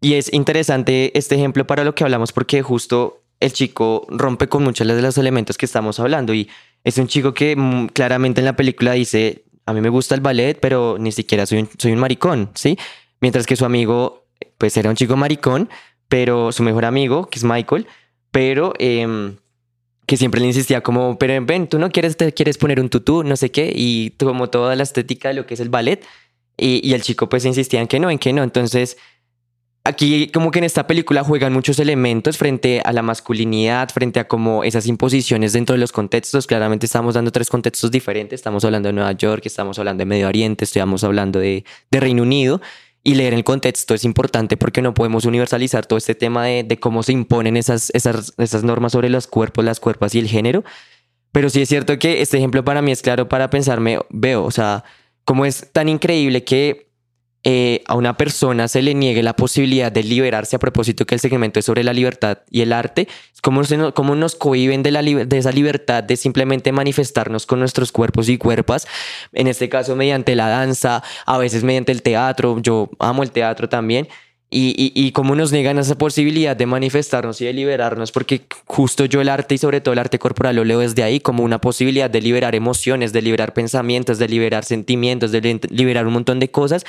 Y 0.00 0.14
es 0.14 0.32
interesante 0.32 1.16
este 1.16 1.34
ejemplo 1.34 1.66
para 1.66 1.84
lo 1.84 1.94
que 1.94 2.04
hablamos 2.04 2.32
porque 2.32 2.62
justo 2.62 3.22
el 3.38 3.52
chico 3.52 4.06
rompe 4.08 4.48
con 4.48 4.62
muchos 4.64 4.86
de 4.86 5.00
los 5.00 5.18
elementos 5.18 5.56
que 5.58 5.66
estamos 5.66 6.00
hablando 6.00 6.34
y 6.34 6.48
es 6.84 6.98
un 6.98 7.06
chico 7.06 7.34
que 7.34 7.56
mm, 7.56 7.88
claramente 7.88 8.40
en 8.40 8.44
la 8.44 8.56
película 8.56 8.92
dice, 8.92 9.44
a 9.66 9.72
mí 9.72 9.80
me 9.80 9.88
gusta 9.88 10.14
el 10.14 10.20
ballet, 10.20 10.58
pero 10.58 10.96
ni 10.98 11.12
siquiera 11.12 11.46
soy 11.46 11.60
un, 11.60 11.70
soy 11.78 11.92
un 11.92 11.98
maricón, 11.98 12.50
¿sí? 12.54 12.78
Mientras 13.20 13.46
que 13.46 13.56
su 13.56 13.64
amigo, 13.64 14.26
pues 14.58 14.76
era 14.76 14.90
un 14.90 14.96
chico 14.96 15.16
maricón, 15.16 15.68
pero 16.08 16.52
su 16.52 16.62
mejor 16.62 16.84
amigo, 16.84 17.26
que 17.28 17.38
es 17.38 17.44
Michael, 17.44 17.86
pero 18.30 18.72
em, 18.78 19.36
que 20.06 20.16
siempre 20.16 20.40
le 20.40 20.46
insistía 20.48 20.82
como, 20.82 21.18
pero 21.18 21.44
ven, 21.44 21.68
tú 21.68 21.78
no 21.78 21.90
quieres, 21.90 22.16
te 22.16 22.32
quieres 22.32 22.58
poner 22.58 22.80
un 22.80 22.88
tutú, 22.88 23.22
no 23.22 23.36
sé 23.36 23.50
qué, 23.50 23.72
y 23.74 24.10
como 24.18 24.48
toda 24.50 24.74
la 24.74 24.82
estética 24.82 25.28
de 25.28 25.34
lo 25.34 25.46
que 25.46 25.54
es 25.54 25.60
el 25.60 25.68
ballet, 25.68 26.04
y, 26.56 26.86
y 26.86 26.94
el 26.94 27.02
chico 27.02 27.28
pues 27.28 27.44
insistía 27.44 27.80
en 27.80 27.86
que 27.86 28.00
no, 28.00 28.10
en 28.10 28.18
que 28.18 28.32
no, 28.32 28.42
entonces 28.42 28.96
Aquí 29.82 30.28
como 30.28 30.50
que 30.50 30.58
en 30.58 30.64
esta 30.64 30.86
película 30.86 31.24
juegan 31.24 31.54
muchos 31.54 31.78
elementos 31.78 32.36
frente 32.36 32.82
a 32.84 32.92
la 32.92 33.00
masculinidad, 33.00 33.88
frente 33.88 34.20
a 34.20 34.28
como 34.28 34.62
esas 34.62 34.86
imposiciones 34.86 35.54
dentro 35.54 35.72
de 35.72 35.80
los 35.80 35.90
contextos. 35.90 36.46
Claramente 36.46 36.84
estamos 36.84 37.14
dando 37.14 37.32
tres 37.32 37.48
contextos 37.48 37.90
diferentes. 37.90 38.40
Estamos 38.40 38.62
hablando 38.66 38.88
de 38.88 38.92
Nueva 38.92 39.12
York, 39.12 39.46
estamos 39.46 39.78
hablando 39.78 40.02
de 40.02 40.04
Medio 40.04 40.28
Oriente, 40.28 40.64
estamos 40.64 41.02
hablando 41.02 41.38
de, 41.38 41.64
Reino 41.90 42.22
Unido. 42.22 42.60
Y 43.02 43.14
leer 43.14 43.32
el 43.32 43.44
contexto 43.44 43.94
es 43.94 44.04
importante 44.04 44.58
porque 44.58 44.82
no 44.82 44.92
podemos 44.92 45.24
universalizar 45.24 45.86
todo 45.86 45.96
este 45.96 46.14
tema 46.14 46.44
de, 46.44 46.62
de 46.62 46.78
cómo 46.78 47.02
se 47.02 47.12
imponen 47.12 47.56
esas, 47.56 47.88
esas, 47.94 48.34
esas 48.36 48.62
normas 48.62 48.92
sobre 48.92 49.08
los 49.08 49.26
cuerpos, 49.26 49.64
las 49.64 49.80
cuerpas 49.80 50.14
y 50.14 50.18
el 50.18 50.28
género. 50.28 50.62
Pero 51.32 51.48
sí 51.48 51.62
es 51.62 51.70
cierto 51.70 51.98
que 51.98 52.20
este 52.20 52.36
ejemplo 52.36 52.62
para 52.62 52.82
mí 52.82 52.92
es 52.92 53.00
claro 53.00 53.30
para 53.30 53.48
pensarme, 53.48 53.98
veo, 54.10 54.44
o 54.44 54.50
sea, 54.50 54.84
cómo 55.24 55.46
es 55.46 55.72
tan 55.72 55.88
increíble 55.88 56.44
que 56.44 56.89
eh, 57.42 57.82
a 57.86 57.94
una 57.94 58.18
persona 58.18 58.68
se 58.68 58.82
le 58.82 58.94
niegue 58.94 59.22
la 59.22 59.34
posibilidad 59.34 59.90
de 59.90 60.02
liberarse 60.02 60.56
a 60.56 60.58
propósito 60.58 61.06
que 61.06 61.14
el 61.14 61.22
segmento 61.22 61.58
es 61.58 61.64
sobre 61.64 61.82
la 61.82 61.94
libertad 61.94 62.40
y 62.50 62.60
el 62.60 62.70
arte, 62.70 63.08
cómo, 63.40 63.62
cómo 63.94 64.14
nos 64.14 64.34
cohiben 64.34 64.82
de, 64.82 64.90
la, 64.90 65.02
de 65.02 65.38
esa 65.38 65.50
libertad 65.50 66.04
de 66.04 66.18
simplemente 66.18 66.70
manifestarnos 66.70 67.46
con 67.46 67.58
nuestros 67.58 67.92
cuerpos 67.92 68.28
y 68.28 68.36
cuerpas, 68.36 68.86
en 69.32 69.46
este 69.46 69.70
caso 69.70 69.96
mediante 69.96 70.36
la 70.36 70.48
danza, 70.48 71.02
a 71.24 71.38
veces 71.38 71.64
mediante 71.64 71.92
el 71.92 72.02
teatro, 72.02 72.58
yo 72.60 72.90
amo 72.98 73.22
el 73.22 73.30
teatro 73.30 73.70
también, 73.70 74.08
y, 74.52 74.74
y, 74.76 74.92
y, 75.00 75.12
cómo 75.12 75.36
nos 75.36 75.52
niegan 75.52 75.78
esa 75.78 75.96
posibilidad 75.96 76.56
de 76.56 76.66
manifestarnos 76.66 77.40
y 77.40 77.44
de 77.44 77.52
liberarnos, 77.52 78.10
porque 78.10 78.42
justo 78.66 79.04
yo 79.04 79.20
el 79.20 79.28
arte 79.28 79.54
y 79.54 79.58
sobre 79.58 79.80
todo 79.80 79.92
el 79.92 80.00
arte 80.00 80.18
corporal 80.18 80.56
lo 80.56 80.64
leo 80.64 80.80
desde 80.80 81.04
ahí 81.04 81.20
como 81.20 81.44
una 81.44 81.60
posibilidad 81.60 82.10
de 82.10 82.20
liberar 82.20 82.56
emociones, 82.56 83.12
de 83.12 83.22
liberar 83.22 83.54
pensamientos, 83.54 84.18
de 84.18 84.28
liberar 84.28 84.64
sentimientos, 84.64 85.30
de 85.30 85.60
liberar 85.70 86.04
un 86.08 86.14
montón 86.14 86.40
de 86.40 86.50
cosas 86.50 86.84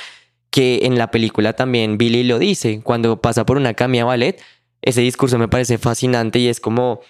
que 0.52 0.80
en 0.82 0.98
la 0.98 1.10
película 1.10 1.54
también 1.54 1.96
Billy 1.98 2.22
lo 2.24 2.38
dice, 2.38 2.82
cuando 2.84 3.20
pasa 3.20 3.44
por 3.46 3.56
una 3.56 3.72
camilla 3.72 4.04
ballet, 4.04 4.40
ese 4.82 5.00
discurso 5.00 5.38
me 5.38 5.48
parece 5.48 5.78
fascinante 5.78 6.38
y 6.38 6.48
es 6.48 6.60
como 6.60 7.00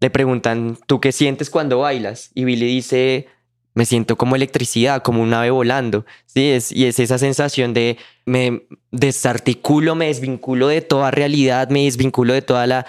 le 0.00 0.10
preguntan, 0.10 0.76
¿tú 0.86 1.00
qué 1.00 1.12
sientes 1.12 1.50
cuando 1.50 1.78
bailas? 1.78 2.32
Y 2.34 2.44
Billy 2.44 2.66
dice, 2.66 3.28
me 3.74 3.86
siento 3.86 4.16
como 4.16 4.34
electricidad, 4.34 5.02
como 5.02 5.22
un 5.22 5.32
ave 5.32 5.50
volando, 5.50 6.04
¿sí? 6.26 6.50
Es, 6.50 6.72
y 6.72 6.86
es 6.86 6.98
esa 6.98 7.18
sensación 7.18 7.74
de 7.74 7.96
me 8.26 8.62
desarticulo, 8.90 9.94
me 9.94 10.06
desvinculo 10.06 10.66
de 10.66 10.80
toda 10.80 11.12
realidad, 11.12 11.68
me 11.68 11.84
desvinculo 11.84 12.32
de 12.32 12.42
toda 12.42 12.66
la, 12.66 12.86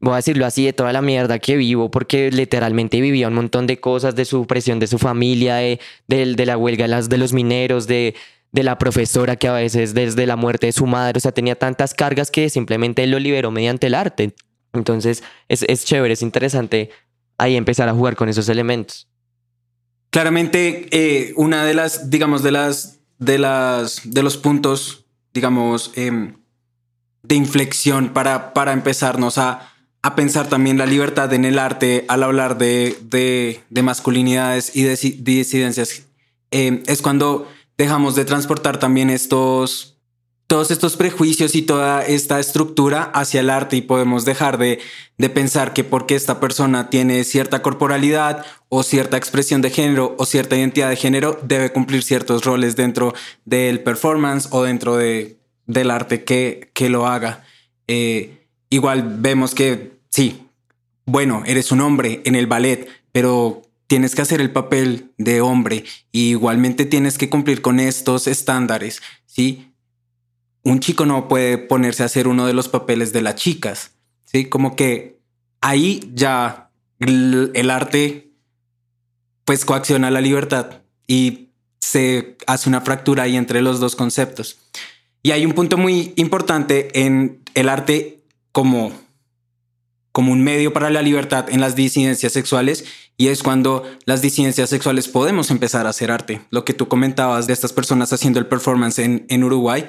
voy 0.00 0.14
a 0.14 0.16
decirlo 0.16 0.46
así, 0.46 0.64
de 0.64 0.72
toda 0.72 0.92
la 0.92 1.02
mierda 1.02 1.38
que 1.38 1.56
vivo, 1.56 1.92
porque 1.92 2.32
literalmente 2.32 3.00
vivía 3.00 3.28
un 3.28 3.34
montón 3.34 3.68
de 3.68 3.78
cosas, 3.78 4.16
de 4.16 4.24
su 4.24 4.46
presión 4.48 4.80
de 4.80 4.88
su 4.88 4.98
familia, 4.98 5.56
de, 5.56 5.78
de 6.08 6.46
la 6.46 6.56
huelga 6.56 6.88
de 6.88 7.18
los 7.18 7.32
mineros, 7.32 7.86
de, 7.86 8.14
de 8.54 8.62
la 8.62 8.78
profesora 8.78 9.34
que 9.34 9.48
a 9.48 9.52
veces 9.52 9.94
desde 9.94 10.26
la 10.26 10.36
muerte 10.36 10.66
de 10.66 10.72
su 10.72 10.86
madre, 10.86 11.18
o 11.18 11.20
sea, 11.20 11.32
tenía 11.32 11.56
tantas 11.56 11.92
cargas 11.92 12.30
que 12.30 12.48
simplemente 12.48 13.02
él 13.02 13.10
lo 13.10 13.18
liberó 13.18 13.50
mediante 13.50 13.88
el 13.88 13.94
arte. 13.94 14.36
Entonces 14.72 15.24
es, 15.48 15.64
es 15.64 15.84
chévere, 15.84 16.14
es 16.14 16.22
interesante 16.22 16.90
ahí 17.36 17.56
empezar 17.56 17.88
a 17.88 17.92
jugar 17.92 18.14
con 18.14 18.28
esos 18.28 18.48
elementos. 18.48 19.08
Claramente, 20.10 20.86
eh, 20.92 21.32
una 21.36 21.64
de 21.64 21.74
las, 21.74 22.10
digamos, 22.10 22.44
de 22.44 22.52
las, 22.52 23.00
de 23.18 23.38
las, 23.38 24.02
de 24.04 24.22
los 24.22 24.36
puntos, 24.36 25.04
digamos, 25.32 25.90
em, 25.96 26.36
de 27.24 27.34
inflexión 27.34 28.10
para, 28.10 28.54
para 28.54 28.72
empezarnos 28.72 29.36
a, 29.36 29.72
a, 30.02 30.14
pensar 30.14 30.48
también 30.48 30.78
la 30.78 30.86
libertad 30.86 31.32
en 31.32 31.44
el 31.44 31.58
arte 31.58 32.04
al 32.06 32.22
hablar 32.22 32.56
de, 32.56 32.96
de, 33.02 33.62
de 33.68 33.82
masculinidades 33.82 34.76
y 34.76 34.84
de, 34.84 34.94
disidencias, 34.94 36.04
em, 36.52 36.84
es 36.86 37.02
cuando 37.02 37.48
dejamos 37.76 38.14
de 38.14 38.24
transportar 38.24 38.78
también 38.78 39.10
estos, 39.10 39.98
todos 40.46 40.70
estos 40.70 40.96
prejuicios 40.96 41.54
y 41.54 41.62
toda 41.62 42.04
esta 42.04 42.38
estructura 42.40 43.02
hacia 43.02 43.40
el 43.40 43.50
arte 43.50 43.76
y 43.76 43.82
podemos 43.82 44.24
dejar 44.24 44.58
de, 44.58 44.80
de, 45.18 45.30
pensar 45.30 45.72
que 45.72 45.84
porque 45.84 46.14
esta 46.14 46.40
persona 46.40 46.90
tiene 46.90 47.24
cierta 47.24 47.62
corporalidad 47.62 48.44
o 48.68 48.82
cierta 48.82 49.16
expresión 49.16 49.62
de 49.62 49.70
género 49.70 50.14
o 50.18 50.26
cierta 50.26 50.56
identidad 50.56 50.88
de 50.88 50.96
género 50.96 51.38
debe 51.42 51.72
cumplir 51.72 52.02
ciertos 52.02 52.44
roles 52.44 52.76
dentro 52.76 53.14
del 53.44 53.80
performance 53.80 54.48
o 54.50 54.62
dentro 54.62 54.96
de, 54.96 55.38
del 55.66 55.90
arte 55.90 56.24
que, 56.24 56.70
que 56.74 56.88
lo 56.88 57.06
haga. 57.06 57.44
Eh, 57.88 58.46
igual 58.70 59.16
vemos 59.18 59.54
que 59.54 59.98
sí, 60.10 60.48
bueno, 61.06 61.42
eres 61.46 61.70
un 61.70 61.80
hombre 61.80 62.22
en 62.24 62.34
el 62.34 62.46
ballet, 62.46 62.88
pero 63.12 63.62
tienes 63.86 64.14
que 64.14 64.22
hacer 64.22 64.40
el 64.40 64.50
papel 64.50 65.12
de 65.18 65.40
hombre 65.40 65.84
y 66.12 66.30
igualmente 66.30 66.86
tienes 66.86 67.18
que 67.18 67.30
cumplir 67.30 67.62
con 67.62 67.80
estos 67.80 68.26
estándares, 68.26 69.02
¿sí? 69.26 69.74
un 70.64 70.80
chico 70.80 71.06
no 71.06 71.28
puede 71.28 71.58
ponerse 71.58 72.02
a 72.02 72.06
hacer 72.06 72.26
uno 72.26 72.46
de 72.46 72.54
los 72.54 72.68
papeles 72.68 73.12
de 73.12 73.22
las 73.22 73.36
chicas, 73.36 73.92
¿sí? 74.24 74.46
Como 74.46 74.74
que 74.74 75.20
ahí 75.60 76.10
ya 76.14 76.70
el, 76.98 77.70
arte 77.70 78.32
pues 79.44 79.64
coacciona 79.64 80.10
la 80.10 80.22
libertad 80.22 80.82
y 81.06 81.50
se 81.80 82.38
hace 82.46 82.68
una 82.68 82.80
fractura 82.80 83.24
ahí 83.24 83.36
entre 83.36 83.60
los 83.60 83.78
dos 83.78 83.94
conceptos. 83.94 84.58
Y 85.22 85.32
hay 85.32 85.44
un 85.44 85.52
punto 85.52 85.76
muy 85.76 86.14
importante 86.16 87.04
en 87.04 87.42
el 87.52 87.68
arte 87.68 88.24
como, 88.50 88.92
como 90.12 90.32
un 90.32 90.42
medio 90.42 90.72
para 90.72 90.88
la 90.88 91.02
libertad 91.02 91.50
en 91.50 91.60
las 91.60 91.76
disidencias 91.76 92.32
sexuales 92.32 92.86
y 93.16 93.28
es 93.28 93.42
cuando 93.42 93.84
las 94.06 94.22
disidencias 94.22 94.70
sexuales 94.70 95.08
podemos 95.08 95.50
empezar 95.50 95.86
a 95.86 95.90
hacer 95.90 96.10
arte. 96.10 96.42
Lo 96.50 96.64
que 96.64 96.74
tú 96.74 96.88
comentabas 96.88 97.46
de 97.46 97.52
estas 97.52 97.72
personas 97.72 98.12
haciendo 98.12 98.40
el 98.40 98.46
performance 98.46 98.98
en, 98.98 99.26
en 99.28 99.44
Uruguay, 99.44 99.88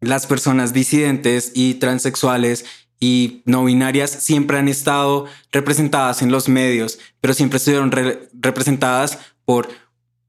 las 0.00 0.26
personas 0.26 0.72
disidentes 0.72 1.52
y 1.54 1.74
transexuales 1.74 2.64
y 3.00 3.42
no 3.44 3.64
binarias 3.64 4.10
siempre 4.10 4.58
han 4.58 4.68
estado 4.68 5.26
representadas 5.52 6.22
en 6.22 6.32
los 6.32 6.48
medios, 6.48 6.98
pero 7.20 7.34
siempre 7.34 7.58
estuvieron 7.58 7.92
representadas 8.32 9.18
por 9.44 9.68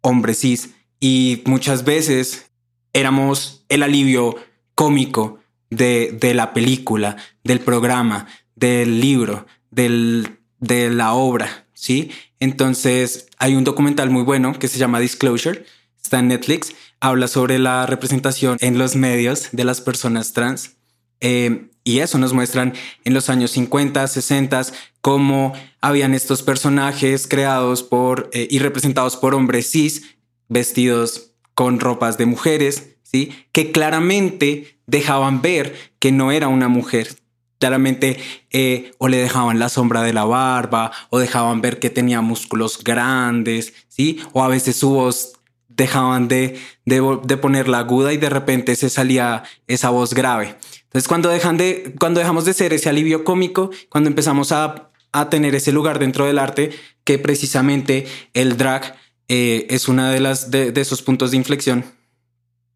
hombres 0.02 0.40
cis 0.40 0.70
y 1.00 1.42
muchas 1.46 1.84
veces 1.84 2.52
éramos 2.94 3.66
el 3.70 3.84
alivio 3.84 4.36
cómico 4.76 5.40
de, 5.70 6.18
de 6.20 6.34
la 6.34 6.54
película, 6.54 7.18
del 7.44 7.60
programa, 7.60 8.28
del 8.56 9.00
libro, 9.00 9.46
del, 9.72 10.40
de 10.60 10.90
la 10.90 11.14
obra, 11.14 11.68
¿sí? 11.80 12.12
Entonces 12.40 13.28
hay 13.38 13.56
un 13.56 13.64
documental 13.64 14.10
muy 14.10 14.24
bueno 14.24 14.58
que 14.60 14.68
se 14.68 14.78
llama 14.78 15.00
Disclosure, 15.00 15.64
está 16.02 16.20
en 16.20 16.28
Netflix, 16.28 16.74
habla 17.00 17.28
sobre 17.28 17.58
la 17.58 17.86
representación 17.86 18.58
en 18.60 18.78
los 18.78 18.96
medios 18.96 19.50
de 19.54 19.64
las 19.64 19.80
personas 19.80 20.34
trans. 20.34 20.76
Eh, 21.22 21.70
y 21.84 22.00
eso 22.00 22.18
nos 22.18 22.34
muestran 22.34 22.74
en 23.06 23.14
los 23.14 23.30
años 23.30 23.52
50, 23.52 24.06
60, 24.08 24.62
cómo 25.02 25.54
habían 25.82 26.14
estos 26.14 26.44
personajes 26.44 27.28
creados 27.28 27.84
por 27.84 28.30
eh, 28.34 28.48
y 28.50 28.60
representados 28.60 29.16
por 29.16 29.34
hombres 29.34 29.72
cis, 29.72 30.18
vestidos 30.50 31.32
con 31.56 31.80
ropas 31.80 32.18
de 32.18 32.26
mujeres, 32.26 32.98
¿sí? 33.04 33.34
que 33.52 33.72
claramente 33.72 34.80
dejaban 34.86 35.42
ver 35.42 35.76
que 36.00 36.12
no 36.12 36.32
era 36.32 36.50
una 36.50 36.68
mujer. 36.68 37.16
Claramente 37.60 38.18
eh, 38.52 38.92
o 38.98 39.08
le 39.08 39.18
dejaban 39.18 39.60
la 39.60 39.70
sombra 39.70 40.02
de 40.02 40.14
la 40.14 40.26
barba 40.26 40.92
o 41.10 41.20
dejaban 41.20 41.62
ver 41.62 41.80
que 41.80 41.90
tenía 41.90 42.22
músculos 42.22 42.84
grandes, 42.84 43.74
¿sí? 43.88 44.20
O 44.34 44.44
a 44.44 44.48
veces 44.48 44.78
su 44.78 44.90
voz 44.90 45.34
dejaban 45.68 46.28
de, 46.28 46.60
de, 46.86 47.38
poner 47.38 47.68
la 47.68 47.80
aguda 47.80 48.12
y 48.12 48.18
de 48.18 48.30
repente 48.30 48.76
se 48.76 48.90
salía 48.90 49.44
esa 49.68 49.90
voz 49.90 50.14
grave. 50.14 50.56
Entonces 50.84 51.08
cuando, 51.08 51.30
dejan 51.30 51.58
de, 51.58 51.96
cuando 52.00 52.20
dejamos 52.20 52.46
de 52.46 52.54
ser 52.54 52.74
ese 52.74 52.90
alivio 52.90 53.24
cómico, 53.24 53.72
cuando 53.90 54.10
empezamos 54.10 54.52
a, 54.52 54.90
a 55.12 55.30
tener 55.30 55.56
ese 55.56 55.72
lugar 55.72 56.00
dentro 56.00 56.26
del 56.26 56.40
arte, 56.40 56.72
que 57.04 57.18
precisamente 57.18 58.08
el 58.34 58.58
drag 58.58 58.96
eh, 59.30 59.68
es 59.70 59.88
uno 59.88 60.08
de, 60.10 60.20
las, 60.20 60.52
de, 60.52 60.74
esos 60.76 61.02
puntos 61.02 61.32
de 61.32 61.38
inflexión, 61.38 61.86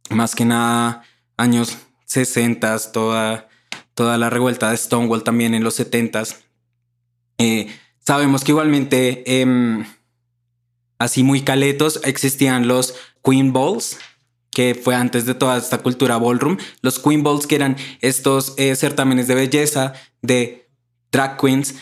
más 0.10 0.36
que 0.36 0.46
nada 0.46 1.04
años 1.36 1.78
60, 2.06 2.92
toda, 2.92 3.50
toda 3.94 4.18
la 4.18 4.30
revuelta 4.30 4.72
de 4.72 4.78
Stonewall 4.78 5.24
también 5.24 5.54
en 5.54 5.64
los 5.64 5.76
70. 5.76 6.24
Eh, 7.38 7.68
sabemos 8.00 8.44
que 8.44 8.52
igualmente... 8.52 9.42
Em, 9.42 9.86
así 11.04 11.24
muy 11.24 11.42
caletos, 11.42 12.00
existían 12.04 12.68
los 12.68 12.96
Queen 13.24 13.54
Balls, 13.54 14.00
que 14.52 14.76
fue 14.76 14.96
antes 14.96 15.26
de 15.26 15.34
toda 15.34 15.58
esta 15.58 15.80
cultura 15.80 16.18
ballroom. 16.18 16.58
Los 16.82 17.00
Queen 17.00 17.24
Balls, 17.24 17.48
que 17.48 17.56
eran 17.56 17.78
estos 18.02 18.54
eh, 18.58 18.76
certámenes 18.76 19.28
de 19.28 19.36
belleza 19.36 19.94
de 20.22 20.68
drag 21.12 21.38
queens. 21.38 21.76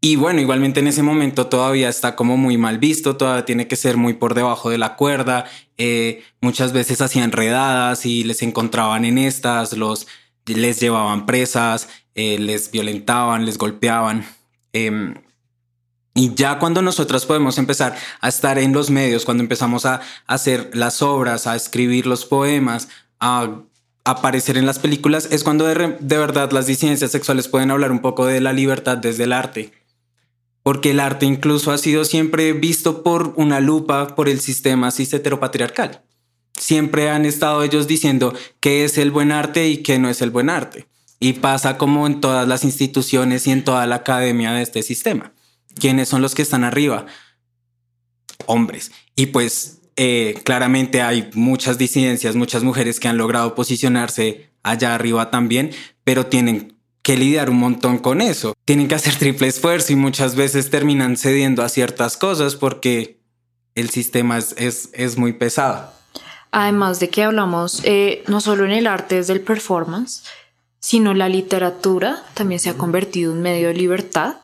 Y 0.00 0.16
bueno, 0.16 0.40
igualmente 0.40 0.80
en 0.80 0.86
ese 0.86 1.02
momento 1.02 1.46
todavía 1.46 1.88
está 1.88 2.14
como 2.14 2.36
muy 2.36 2.58
mal 2.58 2.78
visto, 2.78 3.16
todavía 3.16 3.44
tiene 3.44 3.66
que 3.66 3.76
ser 3.76 3.96
muy 3.96 4.14
por 4.14 4.34
debajo 4.34 4.70
de 4.70 4.78
la 4.78 4.94
cuerda. 4.94 5.46
Eh, 5.78 6.22
muchas 6.40 6.72
veces 6.72 7.00
hacían 7.00 7.32
redadas 7.32 8.06
y 8.06 8.22
les 8.22 8.42
encontraban 8.42 9.04
en 9.04 9.18
estas, 9.18 9.72
los 9.72 10.06
les 10.54 10.80
llevaban 10.80 11.26
presas, 11.26 11.88
eh, 12.14 12.38
les 12.38 12.70
violentaban, 12.70 13.44
les 13.44 13.58
golpeaban. 13.58 14.26
Em, 14.72 15.14
y 16.14 16.34
ya 16.34 16.58
cuando 16.58 16.80
nosotros 16.80 17.26
podemos 17.26 17.58
empezar 17.58 17.94
a 18.22 18.28
estar 18.28 18.58
en 18.58 18.72
los 18.72 18.88
medios, 18.88 19.26
cuando 19.26 19.42
empezamos 19.42 19.84
a 19.84 20.00
hacer 20.26 20.70
las 20.72 21.02
obras, 21.02 21.46
a 21.46 21.54
escribir 21.56 22.06
los 22.06 22.24
poemas, 22.24 22.88
a 23.20 23.60
aparecer 24.06 24.56
en 24.56 24.64
las 24.64 24.78
películas, 24.78 25.28
es 25.30 25.44
cuando 25.44 25.66
de, 25.66 25.98
verdad 26.00 26.52
las 26.52 26.66
disidencias 26.66 27.10
sexuales 27.10 27.48
pueden 27.48 27.70
hablar 27.70 27.92
un 27.92 28.00
poco 28.00 28.24
de 28.24 28.40
la 28.40 28.54
libertad 28.54 28.96
desde 28.96 29.24
el 29.24 29.32
arte. 29.32 29.72
Porque 30.62 30.92
el 30.92 31.00
arte 31.00 31.26
incluso 31.26 31.70
ha 31.70 31.78
sido 31.78 32.04
siempre 32.04 32.52
visto 32.54 33.02
por 33.02 33.34
una 33.36 33.60
lupa 33.60 34.14
por 34.14 34.28
el 34.28 34.40
sistema 34.40 34.90
cis 34.92 35.12
heteropatriarcal. 35.12 36.02
Siempre 36.58 37.10
han 37.10 37.24
estado 37.24 37.62
ellos 37.62 37.86
diciendo 37.86 38.34
qué 38.60 38.84
es 38.84 38.98
el 38.98 39.10
buen 39.10 39.32
arte 39.32 39.68
y 39.68 39.78
qué 39.78 39.98
no 39.98 40.08
es 40.08 40.22
el 40.22 40.30
buen 40.30 40.50
arte. 40.50 40.86
Y 41.18 41.34
pasa 41.34 41.78
como 41.78 42.06
en 42.06 42.20
todas 42.20 42.46
las 42.46 42.64
instituciones 42.64 43.46
y 43.46 43.50
en 43.50 43.64
toda 43.64 43.86
la 43.86 43.96
academia 43.96 44.52
de 44.52 44.62
este 44.62 44.82
sistema. 44.82 45.32
¿Quiénes 45.78 46.08
son 46.08 46.22
los 46.22 46.34
que 46.34 46.42
están 46.42 46.64
arriba? 46.64 47.06
Hombres. 48.46 48.92
Y 49.14 49.26
pues 49.26 49.80
eh, 49.96 50.40
claramente 50.44 51.00
hay 51.02 51.30
muchas 51.34 51.78
disidencias, 51.78 52.36
muchas 52.36 52.62
mujeres 52.62 53.00
que 53.00 53.08
han 53.08 53.16
logrado 53.16 53.54
posicionarse 53.54 54.50
allá 54.62 54.94
arriba 54.94 55.30
también, 55.30 55.70
pero 56.04 56.26
tienen 56.26 56.76
que 57.02 57.16
lidiar 57.16 57.50
un 57.50 57.58
montón 57.58 57.98
con 57.98 58.20
eso. 58.20 58.52
Tienen 58.64 58.88
que 58.88 58.96
hacer 58.96 59.14
triple 59.18 59.46
esfuerzo 59.46 59.92
y 59.92 59.96
muchas 59.96 60.34
veces 60.34 60.70
terminan 60.70 61.16
cediendo 61.16 61.62
a 61.62 61.68
ciertas 61.68 62.16
cosas 62.16 62.56
porque 62.56 63.20
el 63.74 63.90
sistema 63.90 64.38
es, 64.38 64.54
es, 64.92 65.16
muy 65.16 65.32
pesado. 65.32 65.92
Además 66.58 67.00
de 67.00 67.10
que 67.10 67.22
hablamos 67.22 67.82
eh, 67.84 68.24
no 68.28 68.40
solo 68.40 68.64
en 68.64 68.70
el 68.70 68.86
arte 68.86 69.16
desde 69.16 69.34
el 69.34 69.42
performance, 69.42 70.22
sino 70.80 71.12
la 71.12 71.28
literatura 71.28 72.22
también 72.32 72.60
se 72.60 72.70
ha 72.70 72.78
convertido 72.78 73.32
en 73.32 73.42
medio 73.42 73.68
de 73.68 73.74
libertad 73.74 74.36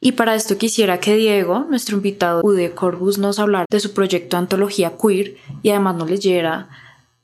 y 0.00 0.12
para 0.12 0.34
esto 0.34 0.58
quisiera 0.58 1.00
que 1.00 1.16
Diego, 1.16 1.66
nuestro 1.70 1.96
invitado 1.96 2.42
Ude 2.44 2.72
Corbus, 2.72 3.16
nos 3.16 3.38
hablara 3.38 3.64
de 3.70 3.80
su 3.80 3.94
proyecto 3.94 4.36
Antología 4.36 4.92
Queer 5.00 5.38
y 5.62 5.70
además 5.70 5.96
nos 5.96 6.10
leyera 6.10 6.68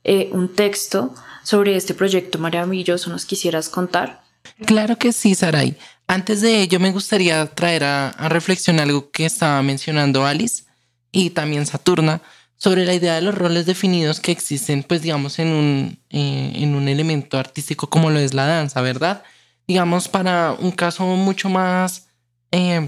eh, 0.03 0.29
un 0.31 0.49
texto 0.49 1.13
sobre 1.43 1.75
este 1.75 1.93
proyecto 1.93 2.39
maravilloso. 2.39 3.11
¿Nos 3.11 3.25
quisieras 3.25 3.69
contar? 3.69 4.23
Claro 4.65 4.97
que 4.97 5.13
sí, 5.13 5.35
Saray. 5.35 5.77
Antes 6.07 6.41
de 6.41 6.61
ello, 6.61 6.79
me 6.79 6.91
gustaría 6.91 7.45
traer 7.45 7.83
a, 7.83 8.11
reflexión 8.29 8.79
algo 8.79 9.11
que 9.11 9.25
estaba 9.25 9.61
mencionando 9.61 10.25
Alice 10.25 10.63
y 11.11 11.29
también 11.29 11.67
Saturna 11.67 12.21
sobre 12.63 12.85
la 12.85 12.93
idea 12.93 13.15
de 13.15 13.21
los 13.21 13.35
roles 13.35 13.65
definidos 13.65 14.21
que 14.21 14.31
existen, 14.31 14.83
pues 14.83 15.01
digamos, 15.01 15.37
en 15.37 15.49
un, 15.49 15.99
eh, 16.09 16.53
en 16.55 16.75
un 16.75 16.87
elemento 16.87 17.37
artístico 17.37 17.89
como 17.89 18.09
lo 18.09 18.19
es 18.19 18.33
la 18.33 18.45
danza, 18.45 18.79
¿verdad? 18.79 19.21
Digamos, 19.67 20.07
para 20.07 20.53
un 20.53 20.71
caso 20.71 21.03
mucho 21.03 21.49
más 21.49 22.07
eh, 22.51 22.87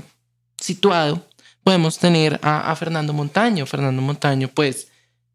situado, 0.57 1.27
podemos 1.61 1.99
tener 1.99 2.39
a, 2.41 2.73
Fernando 2.77 3.11
Montaño. 3.11 3.65
Fernando 3.65 4.01
Montaño, 4.01 4.47
pues, 4.47 4.87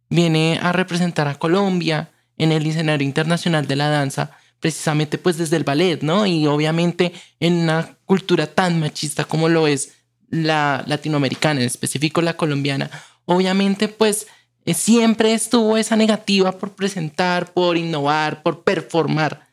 viene 0.08 0.58
a 0.62 0.72
representar 0.72 1.28
a 1.28 1.38
Colombia 1.38 2.08
en 2.38 2.52
el 2.52 2.64
escenario 2.64 3.06
internacional 3.06 3.66
de 3.66 3.76
la 3.76 3.90
danza, 3.90 4.30
precisamente 4.58 5.18
pues 5.18 5.36
desde 5.36 5.58
el 5.58 5.64
ballet, 5.64 6.00
¿no? 6.00 6.24
Y 6.24 6.46
obviamente 6.46 7.12
en 7.40 7.56
una 7.56 7.98
cultura 8.06 8.46
tan 8.46 8.80
machista 8.80 9.24
como 9.24 9.50
lo 9.50 9.66
es 9.66 9.92
la 10.30 10.82
latinoamericana, 10.86 11.60
en 11.60 11.66
específico 11.66 12.22
la 12.22 12.38
colombiana, 12.38 12.90
obviamente 13.24 13.88
pues 13.88 14.26
eh, 14.64 14.74
siempre 14.74 15.34
estuvo 15.34 15.76
esa 15.76 15.96
negativa 15.96 16.52
por 16.52 16.72
presentar, 16.72 17.52
por 17.52 17.76
innovar, 17.76 18.42
por 18.42 18.62
performar, 18.62 19.48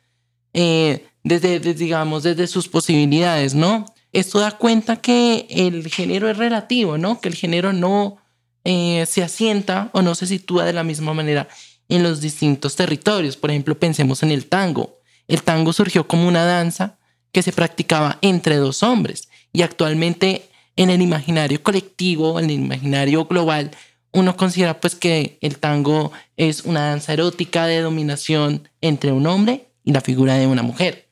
eh, 0.54 1.06
desde, 1.24 1.60
digamos, 1.60 2.24
desde 2.24 2.48
sus 2.48 2.68
posibilidades, 2.68 3.54
¿no? 3.54 3.86
esto 4.20 4.40
da 4.40 4.52
cuenta 4.52 4.98
que 4.98 5.46
el 5.50 5.90
género 5.90 6.30
es 6.30 6.38
relativo, 6.38 6.98
¿no? 6.98 7.20
Que 7.20 7.30
el 7.30 7.36
género 7.36 7.74
no 7.74 8.18
eh, 8.64 9.06
se 9.08 9.24
asienta 9.24 9.90
o 9.94 10.02
no 10.02 10.16
se 10.16 10.28
sitúa 10.28 10.66
de 10.66 10.74
la 10.74 10.84
misma 10.84 11.14
manera. 11.14 11.48
en 11.90 12.04
los 12.04 12.20
distintos 12.20 12.76
territorios. 12.76 13.38
Por 13.38 13.50
ejemplo, 13.50 13.80
pensemos 13.80 14.22
en 14.22 14.32
el 14.32 14.48
tango. 14.48 15.00
El 15.30 15.42
tango 15.44 15.72
surgió 15.72 16.06
como 16.06 16.28
una 16.28 16.44
danza 16.44 16.98
que 17.32 17.42
se 17.42 17.54
practicaba 17.54 18.18
entre 18.22 18.58
dos 18.58 18.84
hombres 18.84 19.30
y 19.54 19.62
actualmente 19.62 20.50
en 20.78 20.90
el 20.90 21.02
imaginario 21.02 21.62
colectivo, 21.62 22.40
en 22.40 22.46
el 22.46 22.52
imaginario 22.52 23.26
global, 23.26 23.72
uno 24.14 24.38
considera 24.38 24.80
pues 24.80 24.96
que 24.96 25.38
el 25.42 25.58
tango 25.58 26.12
es 26.38 26.64
una 26.64 26.90
danza 26.90 27.14
erótica 27.14 27.68
de 27.68 27.82
dominación 27.82 28.70
entre 28.82 29.12
un 29.12 29.28
hombre 29.28 29.68
y 29.84 29.92
la 29.92 30.02
figura 30.02 30.36
de 30.36 30.48
una 30.48 30.64
mujer. 30.64 31.10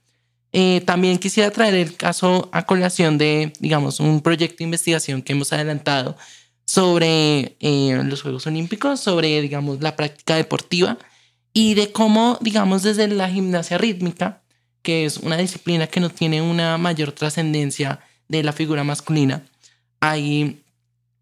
Eh, 0.54 0.82
también 0.86 1.18
quisiera 1.18 1.52
traer 1.52 1.76
el 1.76 1.98
caso 1.98 2.48
a 2.54 2.66
colación 2.66 3.18
de, 3.18 3.52
digamos, 3.60 4.00
un 4.00 4.22
proyecto 4.22 4.60
de 4.60 4.64
investigación 4.64 5.22
que 5.22 5.34
hemos 5.34 5.52
adelantado 5.52 6.16
sobre 6.66 7.58
eh, 7.60 8.02
los 8.06 8.22
Juegos 8.22 8.48
Olímpicos, 8.48 9.02
sobre, 9.02 9.42
digamos, 9.42 9.82
la 9.82 9.96
práctica 9.96 10.36
deportiva 10.36 10.98
y 11.54 11.74
de 11.74 11.92
cómo, 11.92 12.38
digamos, 12.42 12.84
desde 12.84 13.08
la 13.08 13.30
gimnasia 13.30 13.78
rítmica, 13.78 14.42
que 14.82 15.06
es 15.06 15.18
una 15.18 15.38
disciplina 15.38 15.88
que 15.88 16.00
no 16.00 16.10
tiene 16.10 16.42
una 16.42 16.78
mayor 16.78 17.12
trascendencia 17.12 18.00
de 18.28 18.44
la 18.44 18.54
figura 18.54 18.84
masculina, 18.84 19.44
hay 20.10 20.62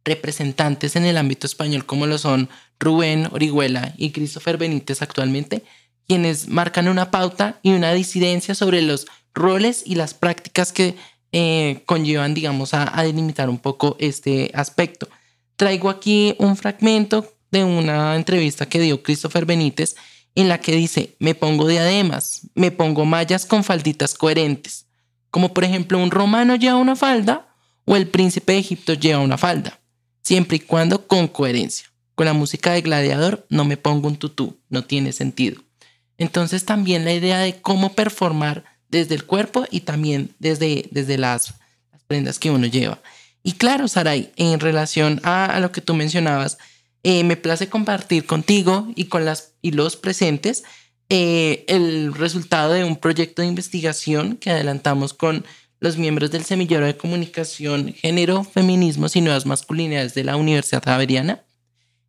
representantes 0.05 0.95
en 0.95 1.05
el 1.05 1.17
ámbito 1.17 1.47
español 1.47 1.85
como 1.85 2.07
lo 2.07 2.17
son 2.17 2.49
Rubén 2.79 3.29
Orihuela 3.31 3.93
y 3.97 4.11
Christopher 4.11 4.57
Benítez 4.57 5.01
actualmente, 5.01 5.63
quienes 6.07 6.47
marcan 6.49 6.89
una 6.89 7.11
pauta 7.11 7.59
y 7.63 7.71
una 7.71 7.93
disidencia 7.93 8.55
sobre 8.55 8.81
los 8.81 9.07
roles 9.33 9.83
y 9.85 9.95
las 9.95 10.13
prácticas 10.13 10.73
que 10.73 10.95
eh, 11.31 11.81
conllevan, 11.85 12.33
digamos, 12.33 12.73
a, 12.73 12.97
a 12.97 13.03
delimitar 13.03 13.49
un 13.49 13.57
poco 13.57 13.95
este 13.99 14.51
aspecto. 14.53 15.07
Traigo 15.55 15.89
aquí 15.89 16.35
un 16.39 16.57
fragmento 16.57 17.33
de 17.51 17.63
una 17.63 18.15
entrevista 18.15 18.67
que 18.67 18.79
dio 18.79 19.01
Christopher 19.01 19.45
Benítez 19.45 19.95
en 20.35 20.49
la 20.49 20.59
que 20.59 20.75
dice, 20.75 21.15
me 21.19 21.35
pongo 21.35 21.67
diademas, 21.67 22.49
me 22.55 22.71
pongo 22.71 23.05
mallas 23.05 23.45
con 23.45 23.63
falditas 23.63 24.15
coherentes, 24.15 24.87
como 25.29 25.53
por 25.53 25.63
ejemplo 25.63 25.99
un 25.99 26.11
romano 26.11 26.55
lleva 26.55 26.75
una 26.75 26.95
falda 26.95 27.52
o 27.85 27.95
el 27.95 28.07
príncipe 28.07 28.53
de 28.53 28.59
Egipto 28.59 28.93
lleva 28.93 29.19
una 29.19 29.37
falda, 29.37 29.79
siempre 30.21 30.57
y 30.57 30.59
cuando 30.59 31.07
con 31.07 31.27
coherencia. 31.27 31.87
Con 32.15 32.25
la 32.25 32.33
música 32.33 32.73
de 32.73 32.81
gladiador 32.81 33.45
no 33.49 33.65
me 33.65 33.77
pongo 33.77 34.07
un 34.07 34.17
tutú, 34.17 34.57
no 34.69 34.83
tiene 34.83 35.11
sentido. 35.11 35.61
Entonces 36.17 36.65
también 36.65 37.05
la 37.05 37.13
idea 37.13 37.39
de 37.39 37.59
cómo 37.59 37.93
performar 37.93 38.63
desde 38.89 39.15
el 39.15 39.25
cuerpo 39.25 39.65
y 39.71 39.81
también 39.81 40.29
desde, 40.39 40.87
desde 40.91 41.17
las, 41.17 41.55
prendas 42.07 42.37
que 42.37 42.51
uno 42.51 42.67
lleva. 42.67 42.99
Y 43.41 43.53
claro, 43.53 43.87
Saray, 43.87 44.31
en 44.35 44.59
relación 44.59 45.19
a, 45.23 45.59
lo 45.59 45.71
que 45.71 45.81
tú 45.81 45.95
mencionabas, 45.95 46.57
eh, 47.01 47.23
me 47.23 47.35
place 47.35 47.67
compartir 47.67 48.25
contigo 48.25 48.87
y 48.95 49.05
con 49.05 49.25
las 49.25 49.53
y 49.61 49.71
los 49.71 49.97
presentes 49.97 50.63
eh, 51.09 51.65
el 51.67 52.13
resultado 52.13 52.73
de 52.73 52.83
un 52.83 52.95
proyecto 52.95 53.41
de 53.41 53.47
investigación 53.47 54.37
que 54.37 54.51
adelantamos 54.51 55.13
con 55.13 55.45
los 55.83 55.97
miembros 55.97 56.31
del 56.31 56.45
Semillero 56.45 56.85
de 56.85 56.95
Comunicación, 56.95 57.93
Género, 57.93 58.45
Feminismos 58.45 59.17
y 59.17 59.21
Nuevas 59.21 59.45
Masculinidades 59.45 60.13
de 60.13 60.23
la 60.23 60.37
Universidad 60.37 60.81
Javeriana, 60.81 61.43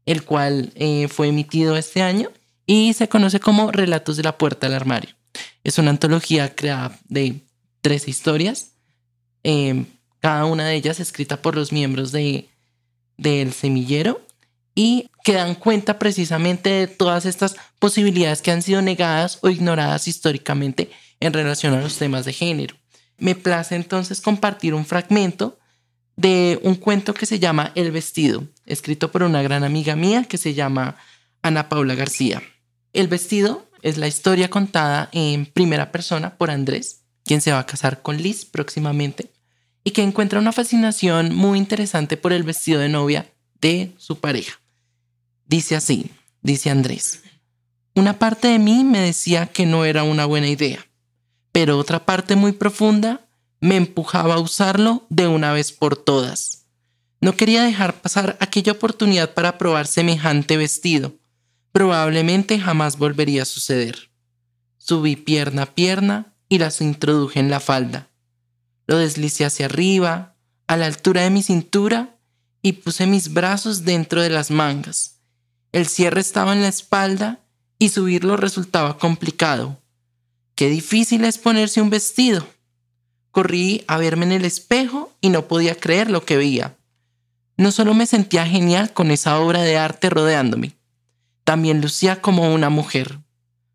el 0.07 0.23
cual 0.23 0.73
eh, 0.77 1.09
fue 1.09 1.27
emitido 1.27 1.77
este 1.77 2.01
año 2.01 2.31
y 2.67 2.93
se 2.93 3.09
conoce 3.09 3.41
como 3.41 3.73
Relatos 3.73 4.17
de 4.17 4.23
la 4.23 4.39
Puerta 4.39 4.69
al 4.69 4.75
Armario. 4.75 5.11
Es 5.65 5.79
una 5.79 5.91
antología 5.91 6.55
creada 6.55 6.97
de 7.09 7.41
tres 7.81 8.07
historias, 8.07 8.75
em, 9.43 9.87
cada 10.21 10.45
una 10.45 10.69
de 10.69 10.77
ellas 10.77 11.01
escrita 11.01 11.43
por 11.43 11.57
los 11.57 11.73
miembros 11.73 12.13
de, 12.13 12.49
del 13.17 13.53
semillero 13.53 14.25
y 14.77 15.11
que 15.25 15.33
dan 15.33 15.57
cuenta 15.57 15.99
precisamente 15.99 16.71
de 16.71 16.87
todas 16.87 17.27
estas 17.27 17.57
posibilidades 17.81 18.41
que 18.41 18.53
han 18.53 18.63
sido 18.63 18.83
negadas 18.83 19.41
o 19.43 19.49
ignoradas 19.49 20.07
históricamente 20.07 20.93
en 21.19 21.33
relación 21.33 21.75
a 21.75 21.83
los 21.83 21.99
temas 21.99 22.25
de 22.25 22.33
género. 22.33 22.77
Me 23.19 23.35
place 23.35 23.75
entonces 23.75 24.21
compartir 24.21 24.75
un 24.75 24.85
fragmento 24.85 25.59
de 26.17 26.61
un 26.63 26.75
cuento 26.77 27.15
que 27.15 27.27
se 27.27 27.39
llama 27.39 27.73
El 27.75 27.91
vestido, 27.91 28.47
escrito 28.67 29.11
por 29.11 29.23
una 29.23 29.43
gran 29.43 29.65
amiga 29.65 29.97
mía 29.97 30.25
que 30.25 30.39
se 30.39 30.55
llama 30.55 30.97
Ana 31.43 31.69
Paula 31.69 31.95
García. 31.95 32.43
El 32.93 33.09
vestido 33.09 33.69
es 33.83 33.99
la 33.99 34.07
historia 34.07 34.49
contada 34.49 35.09
en 35.13 35.47
primera 35.47 35.93
persona 35.93 36.37
por 36.37 36.51
Andrés, 36.51 37.03
quien 37.25 37.41
se 37.41 37.53
va 37.53 37.59
a 37.59 37.67
casar 37.67 38.03
con 38.03 38.23
Liz 38.23 38.45
próximamente, 38.45 39.33
y 39.83 39.91
que 39.91 40.03
encuentra 40.03 40.39
una 40.39 40.53
fascinación 40.53 41.35
muy 41.35 41.59
interesante 41.59 42.17
por 42.17 42.33
el 42.33 42.43
vestido 42.43 42.81
de 42.81 42.89
novia 42.89 43.33
de 43.61 43.93
su 43.99 44.21
pareja. 44.21 44.61
Dice 45.47 45.77
así, 45.77 46.11
dice 46.41 46.71
Andrés, 46.71 47.23
una 47.95 48.19
parte 48.19 48.49
de 48.49 48.59
mí 48.59 48.85
me 48.85 49.01
decía 49.01 49.47
que 49.47 49.67
no 49.67 49.85
era 49.85 50.03
una 50.05 50.25
buena 50.25 50.49
idea, 50.49 50.87
pero 51.55 51.79
otra 51.79 52.05
parte 52.05 52.35
muy 52.35 52.51
profunda 52.51 53.29
me 53.61 53.77
empujaba 53.77 54.35
a 54.35 54.41
usarlo 54.41 55.07
de 55.09 55.29
una 55.29 55.53
vez 55.53 55.71
por 55.71 55.97
todas. 55.97 56.67
No 57.21 57.37
quería 57.37 57.63
dejar 57.63 58.03
pasar 58.03 58.37
aquella 58.41 58.73
oportunidad 58.73 59.35
para 59.35 59.57
probar 59.57 59.87
semejante 59.87 60.57
vestido, 60.57 61.15
probablemente 61.71 62.59
jamás 62.59 62.99
volvería 62.99 63.43
a 63.43 63.47
suceder. 63.47 64.11
Subí 64.79 65.15
pierna 65.15 65.63
a 65.63 65.75
pierna 65.75 66.35
y 66.49 66.59
las 66.59 66.81
introduje 66.81 67.39
en 67.39 67.51
la 67.51 67.61
falda. 67.61 68.11
Lo 68.89 68.99
deslicé 68.99 69.45
hacia 69.45 69.67
arriba, 69.67 70.35
a 70.67 70.77
la 70.77 70.87
altura 70.87 71.23
de 71.23 71.31
mi 71.31 71.45
cintura, 71.45 72.19
y 72.63 72.73
puse 72.73 73.07
mis 73.07 73.33
brazos 73.33 73.85
dentro 73.85 74.21
de 74.23 74.31
las 74.31 74.51
mangas. 74.51 75.21
El 75.71 75.87
cierre 75.87 76.21
estaba 76.21 76.53
en 76.53 76.63
la 76.63 76.69
espalda 76.69 77.45
y 77.79 77.91
subirlo 77.91 78.37
resultaba 78.37 78.99
complicado. 78.99 79.84
Qué 80.55 80.69
difícil 80.69 81.25
es 81.25 81.39
ponerse 81.39 81.83
un 81.83 81.91
vestido. 81.91 82.47
Corrí 83.33 83.85
a 83.89 83.99
verme 83.99 84.27
en 84.27 84.33
el 84.33 84.45
espejo 84.45 85.13
y 85.21 85.31
no 85.31 85.49
podía 85.49 85.75
creer 85.75 86.11
lo 86.11 86.25
que 86.25 86.37
veía. 86.37 86.77
No 87.57 87.73
solo 87.73 87.95
me 87.95 88.07
sentía 88.07 88.47
genial 88.47 88.93
con 88.93 89.11
esa 89.11 89.41
obra 89.41 89.63
de 89.63 89.77
arte 89.77 90.11
rodeándome, 90.11 90.77
también 91.45 91.81
lucía 91.81 92.21
como 92.21 92.53
una 92.55 92.71
mujer. 92.71 93.21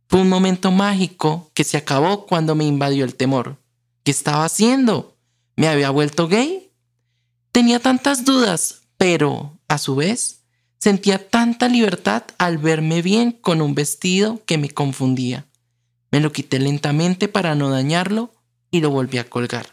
Fue 0.07 0.21
un 0.21 0.29
momento 0.29 0.71
mágico 0.71 1.51
que 1.53 1.63
se 1.63 1.77
acabó 1.77 2.25
cuando 2.25 2.55
me 2.55 2.65
invadió 2.65 3.05
el 3.05 3.15
temor. 3.15 3.57
¿Qué 4.03 4.11
estaba 4.11 4.45
haciendo? 4.45 5.17
¿Me 5.55 5.67
había 5.67 5.89
vuelto 5.91 6.27
gay? 6.27 6.71
Tenía 7.51 7.79
tantas 7.79 8.25
dudas, 8.25 8.81
pero, 8.97 9.59
a 9.67 9.77
su 9.77 9.95
vez, 9.95 10.41
sentía 10.77 11.29
tanta 11.29 11.67
libertad 11.67 12.23
al 12.37 12.57
verme 12.57 13.01
bien 13.01 13.33
con 13.33 13.61
un 13.61 13.75
vestido 13.75 14.41
que 14.45 14.57
me 14.57 14.69
confundía. 14.69 15.45
Me 16.11 16.19
lo 16.19 16.31
quité 16.31 16.59
lentamente 16.59 17.27
para 17.27 17.55
no 17.55 17.69
dañarlo 17.69 18.31
y 18.71 18.81
lo 18.81 18.89
volví 18.89 19.17
a 19.17 19.29
colgar. 19.29 19.67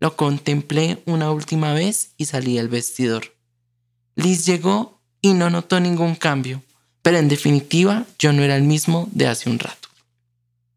Lo 0.00 0.16
contemplé 0.16 1.02
una 1.06 1.30
última 1.30 1.72
vez 1.72 2.12
y 2.16 2.26
salí 2.26 2.56
del 2.56 2.68
vestidor. 2.68 3.34
Liz 4.14 4.46
llegó 4.46 5.00
y 5.20 5.34
no 5.34 5.50
notó 5.50 5.80
ningún 5.80 6.14
cambio. 6.14 6.62
Pero 7.02 7.18
en 7.18 7.28
definitiva, 7.28 8.04
yo 8.18 8.32
no 8.32 8.42
era 8.42 8.56
el 8.56 8.64
mismo 8.64 9.08
de 9.12 9.28
hace 9.28 9.48
un 9.48 9.58
rato. 9.58 9.88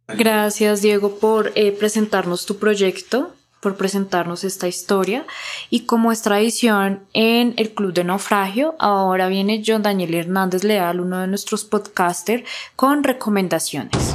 Gracias, 0.08 0.82
Diego, 0.82 1.20
por 1.20 1.52
eh, 1.56 1.72
presentarnos 1.72 2.46
tu 2.46 2.58
proyecto, 2.58 3.34
por 3.60 3.78
presentarnos 3.78 4.44
esta 4.44 4.68
historia. 4.68 5.26
Y 5.70 5.82
como 5.82 6.12
es 6.12 6.22
tradición 6.22 7.04
en 7.14 7.54
el 7.58 7.72
Club 7.72 7.94
de 7.94 8.04
Naufragio, 8.04 8.76
ahora 8.80 9.28
viene 9.28 9.64
John 9.66 9.84
Daniel 9.84 10.14
Hernández 10.14 10.64
Leal, 10.64 11.00
uno 11.00 11.20
de 11.20 11.28
nuestros 11.28 11.64
podcasters, 11.64 12.44
con 12.76 13.04
recomendaciones. 13.04 14.11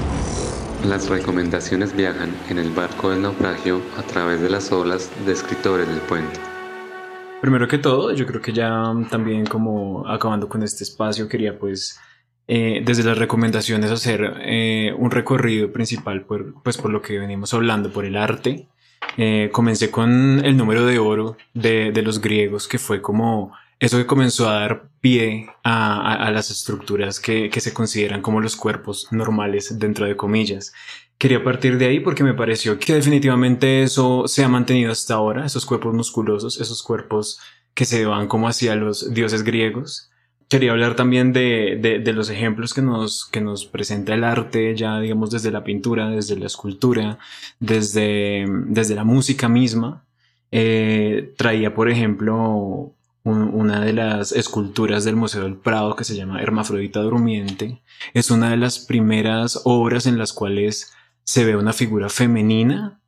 Las 0.85 1.09
recomendaciones 1.09 1.97
viajan 1.97 2.35
en 2.49 2.59
el 2.59 2.71
barco 2.71 3.11
del 3.11 3.23
naufragio 3.23 3.81
a 3.99 4.03
través 4.03 4.41
de 4.41 4.51
las 4.51 4.71
olas 4.71 5.11
de 5.25 5.33
escritores 5.33 5.89
del 5.89 5.99
puente. 6.01 6.39
Primero 7.41 7.67
que 7.67 7.79
todo, 7.79 8.13
yo 8.13 8.27
creo 8.27 8.41
que 8.41 8.53
ya 8.53 8.93
también 9.11 9.47
como 9.47 10.07
acabando 10.07 10.49
con 10.49 10.63
este 10.63 10.85
espacio, 10.85 11.29
quería 11.29 11.59
pues 11.59 11.99
eh, 12.47 12.83
desde 12.85 13.03
las 13.03 13.19
recomendaciones 13.19 13.91
hacer 13.91 14.35
eh, 14.43 14.95
un 14.97 15.11
recorrido 15.11 15.73
principal 15.73 16.25
por, 16.25 16.63
pues 16.63 16.77
por 16.77 16.91
lo 16.93 17.03
que 17.03 17.19
venimos 17.19 17.53
hablando, 17.55 17.91
por 17.91 18.05
el 18.05 18.17
arte. 18.17 18.69
Eh, 19.17 19.51
comencé 19.53 19.91
con 19.91 20.45
el 20.45 20.57
número 20.57 20.87
de 20.87 20.99
oro 20.99 21.37
de, 21.55 21.91
de, 21.91 22.03
los 22.03 22.21
griegos, 22.21 22.69
que 22.69 22.79
fue 22.79 23.03
como 23.03 23.53
eso 23.79 23.99
que 23.99 24.07
comenzó 24.07 24.49
a 24.49 24.61
dar 24.61 24.89
pie 25.01 25.49
a, 25.63 26.15
a, 26.15 26.31
las 26.31 26.51
estructuras 26.51 27.21
que, 27.21 27.51
que 27.51 27.61
se 27.61 27.75
consideran 27.75 28.23
como 28.23 28.41
los 28.41 28.57
cuerpos 28.57 29.09
normales 29.11 29.79
dentro 29.79 30.07
de 30.07 30.17
comillas. 30.17 30.73
Quería 31.19 31.43
partir 31.43 31.79
de 31.79 31.87
ahí 31.87 32.01
porque 32.01 32.25
me 32.25 32.35
pareció 32.35 32.79
que 32.79 32.95
definitivamente 32.95 33.83
eso 33.83 34.29
se 34.29 34.45
ha 34.45 34.49
mantenido 34.49 34.93
hasta 34.93 35.15
ahora, 35.15 35.47
esos 35.47 35.65
cuerpos 35.65 35.95
musculosos, 35.95 36.61
esos 36.61 36.83
cuerpos 36.83 37.39
que 37.75 37.85
se 37.85 38.07
van 38.07 38.27
como 38.27 38.49
hacia 38.49 38.75
los 38.75 39.13
dioses 39.13 39.43
griegos. 39.43 40.11
Quería 40.49 40.73
hablar 40.73 40.95
también 40.95 41.33
de, 41.33 41.79
de, 41.81 41.99
de, 41.99 42.13
los 42.13 42.31
ejemplos 42.31 42.73
que 42.73 42.81
nos, 42.83 43.27
que 43.27 43.41
nos 43.41 43.67
presenta 43.67 44.15
el 44.15 44.25
arte, 44.25 44.77
ya 44.77 45.01
digamos 45.01 45.31
desde 45.31 45.51
la 45.51 45.65
pintura, 45.65 46.09
desde 46.09 46.37
la 46.37 46.47
escultura, 46.47 47.19
desde, 47.61 48.47
desde 48.67 48.95
la 48.95 49.05
música 49.05 49.49
misma. 49.49 50.05
Eh, 50.53 51.35
traía, 51.37 51.75
por 51.75 51.91
ejemplo, 51.91 52.95
una 53.27 53.81
de 53.81 53.93
las 53.93 54.31
esculturas 54.33 55.05
del 55.05 55.17
Museo 55.17 55.43
del 55.43 55.57
Prado 55.57 55.97
que 55.97 56.05
se 56.05 56.15
llama 56.15 56.41
Hermafrodita 56.41 57.01
Durmiente. 57.01 57.83
Es 58.15 58.31
una 58.31 58.51
de 58.51 58.57
las 58.57 58.79
primeras 58.79 59.61
obras 59.65 60.07
en 60.07 60.17
las 60.17 60.33
cuales 60.33 60.93
se 61.25 61.45
ve 61.45 61.57
una 61.57 61.73
figura 61.73 62.09
femenina 62.09 63.01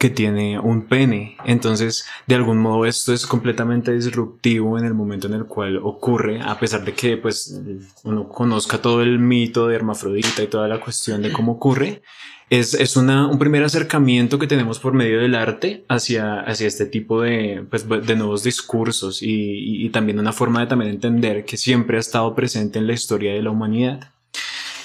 que 0.00 0.08
tiene 0.08 0.58
un 0.58 0.86
pene. 0.86 1.36
Entonces, 1.44 2.06
de 2.26 2.34
algún 2.34 2.56
modo 2.56 2.86
esto 2.86 3.12
es 3.12 3.26
completamente 3.26 3.92
disruptivo 3.92 4.78
en 4.78 4.86
el 4.86 4.94
momento 4.94 5.26
en 5.26 5.34
el 5.34 5.44
cual 5.44 5.76
ocurre, 5.76 6.40
a 6.40 6.58
pesar 6.58 6.86
de 6.86 6.94
que 6.94 7.18
pues 7.18 7.60
uno 8.04 8.26
conozca 8.26 8.80
todo 8.80 9.02
el 9.02 9.18
mito 9.18 9.68
de 9.68 9.76
hermafrodita 9.76 10.42
y 10.42 10.46
toda 10.46 10.68
la 10.68 10.80
cuestión 10.80 11.20
de 11.20 11.30
cómo 11.30 11.52
ocurre. 11.52 12.00
Es, 12.48 12.72
es 12.72 12.96
una, 12.96 13.26
un 13.26 13.38
primer 13.38 13.62
acercamiento 13.62 14.38
que 14.38 14.46
tenemos 14.46 14.78
por 14.78 14.94
medio 14.94 15.20
del 15.20 15.34
arte 15.34 15.84
hacia, 15.86 16.40
hacia 16.40 16.66
este 16.66 16.86
tipo 16.86 17.20
de, 17.20 17.66
pues, 17.68 17.86
de 17.86 18.16
nuevos 18.16 18.42
discursos 18.42 19.22
y, 19.22 19.84
y, 19.84 19.90
también 19.90 20.18
una 20.18 20.32
forma 20.32 20.60
de 20.60 20.66
también 20.66 20.92
entender 20.92 21.44
que 21.44 21.58
siempre 21.58 21.98
ha 21.98 22.00
estado 22.00 22.34
presente 22.34 22.78
en 22.78 22.86
la 22.86 22.94
historia 22.94 23.34
de 23.34 23.42
la 23.42 23.50
humanidad. 23.50 24.10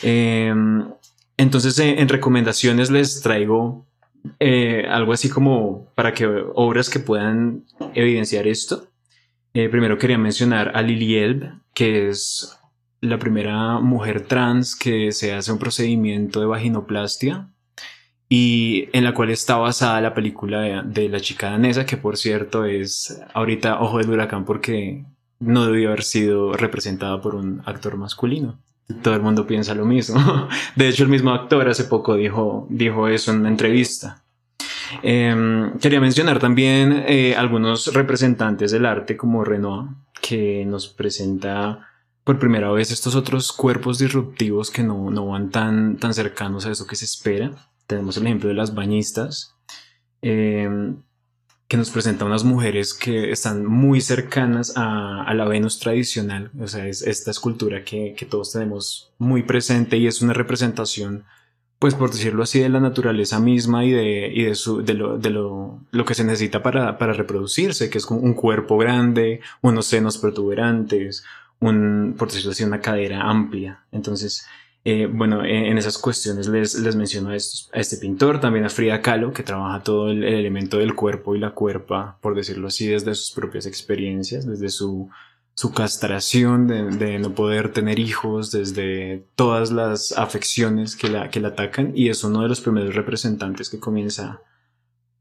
Em, 0.03 0.84
entonces, 1.38 1.80
en 1.80 2.09
recomendaciones 2.09 2.91
les 2.91 3.22
traigo 3.22 3.86
eh, 4.39 4.86
algo 4.89 5.13
así 5.13 5.30
como 5.30 5.91
para 5.95 6.13
que 6.13 6.26
obras 6.53 6.89
que 6.89 6.99
puedan 6.99 7.65
evidenciar 7.93 8.47
esto. 8.47 8.88
Eh, 9.53 9.69
primero 9.69 9.97
quería 9.97 10.17
mencionar 10.17 10.71
a 10.76 10.82
Lily 10.82 11.15
Elb, 11.15 11.51
que 11.73 12.09
es 12.09 12.57
la 13.01 13.19
primera 13.19 13.80
mujer 13.80 14.21
trans 14.21 14.76
que 14.76 15.11
se 15.11 15.34
hace 15.34 15.51
un 15.51 15.59
procedimiento 15.59 16.39
de 16.39 16.45
vaginoplastia 16.45 17.49
y 18.28 18.89
en 18.93 19.03
la 19.03 19.13
cual 19.13 19.30
está 19.30 19.57
basada 19.57 20.01
la 20.01 20.13
película 20.13 20.84
de, 20.84 21.09
la 21.09 21.19
chica 21.19 21.51
danesa, 21.51 21.86
que 21.86 21.97
por 21.97 22.17
cierto 22.17 22.65
es 22.65 23.21
ahorita 23.34 23.82
ojo 23.82 23.99
del 23.99 24.09
huracán 24.09 24.45
porque 24.45 25.05
no 25.39 25.65
debió 25.65 25.89
haber 25.89 26.03
sido 26.03 26.53
representada 26.53 27.21
por 27.21 27.36
un 27.36 27.61
actor 27.65 27.97
masculino. 27.97 28.59
Todo 29.02 29.16
el 29.16 29.22
mundo 29.22 29.48
piensa 29.48 29.74
lo 29.74 29.86
mismo. 29.86 30.48
De 30.76 30.88
hecho, 30.88 31.04
el 31.04 31.10
mismo 31.10 31.32
actor 31.32 31.68
hace 31.68 31.86
poco 31.86 32.16
dijo, 32.16 32.68
dijo 32.70 33.08
eso 33.08 33.32
en 33.32 33.40
una 33.40 33.50
entrevista. 33.50 34.24
Em, 35.02 35.78
quería 35.80 36.00
mencionar 36.00 36.40
también 36.40 37.04
eh, 37.08 37.36
algunos 37.36 37.94
representantes 37.94 38.72
del 38.72 38.86
arte 38.86 39.18
como 39.18 39.44
Renoir, 39.44 39.90
que 40.22 40.66
nos 40.66 40.88
presenta 40.88 41.88
por 42.24 42.40
primera 42.40 42.72
vez 42.72 42.92
estos 42.92 43.16
otros 43.16 43.52
cuerpos 43.52 44.00
disruptivos 44.00 44.72
que 44.72 44.84
no, 44.84 45.12
no 45.12 45.28
van 45.28 45.50
tan, 45.50 45.98
tan 45.98 46.14
cercanos 46.14 46.66
a 46.66 46.72
eso 46.72 46.88
que 46.88 46.96
se 46.96 47.06
espera. 47.06 47.52
Tenemos 47.88 48.18
el 48.18 48.26
ejemplo 48.26 48.50
de 48.50 48.56
las 48.56 48.74
bañistas, 48.74 49.56
em, 50.22 50.98
que 51.68 51.78
nos 51.78 51.89
presenta 51.89 52.26
unas 52.26 52.43
mujeres 52.43 52.93
que 52.93 53.32
están 53.32 53.66
muy 53.66 53.99
cercanas 54.01 54.74
a, 54.76 55.34
la 55.34 55.45
Venus 55.45 55.80
tradicional, 55.80 56.51
o 56.59 56.68
sea, 56.68 56.88
es 56.88 57.01
esta 57.01 57.32
escultura 57.32 57.84
que, 57.84 58.13
que, 58.16 58.26
todos 58.26 58.51
tenemos 58.51 59.11
muy 59.18 59.43
presente 59.43 59.97
y 59.97 60.05
es 60.05 60.22
una 60.22 60.34
representación, 60.34 61.26
pues 61.80 61.95
por 61.95 62.11
decirlo 62.11 62.43
así, 62.43 62.59
de 62.59 62.70
la 62.70 62.80
naturaleza 62.80 63.39
misma 63.39 63.84
y 63.84 63.91
de, 63.91 64.32
y 64.34 64.43
de, 64.43 64.55
su, 64.55 64.84
de, 64.84 64.93
lo, 64.93 65.18
de 65.18 65.32
lo, 65.32 65.80
lo, 65.91 66.05
que 66.05 66.13
se 66.13 66.24
necesita 66.24 66.61
para, 66.61 66.99
para 66.99 67.13
reproducirse, 67.13 67.89
que 67.89 67.97
es 67.97 68.05
un 68.05 68.34
cuerpo 68.36 68.78
grande, 68.78 69.41
unos 69.61 69.88
senos 69.88 70.20
protuberantes, 70.20 71.26
un, 71.59 72.16
por 72.18 72.28
decirlo 72.28 72.51
así, 72.51 72.63
una 72.63 72.82
cadera 72.82 73.24
amplia. 73.24 73.84
Entonces, 73.91 74.45
eh, 74.88 75.08
bueno, 75.12 75.44
en 75.44 75.80
esas 75.80 75.98
cuestiones 75.98 76.48
les, 76.48 76.76
les 76.76 76.96
menciono 76.96 77.32
a, 77.32 77.36
este 77.36 77.98
pintor, 78.00 78.40
también 78.40 78.66
a 78.66 78.70
Frida 78.70 79.02
Kahlo, 79.02 79.34
que 79.34 79.42
trabaja 79.42 79.82
todo 79.82 80.12
el, 80.12 80.24
elemento 80.24 80.78
del 80.78 80.94
cuerpo 80.94 81.36
y 81.36 81.40
la 81.40 81.56
cuerpa, 81.56 82.20
por 82.22 82.36
decirlo 82.36 82.68
así, 82.68 82.86
desde 82.86 83.16
sus 83.16 83.32
propias 83.32 83.66
experiencias, 83.66 84.46
desde 84.46 84.70
su, 84.70 85.10
su 85.56 85.74
castración 85.74 86.68
de, 86.68 87.18
no 87.18 87.34
poder 87.34 87.74
tener 87.74 87.98
hijos, 87.98 88.52
desde 88.52 89.26
todas 89.36 89.72
las 89.72 90.12
afecciones 90.12 90.96
que 90.96 91.10
la, 91.10 91.32
que 91.32 91.40
la 91.40 91.48
atacan, 91.48 91.92
y 91.96 92.10
es 92.10 92.24
uno 92.24 92.44
de 92.44 92.50
los 92.50 92.62
primeros 92.62 92.94
representantes 92.94 93.72
que 93.72 93.80
comienza, 93.80 94.42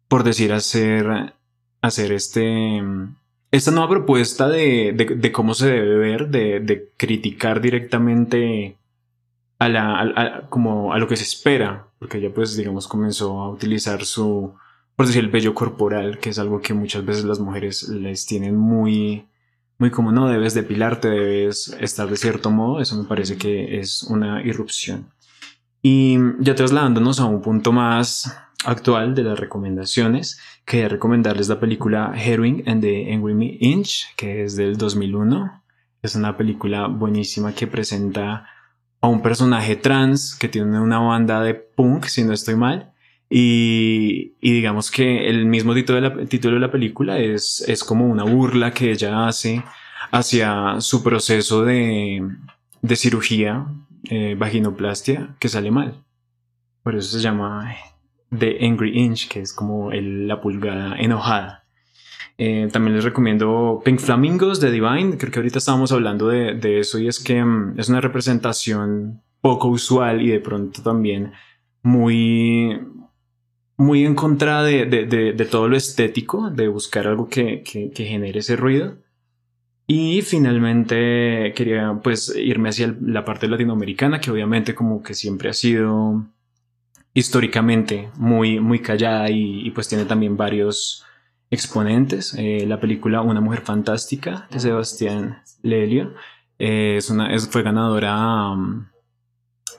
por 0.08 0.24
decir, 0.24 0.52
a 0.52 0.56
hacer, 0.56 1.32
hacer 1.80 2.12
este, 2.12 2.82
esta 3.50 3.70
nueva 3.70 3.88
propuesta 3.88 4.46
de, 4.46 4.92
de, 4.92 5.32
cómo 5.32 5.54
se 5.54 5.68
debe 5.68 5.96
ver, 5.96 6.28
de, 6.28 6.60
de 6.60 6.92
criticar 6.98 7.62
directamente 7.62 8.76
a, 9.64 9.68
la, 9.68 10.46
como 10.48 10.92
a 10.92 10.98
lo 10.98 11.08
que 11.08 11.16
se 11.16 11.24
espera, 11.24 11.88
porque 11.98 12.18
ella 12.18 12.32
pues 12.32 12.56
digamos 12.56 12.86
comenzó 12.88 13.40
a 13.40 13.50
utilizar 13.50 14.04
su, 14.04 14.54
por 14.96 15.06
decir, 15.06 15.24
el 15.24 15.30
vello 15.30 15.54
corporal, 15.54 16.18
que 16.18 16.30
es 16.30 16.38
algo 16.38 16.60
que 16.60 16.74
muchas 16.74 17.04
veces 17.04 17.24
las 17.24 17.40
mujeres 17.40 17.88
les 17.88 18.26
tienen 18.26 18.56
muy, 18.56 19.26
muy 19.78 19.90
como 19.90 20.12
no 20.12 20.28
debes 20.28 20.54
depilarte, 20.54 21.08
debes 21.08 21.76
estar 21.80 22.08
de 22.08 22.16
cierto 22.16 22.50
modo, 22.50 22.80
eso 22.80 22.96
me 22.96 23.04
parece 23.04 23.36
que 23.36 23.78
es 23.78 24.04
una 24.04 24.42
irrupción. 24.42 25.10
Y 25.82 26.16
ya 26.40 26.54
trasladándonos 26.54 27.20
a 27.20 27.26
un 27.26 27.42
punto 27.42 27.72
más 27.72 28.34
actual 28.64 29.14
de 29.14 29.24
las 29.24 29.38
recomendaciones, 29.38 30.38
quería 30.64 30.88
recomendarles 30.88 31.48
la 31.48 31.60
película 31.60 32.12
Heroin 32.16 32.62
and 32.66 32.80
the 32.80 33.12
Angry 33.12 33.58
Inch, 33.60 34.14
que 34.16 34.44
es 34.44 34.56
del 34.56 34.76
2001. 34.78 35.62
Es 36.02 36.14
una 36.14 36.36
película 36.36 36.86
buenísima 36.86 37.54
que 37.54 37.66
presenta 37.66 38.46
a 39.04 39.06
un 39.06 39.20
personaje 39.20 39.76
trans 39.76 40.34
que 40.34 40.48
tiene 40.48 40.80
una 40.80 40.98
banda 40.98 41.42
de 41.42 41.52
punk, 41.52 42.06
si 42.06 42.24
no 42.24 42.32
estoy 42.32 42.56
mal. 42.56 42.94
Y, 43.28 44.32
digamos 44.40 44.90
que 44.90 45.28
el 45.28 45.44
mismo 45.44 45.74
título 45.74 46.00
de 46.00 46.08
la, 46.08 46.24
título 46.24 46.54
de 46.54 46.60
la 46.60 46.70
película 46.70 47.18
es, 47.18 47.62
es 47.68 47.84
como 47.84 48.06
una 48.06 48.24
burla 48.24 48.72
que 48.72 48.92
ella 48.92 49.26
hace 49.28 49.62
hacia 50.10 50.80
su 50.80 51.02
proceso 51.02 51.64
de, 51.64 52.26
de 52.80 52.96
cirugía, 52.96 53.66
eh, 54.08 54.36
vaginoplastia, 54.38 55.36
que 55.38 55.50
sale 55.50 55.70
mal. 55.70 56.02
Por 56.82 56.96
eso 56.96 57.18
se 57.18 57.22
llama 57.22 57.76
The 58.34 58.56
Angry 58.62 58.98
Inch, 58.98 59.28
que 59.28 59.40
es 59.40 59.52
como 59.52 59.90
la 59.92 60.40
pulgada 60.40 60.96
enojada. 60.96 61.63
Eh, 62.36 62.68
también 62.72 62.96
les 62.96 63.04
recomiendo 63.04 63.80
Pink 63.84 64.00
Flamingos 64.00 64.60
de 64.60 64.70
Divine. 64.70 65.16
Creo 65.18 65.30
que 65.30 65.38
ahorita 65.38 65.58
estábamos 65.58 65.92
hablando 65.92 66.28
de, 66.28 66.54
de 66.54 66.80
eso 66.80 66.98
y 66.98 67.06
es 67.06 67.20
que 67.20 67.44
mm, 67.44 67.78
es 67.78 67.88
una 67.88 68.00
representación 68.00 69.22
poco 69.40 69.68
usual 69.68 70.22
y 70.22 70.28
de 70.30 70.40
pronto 70.40 70.82
también 70.82 71.32
muy, 71.82 72.80
muy 73.76 74.04
en 74.04 74.14
contra 74.14 74.62
de, 74.62 74.86
de, 74.86 75.04
de, 75.06 75.44
todo 75.44 75.68
lo 75.68 75.76
estético, 75.76 76.50
de 76.50 76.68
buscar 76.68 77.06
algo 77.06 77.28
que, 77.28 77.62
que, 77.62 77.90
que, 77.90 78.04
genere 78.04 78.40
ese 78.40 78.56
ruido. 78.56 78.96
Y 79.86 80.22
finalmente 80.22 81.52
quería 81.54 82.00
pues 82.02 82.34
irme 82.34 82.70
hacia 82.70 82.96
la 83.02 83.24
parte 83.24 83.46
latinoamericana, 83.46 84.18
que 84.18 84.30
obviamente 84.30 84.74
como 84.74 85.02
que 85.02 85.12
siempre 85.12 85.50
ha 85.50 85.52
sido 85.52 86.24
históricamente 87.12 88.08
muy, 88.16 88.60
muy 88.60 88.80
callada 88.80 89.30
y, 89.30 89.66
y 89.66 89.70
pues 89.72 89.88
tiene 89.88 90.06
también 90.06 90.38
varios 90.38 91.04
exponentes. 91.50 92.34
Eh, 92.38 92.64
la 92.66 92.80
película 92.80 93.22
Una 93.22 93.40
mujer 93.40 93.62
fantástica 93.62 94.48
de 94.50 94.60
Sebastián 94.60 95.42
Lelio 95.62 96.14
eh, 96.58 96.96
es 96.98 97.10
una, 97.10 97.36
fue 97.38 97.62
ganadora 97.62 98.50
um, 98.50 98.86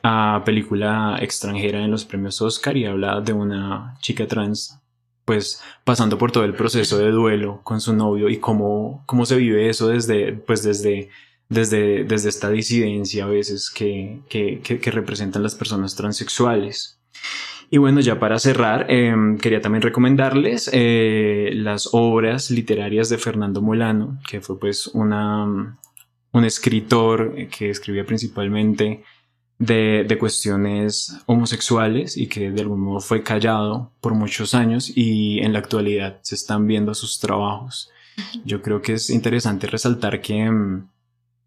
a 0.04 0.44
película 0.46 1.18
extranjera 1.22 1.84
en 1.84 1.92
los 1.92 2.06
premios 2.06 2.42
Oscar 2.42 2.78
y 2.78 2.86
habla 2.86 3.22
de 3.22 3.34
una 3.34 3.98
chica 4.02 4.28
trans 4.28 4.80
pues 5.26 5.62
pasando 5.84 6.18
por 6.20 6.32
todo 6.32 6.44
el 6.44 6.54
proceso 6.54 7.00
de 7.00 7.10
duelo 7.10 7.62
con 7.64 7.82
su 7.82 7.94
novio 7.94 8.30
y 8.30 8.38
cómo, 8.38 9.04
cómo 9.08 9.26
se 9.26 9.36
vive 9.36 9.70
eso 9.70 9.88
desde, 9.88 10.34
pues 10.34 10.62
desde, 10.62 11.10
desde, 11.50 12.04
desde 12.04 12.30
esta 12.30 12.50
disidencia 12.50 13.26
a 13.26 13.28
veces 13.28 13.72
que, 13.72 14.22
que, 14.30 14.62
que 14.62 14.92
representan 14.92 15.42
las 15.42 15.56
personas 15.56 15.96
transexuales. 15.96 17.00
Y 17.70 17.78
bueno, 17.78 18.00
ya 18.00 18.20
para 18.20 18.40
cerrar, 18.40 18.86
em, 18.90 19.38
quería 19.38 19.62
también 19.62 19.82
recomendarles 19.82 20.70
eh, 20.74 21.52
las 21.54 21.90
obras 21.92 22.52
literarias 22.52 23.10
de 23.10 23.18
Fernando 23.18 23.62
Molano, 23.62 24.20
que 24.28 24.42
fue 24.42 24.60
pues 24.60 24.88
una, 24.88 25.78
un 26.32 26.46
escritor 26.46 27.36
que 27.48 27.70
escribía 27.70 28.06
principalmente 28.06 29.04
de, 29.58 30.06
de, 30.08 30.18
cuestiones 30.18 31.18
homosexuales 31.28 32.18
y 32.18 32.28
que 32.28 32.52
de 32.52 32.62
algún 32.62 32.82
modo 32.82 33.00
fue 33.00 33.24
callado 33.24 33.92
por 34.02 34.14
muchos 34.14 34.54
años 34.54 34.92
y 34.94 35.40
en 35.40 35.54
la 35.54 35.60
actualidad 35.60 36.20
se 36.24 36.36
están 36.36 36.68
viendo 36.68 36.94
sus 36.94 37.20
trabajos. 37.20 37.90
Yo 38.44 38.62
creo 38.62 38.82
que 38.82 38.94
es 38.94 39.10
interesante 39.10 39.68
resaltar 39.68 40.22
que 40.22 40.38
em, 40.40 40.88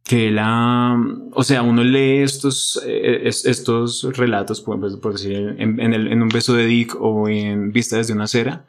que 0.09 0.30
la, 0.30 0.98
o 1.34 1.44
sea, 1.44 1.61
uno 1.62 1.84
lee 1.84 2.22
estos, 2.22 2.82
eh, 2.86 3.20
estos 3.26 4.09
relatos, 4.16 4.62
por, 4.62 4.80
por 5.00 5.12
decir, 5.12 5.54
en, 5.59 5.78
el, 5.92 6.09
en, 6.09 6.22
un 6.22 6.30
beso 6.30 6.54
de 6.54 6.64
Dick 6.64 6.96
o 6.98 7.28
en 7.28 7.72
Vista 7.72 7.98
desde 7.98 8.14
una 8.14 8.26
cera, 8.26 8.64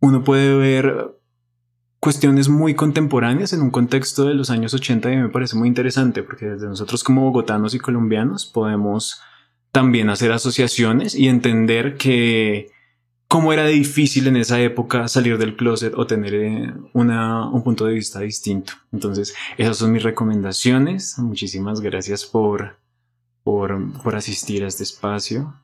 uno 0.00 0.24
puede 0.24 0.56
ver 0.56 1.14
cuestiones 2.00 2.48
muy 2.48 2.74
contemporáneas 2.74 3.52
en 3.52 3.62
un 3.62 3.70
contexto 3.70 4.24
de 4.24 4.34
los 4.34 4.50
años 4.50 4.74
80 4.74 5.12
y 5.12 5.16
me 5.18 5.28
parece 5.28 5.54
muy 5.54 5.68
interesante 5.68 6.24
porque 6.24 6.46
desde 6.46 6.66
nosotros 6.66 7.04
como 7.04 7.22
bogotanos 7.22 7.74
y 7.74 7.78
colombianos 7.78 8.44
podemos 8.44 9.20
también 9.70 10.10
hacer 10.10 10.32
asociaciones 10.32 11.14
y 11.14 11.28
entender 11.28 11.96
que 11.96 12.72
cómo 13.28 13.52
era 13.52 13.66
difícil 13.66 14.26
en 14.26 14.36
esa 14.36 14.58
época 14.60 15.06
salir 15.06 15.36
del 15.38 15.54
closet 15.56 15.92
o 15.96 16.06
tener 16.06 16.34
eh, 16.34 16.72
una, 16.94 17.48
un 17.48 17.62
punto 17.62 17.84
de 17.84 17.92
vista 17.94 18.20
distinto. 18.20 18.72
Entonces, 18.92 19.34
esas 19.58 19.76
son 19.76 19.92
mis 19.92 20.02
recomendaciones. 20.02 21.18
Muchísimas 21.18 21.80
gracias 21.80 22.24
por, 22.24 22.78
por, 23.44 23.92
por 24.02 24.16
asistir 24.16 24.64
a 24.64 24.68
este 24.68 24.82
espacio. 24.82 25.54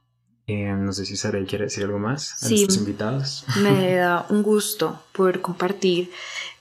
Eh, 0.47 0.75
no 0.79 0.93
sé 0.93 1.07
si 1.07 1.17
Sara 1.17 1.43
quiere 1.47 1.65
decir 1.65 1.85
algo 1.85 1.99
más 1.99 2.35
a 2.43 2.49
Sí. 2.49 2.55
nuestros 2.57 2.77
invitados. 2.79 3.47
Me 3.63 3.95
da 3.97 4.27
un 4.29 4.43
gusto 4.43 5.03
poder 5.13 5.41
compartir 5.41 6.11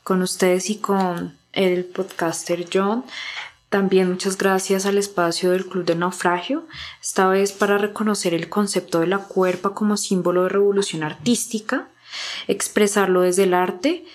con 0.04 0.22
ustedes 0.22 0.70
y 0.70 0.78
con 0.78 1.38
el 1.52 1.84
podcaster 1.84 2.66
John. 2.74 3.04
También 3.74 4.12
muchas 4.12 4.38
gracias 4.38 4.86
al 4.86 5.00
espacio 5.00 5.50
del 5.50 5.66
Club 5.66 5.84
del 5.84 5.98
Naufragio, 5.98 6.68
esta 7.02 7.28
vez 7.28 7.54
para 7.54 7.80
reconocer 7.80 8.36
el 8.36 8.48
concepto 8.48 9.00
de 9.00 9.08
la 9.08 9.18
cuerpa 9.18 9.74
como 9.74 9.98
símbolo 9.98 10.44
de 10.44 10.50
revolución 10.50 11.02
artística, 11.02 11.88
expresarlo 12.48 13.22
desde 13.22 13.46
el 13.46 13.56
arte, 13.56 14.06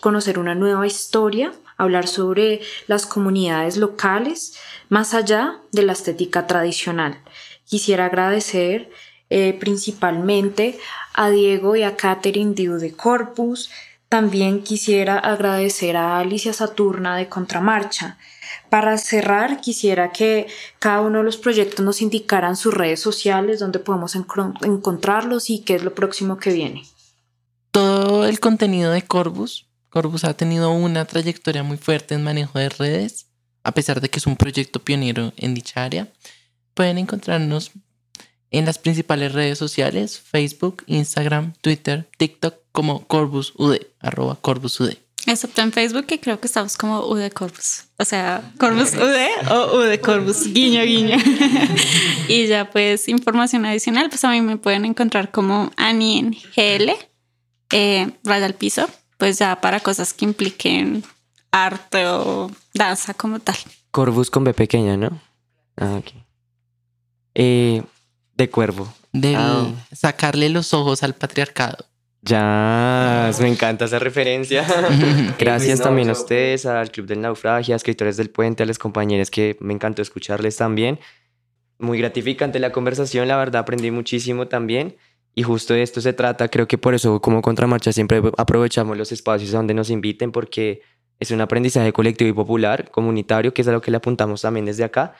conocer 0.00 0.38
una 0.38 0.54
nueva 0.54 0.86
historia, 0.86 1.54
hablar 1.78 2.06
sobre 2.06 2.60
las 2.86 3.06
comunidades 3.06 3.78
locales, 3.78 4.58
más 4.90 5.14
allá 5.14 5.56
de 5.72 5.84
la 5.84 5.94
estética 5.94 6.46
tradicional. 6.46 7.18
Quisiera 7.64 8.04
agradecer 8.04 8.90
eh, 9.30 9.56
principalmente 9.58 10.78
a 11.14 11.30
Diego 11.30 11.76
y 11.76 11.82
a 11.82 11.96
Catherine 11.96 12.52
Diu 12.52 12.74
de 12.74 12.92
Corpus. 12.92 13.70
También 14.10 14.62
quisiera 14.62 15.18
agradecer 15.18 15.96
a 15.96 16.18
Alicia 16.18 16.52
Saturna 16.52 17.16
de 17.16 17.30
Contramarcha. 17.30 18.18
Para 18.70 18.98
cerrar, 18.98 19.60
quisiera 19.60 20.12
que 20.12 20.46
cada 20.78 21.00
uno 21.00 21.18
de 21.18 21.24
los 21.24 21.36
proyectos 21.36 21.84
nos 21.84 22.02
indicaran 22.02 22.56
sus 22.56 22.74
redes 22.74 23.00
sociales, 23.00 23.60
donde 23.60 23.78
podemos 23.78 24.14
encontrarlos 24.14 25.50
y 25.50 25.60
qué 25.60 25.76
es 25.76 25.82
lo 25.82 25.94
próximo 25.94 26.36
que 26.38 26.52
viene. 26.52 26.84
todo 27.70 28.26
el 28.26 28.40
contenido 28.40 28.90
de 28.90 29.02
Corbus. 29.02 29.66
Corbus 29.90 30.24
ha 30.24 30.34
tenido 30.34 30.70
una 30.70 31.04
trayectoria 31.04 31.62
muy 31.62 31.76
fuerte 31.76 32.14
en 32.14 32.24
manejo 32.24 32.58
de 32.58 32.68
redes, 32.68 33.26
a 33.62 33.72
pesar 33.72 34.00
de 34.00 34.08
que 34.08 34.18
es 34.18 34.26
un 34.26 34.36
proyecto 34.36 34.80
pionero 34.80 35.32
en 35.36 35.54
dicha 35.54 35.84
área. 35.84 36.08
Pueden 36.74 36.98
encontrarnos 36.98 37.72
en 38.50 38.64
las 38.64 38.78
principales 38.78 39.32
redes 39.32 39.58
sociales, 39.58 40.18
Facebook, 40.18 40.84
Instagram, 40.86 41.52
Twitter, 41.60 42.08
TikTok 42.16 42.54
como 42.72 43.06
Corbus. 43.06 43.54
Excepto 45.26 45.60
en 45.60 45.72
Facebook, 45.72 46.06
que 46.06 46.20
creo 46.20 46.40
que 46.40 46.46
estamos 46.46 46.76
como 46.76 47.06
U 47.06 47.14
de 47.16 47.30
Corpus. 47.30 47.84
O 47.98 48.04
sea, 48.04 48.50
Corpus 48.58 48.94
UD 48.94 49.50
o 49.50 49.76
U 49.76 49.80
de 49.80 50.00
Corpus, 50.00 50.46
guiño, 50.52 50.82
guiño. 50.84 51.16
y 52.28 52.46
ya 52.46 52.70
pues 52.70 53.08
información 53.08 53.66
adicional, 53.66 54.08
pues 54.08 54.24
a 54.24 54.30
mí 54.30 54.40
me 54.40 54.56
pueden 54.56 54.84
encontrar 54.84 55.30
como 55.30 55.70
Ani 55.76 56.18
en 56.18 56.30
GL, 56.32 56.92
eh, 57.72 58.10
raya 58.24 58.46
al 58.46 58.54
piso, 58.54 58.88
pues 59.18 59.38
ya 59.38 59.60
para 59.60 59.80
cosas 59.80 60.14
que 60.14 60.24
impliquen 60.24 61.02
arte 61.50 62.06
o 62.06 62.50
danza 62.72 63.12
como 63.12 63.40
tal. 63.40 63.56
Corvus 63.90 64.30
con 64.30 64.44
B 64.44 64.54
pequeña, 64.54 64.96
¿no? 64.96 65.20
Ah, 65.76 65.96
ok. 65.98 66.12
Eh, 67.34 67.82
de 68.34 68.50
cuervo. 68.50 68.92
De 69.12 69.34
Ah. 69.36 69.66
sacarle 69.94 70.48
los 70.48 70.72
ojos 70.74 71.02
al 71.02 71.14
patriarcado. 71.14 71.84
Ya, 72.22 73.30
me 73.40 73.48
encanta 73.48 73.84
esa 73.84 73.98
referencia. 73.98 74.66
Gracias 75.38 75.80
también 75.80 76.08
a 76.08 76.12
ustedes, 76.12 76.66
al 76.66 76.90
Club 76.90 77.06
del 77.06 77.20
Naufragio, 77.20 77.74
a 77.74 77.76
Escritores 77.76 78.16
del 78.16 78.30
Puente, 78.30 78.64
a 78.64 78.66
los 78.66 78.78
compañeros 78.78 79.30
que 79.30 79.56
me 79.60 79.72
encantó 79.72 80.02
escucharles 80.02 80.56
también. 80.56 80.98
Muy 81.78 81.98
gratificante 81.98 82.58
la 82.58 82.72
conversación, 82.72 83.28
la 83.28 83.36
verdad 83.36 83.60
aprendí 83.60 83.90
muchísimo 83.90 84.48
también. 84.48 84.96
Y 85.34 85.44
justo 85.44 85.74
de 85.74 85.82
esto 85.82 86.00
se 86.00 86.12
trata, 86.12 86.48
creo 86.48 86.66
que 86.66 86.78
por 86.78 86.94
eso 86.94 87.20
como 87.20 87.40
Contramarcha 87.40 87.92
siempre 87.92 88.20
aprovechamos 88.36 88.96
los 88.96 89.12
espacios 89.12 89.52
donde 89.52 89.72
nos 89.72 89.88
inviten 89.88 90.32
porque 90.32 90.82
es 91.20 91.30
un 91.30 91.40
aprendizaje 91.40 91.92
colectivo 91.92 92.30
y 92.30 92.32
popular, 92.32 92.90
comunitario, 92.90 93.54
que 93.54 93.62
es 93.62 93.68
a 93.68 93.72
lo 93.72 93.80
que 93.80 93.92
le 93.92 93.98
apuntamos 93.98 94.42
también 94.42 94.66
desde 94.66 94.82
acá. 94.82 95.14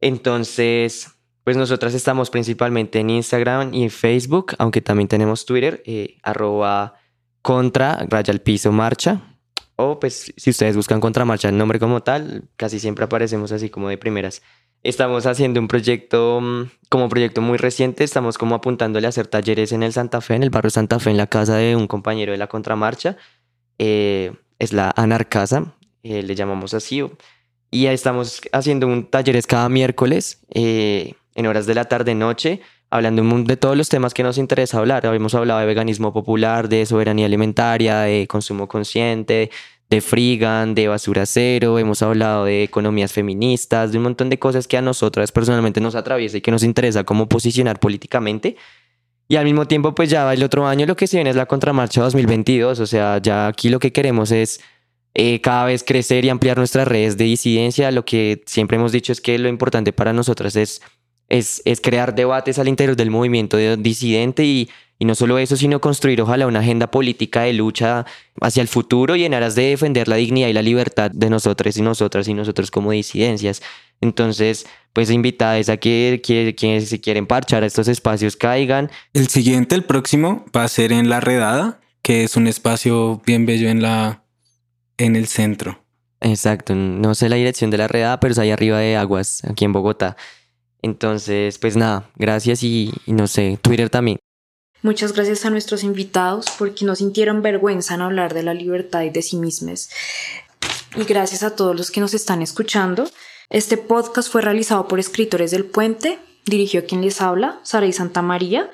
Entonces, 0.00 1.08
pues 1.44 1.56
nosotras 1.56 1.94
estamos 1.94 2.30
principalmente 2.30 3.00
en 3.00 3.10
Instagram 3.10 3.74
y 3.74 3.84
en 3.84 3.90
Facebook, 3.90 4.54
aunque 4.58 4.80
también 4.80 5.08
tenemos 5.08 5.44
Twitter, 5.44 5.82
eh, 5.86 6.18
arroba 6.22 6.94
contra 7.42 8.06
raya 8.08 8.32
piso 8.34 8.72
marcha. 8.72 9.20
O 9.76 9.98
pues 9.98 10.32
si 10.36 10.50
ustedes 10.50 10.76
buscan 10.76 11.00
contra 11.00 11.24
marcha 11.24 11.48
el 11.48 11.58
nombre 11.58 11.78
como 11.78 12.02
tal, 12.02 12.44
casi 12.56 12.78
siempre 12.78 13.04
aparecemos 13.04 13.50
así 13.52 13.70
como 13.70 13.88
de 13.88 13.98
primeras. 13.98 14.42
Estamos 14.84 15.26
haciendo 15.26 15.60
un 15.60 15.68
proyecto, 15.68 16.40
mm, 16.40 16.70
como 16.88 17.08
proyecto 17.08 17.40
muy 17.40 17.56
reciente, 17.56 18.04
estamos 18.04 18.36
como 18.36 18.54
apuntándole 18.54 19.06
a 19.06 19.10
hacer 19.10 19.26
talleres 19.26 19.72
en 19.72 19.82
el 19.82 19.92
Santa 19.92 20.20
Fe, 20.20 20.34
en 20.34 20.42
el 20.42 20.50
barrio 20.50 20.70
Santa 20.70 20.98
Fe, 20.98 21.10
en 21.10 21.16
la 21.16 21.28
casa 21.28 21.56
de 21.56 21.76
un 21.76 21.86
compañero 21.86 22.32
de 22.32 22.38
la 22.38 22.48
contramarcha. 22.48 23.16
Eh, 23.78 24.32
es 24.58 24.72
la 24.72 24.92
Anarcasa, 24.96 25.74
eh, 26.02 26.22
le 26.22 26.34
llamamos 26.34 26.74
así. 26.74 27.02
Y 27.70 27.86
ahí 27.86 27.94
estamos 27.94 28.40
haciendo 28.52 28.86
un 28.86 29.06
talleres 29.06 29.46
cada 29.46 29.68
miércoles 29.68 30.44
eh, 30.52 31.14
en 31.34 31.46
horas 31.46 31.66
de 31.66 31.74
la 31.74 31.84
tarde-noche, 31.84 32.60
hablando 32.90 33.22
de 33.44 33.56
todos 33.56 33.76
los 33.76 33.88
temas 33.88 34.14
que 34.14 34.22
nos 34.22 34.38
interesa 34.38 34.78
hablar. 34.78 35.06
Habíamos 35.06 35.34
hablado 35.34 35.60
de 35.60 35.66
veganismo 35.66 36.12
popular, 36.12 36.68
de 36.68 36.84
soberanía 36.86 37.26
alimentaria, 37.26 38.00
de 38.00 38.26
consumo 38.26 38.68
consciente, 38.68 39.50
de 39.92 40.00
frigan, 40.00 40.74
de 40.74 40.88
basura 40.88 41.26
cero, 41.26 41.78
hemos 41.78 42.00
hablado 42.00 42.46
de 42.46 42.62
economías 42.62 43.12
feministas, 43.12 43.92
de 43.92 43.98
un 43.98 44.04
montón 44.04 44.30
de 44.30 44.38
cosas 44.38 44.66
que 44.66 44.78
a 44.78 44.82
nosotras 44.82 45.30
personalmente 45.32 45.82
nos 45.82 45.94
atraviesa 45.94 46.38
y 46.38 46.40
que 46.40 46.50
nos 46.50 46.62
interesa 46.62 47.04
cómo 47.04 47.28
posicionar 47.28 47.78
políticamente. 47.78 48.56
Y 49.28 49.36
al 49.36 49.44
mismo 49.44 49.66
tiempo, 49.66 49.94
pues 49.94 50.08
ya 50.08 50.32
el 50.32 50.42
otro 50.42 50.66
año 50.66 50.86
lo 50.86 50.96
que 50.96 51.06
se 51.06 51.18
viene 51.18 51.30
es 51.30 51.36
la 51.36 51.46
contramarcha 51.46 52.00
2022, 52.02 52.80
o 52.80 52.86
sea, 52.86 53.18
ya 53.18 53.46
aquí 53.46 53.68
lo 53.68 53.78
que 53.78 53.92
queremos 53.92 54.30
es 54.30 54.60
eh, 55.14 55.42
cada 55.42 55.66
vez 55.66 55.84
crecer 55.84 56.24
y 56.24 56.30
ampliar 56.30 56.56
nuestras 56.56 56.88
redes 56.88 57.18
de 57.18 57.24
disidencia. 57.24 57.90
Lo 57.90 58.04
que 58.04 58.42
siempre 58.46 58.78
hemos 58.78 58.92
dicho 58.92 59.12
es 59.12 59.20
que 59.20 59.38
lo 59.38 59.48
importante 59.48 59.92
para 59.92 60.14
nosotras 60.14 60.56
es, 60.56 60.80
es, 61.32 61.62
es 61.64 61.80
crear 61.80 62.14
debates 62.14 62.58
al 62.58 62.68
interior 62.68 62.94
del 62.94 63.10
movimiento 63.10 63.56
de- 63.56 63.76
disidente 63.78 64.44
y, 64.44 64.68
y 64.98 65.04
no 65.06 65.14
solo 65.14 65.38
eso, 65.38 65.56
sino 65.56 65.80
construir 65.80 66.20
ojalá 66.20 66.46
una 66.46 66.60
agenda 66.60 66.90
política 66.90 67.42
de 67.42 67.54
lucha 67.54 68.04
hacia 68.40 68.60
el 68.60 68.68
futuro 68.68 69.16
y 69.16 69.24
en 69.24 69.34
aras 69.34 69.54
de 69.54 69.70
defender 69.70 70.08
la 70.08 70.16
dignidad 70.16 70.48
y 70.48 70.52
la 70.52 70.62
libertad 70.62 71.10
de 71.10 71.30
nosotros 71.30 71.76
y 71.76 71.82
nosotras 71.82 72.28
y 72.28 72.34
nosotros 72.34 72.70
como 72.70 72.92
disidencias. 72.92 73.62
Entonces, 74.02 74.66
pues 74.92 75.10
invitadas 75.10 75.68
a 75.70 75.78
que, 75.78 76.20
que 76.22 76.54
quienes 76.54 76.88
se 76.88 77.00
quieren 77.00 77.26
parchar 77.26 77.62
a 77.62 77.66
estos 77.66 77.88
espacios 77.88 78.36
caigan. 78.36 78.90
El 79.14 79.28
siguiente, 79.28 79.74
el 79.74 79.84
próximo, 79.84 80.44
va 80.54 80.64
a 80.64 80.68
ser 80.68 80.92
en 80.92 81.08
La 81.08 81.20
Redada, 81.20 81.80
que 82.02 82.24
es 82.24 82.36
un 82.36 82.46
espacio 82.46 83.22
bien 83.24 83.46
bello 83.46 83.68
en 83.70 83.80
la 83.80 84.22
en 84.98 85.16
el 85.16 85.26
centro. 85.26 85.82
Exacto, 86.20 86.74
no 86.74 87.14
sé 87.14 87.28
la 87.28 87.36
dirección 87.36 87.70
de 87.70 87.78
la 87.78 87.88
redada, 87.88 88.20
pero 88.20 88.32
es 88.32 88.38
ahí 88.38 88.50
arriba 88.50 88.78
de 88.78 88.96
Aguas, 88.96 89.42
aquí 89.44 89.64
en 89.64 89.72
Bogotá. 89.72 90.16
Entonces, 90.82 91.58
pues 91.58 91.76
nada, 91.76 92.10
gracias 92.16 92.62
y, 92.62 92.92
no 93.06 93.28
sé, 93.28 93.58
Twitter 93.62 93.88
también. 93.88 94.18
Muchas 94.82 95.12
gracias 95.12 95.46
a 95.46 95.50
nuestros 95.50 95.84
invitados 95.84 96.46
porque 96.58 96.84
no 96.84 96.96
sintieron 96.96 97.40
vergüenza 97.40 97.94
en 97.94 98.02
hablar 98.02 98.34
de 98.34 98.42
la 98.42 98.52
libertad 98.52 99.02
y 99.02 99.10
de 99.10 99.22
sí 99.22 99.36
mismos. 99.36 99.88
Y 100.96 101.04
gracias 101.04 101.44
a 101.44 101.54
todos 101.54 101.76
los 101.76 101.92
que 101.92 102.00
nos 102.00 102.14
están 102.14 102.42
escuchando. 102.42 103.08
Este 103.48 103.76
podcast 103.76 104.30
fue 104.30 104.42
realizado 104.42 104.88
por 104.88 104.98
Escritores 104.98 105.52
del 105.52 105.64
Puente, 105.64 106.18
dirigió 106.44 106.84
quien 106.84 107.00
les 107.02 107.20
habla, 107.20 107.60
Saray 107.62 107.92
Santa 107.92 108.22
María, 108.22 108.68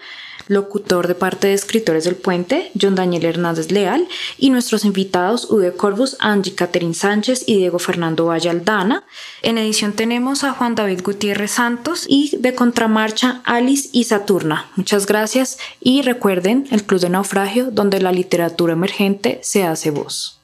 locutor 0.48 1.06
de 1.06 1.14
parte 1.14 1.46
de 1.46 1.54
Escritores 1.54 2.04
del 2.04 2.16
Puente, 2.16 2.72
John 2.80 2.94
Daniel 2.94 3.24
Hernández 3.24 3.70
Leal, 3.70 4.08
y 4.36 4.50
nuestros 4.50 4.84
invitados 4.84 5.50
Ude 5.50 5.72
Corvus, 5.72 6.16
Angie 6.18 6.54
Catherine 6.54 6.94
Sánchez 6.94 7.44
y 7.46 7.56
Diego 7.56 7.78
Fernando 7.78 8.26
Valle 8.26 8.50
Aldana. 8.50 9.04
En 9.42 9.58
edición 9.58 9.92
tenemos 9.92 10.44
a 10.44 10.52
Juan 10.52 10.74
David 10.74 11.02
Gutiérrez 11.02 11.52
Santos 11.52 12.06
y 12.08 12.36
de 12.38 12.54
contramarcha 12.54 13.42
Alice 13.44 13.88
y 13.92 14.04
Saturna. 14.04 14.66
Muchas 14.76 15.06
gracias 15.06 15.58
y 15.80 16.02
recuerden 16.02 16.66
el 16.70 16.84
Club 16.84 17.00
de 17.00 17.10
Naufragio 17.10 17.70
donde 17.70 18.00
la 18.00 18.12
literatura 18.12 18.72
emergente 18.72 19.40
se 19.42 19.64
hace 19.64 19.90
voz. 19.90 20.37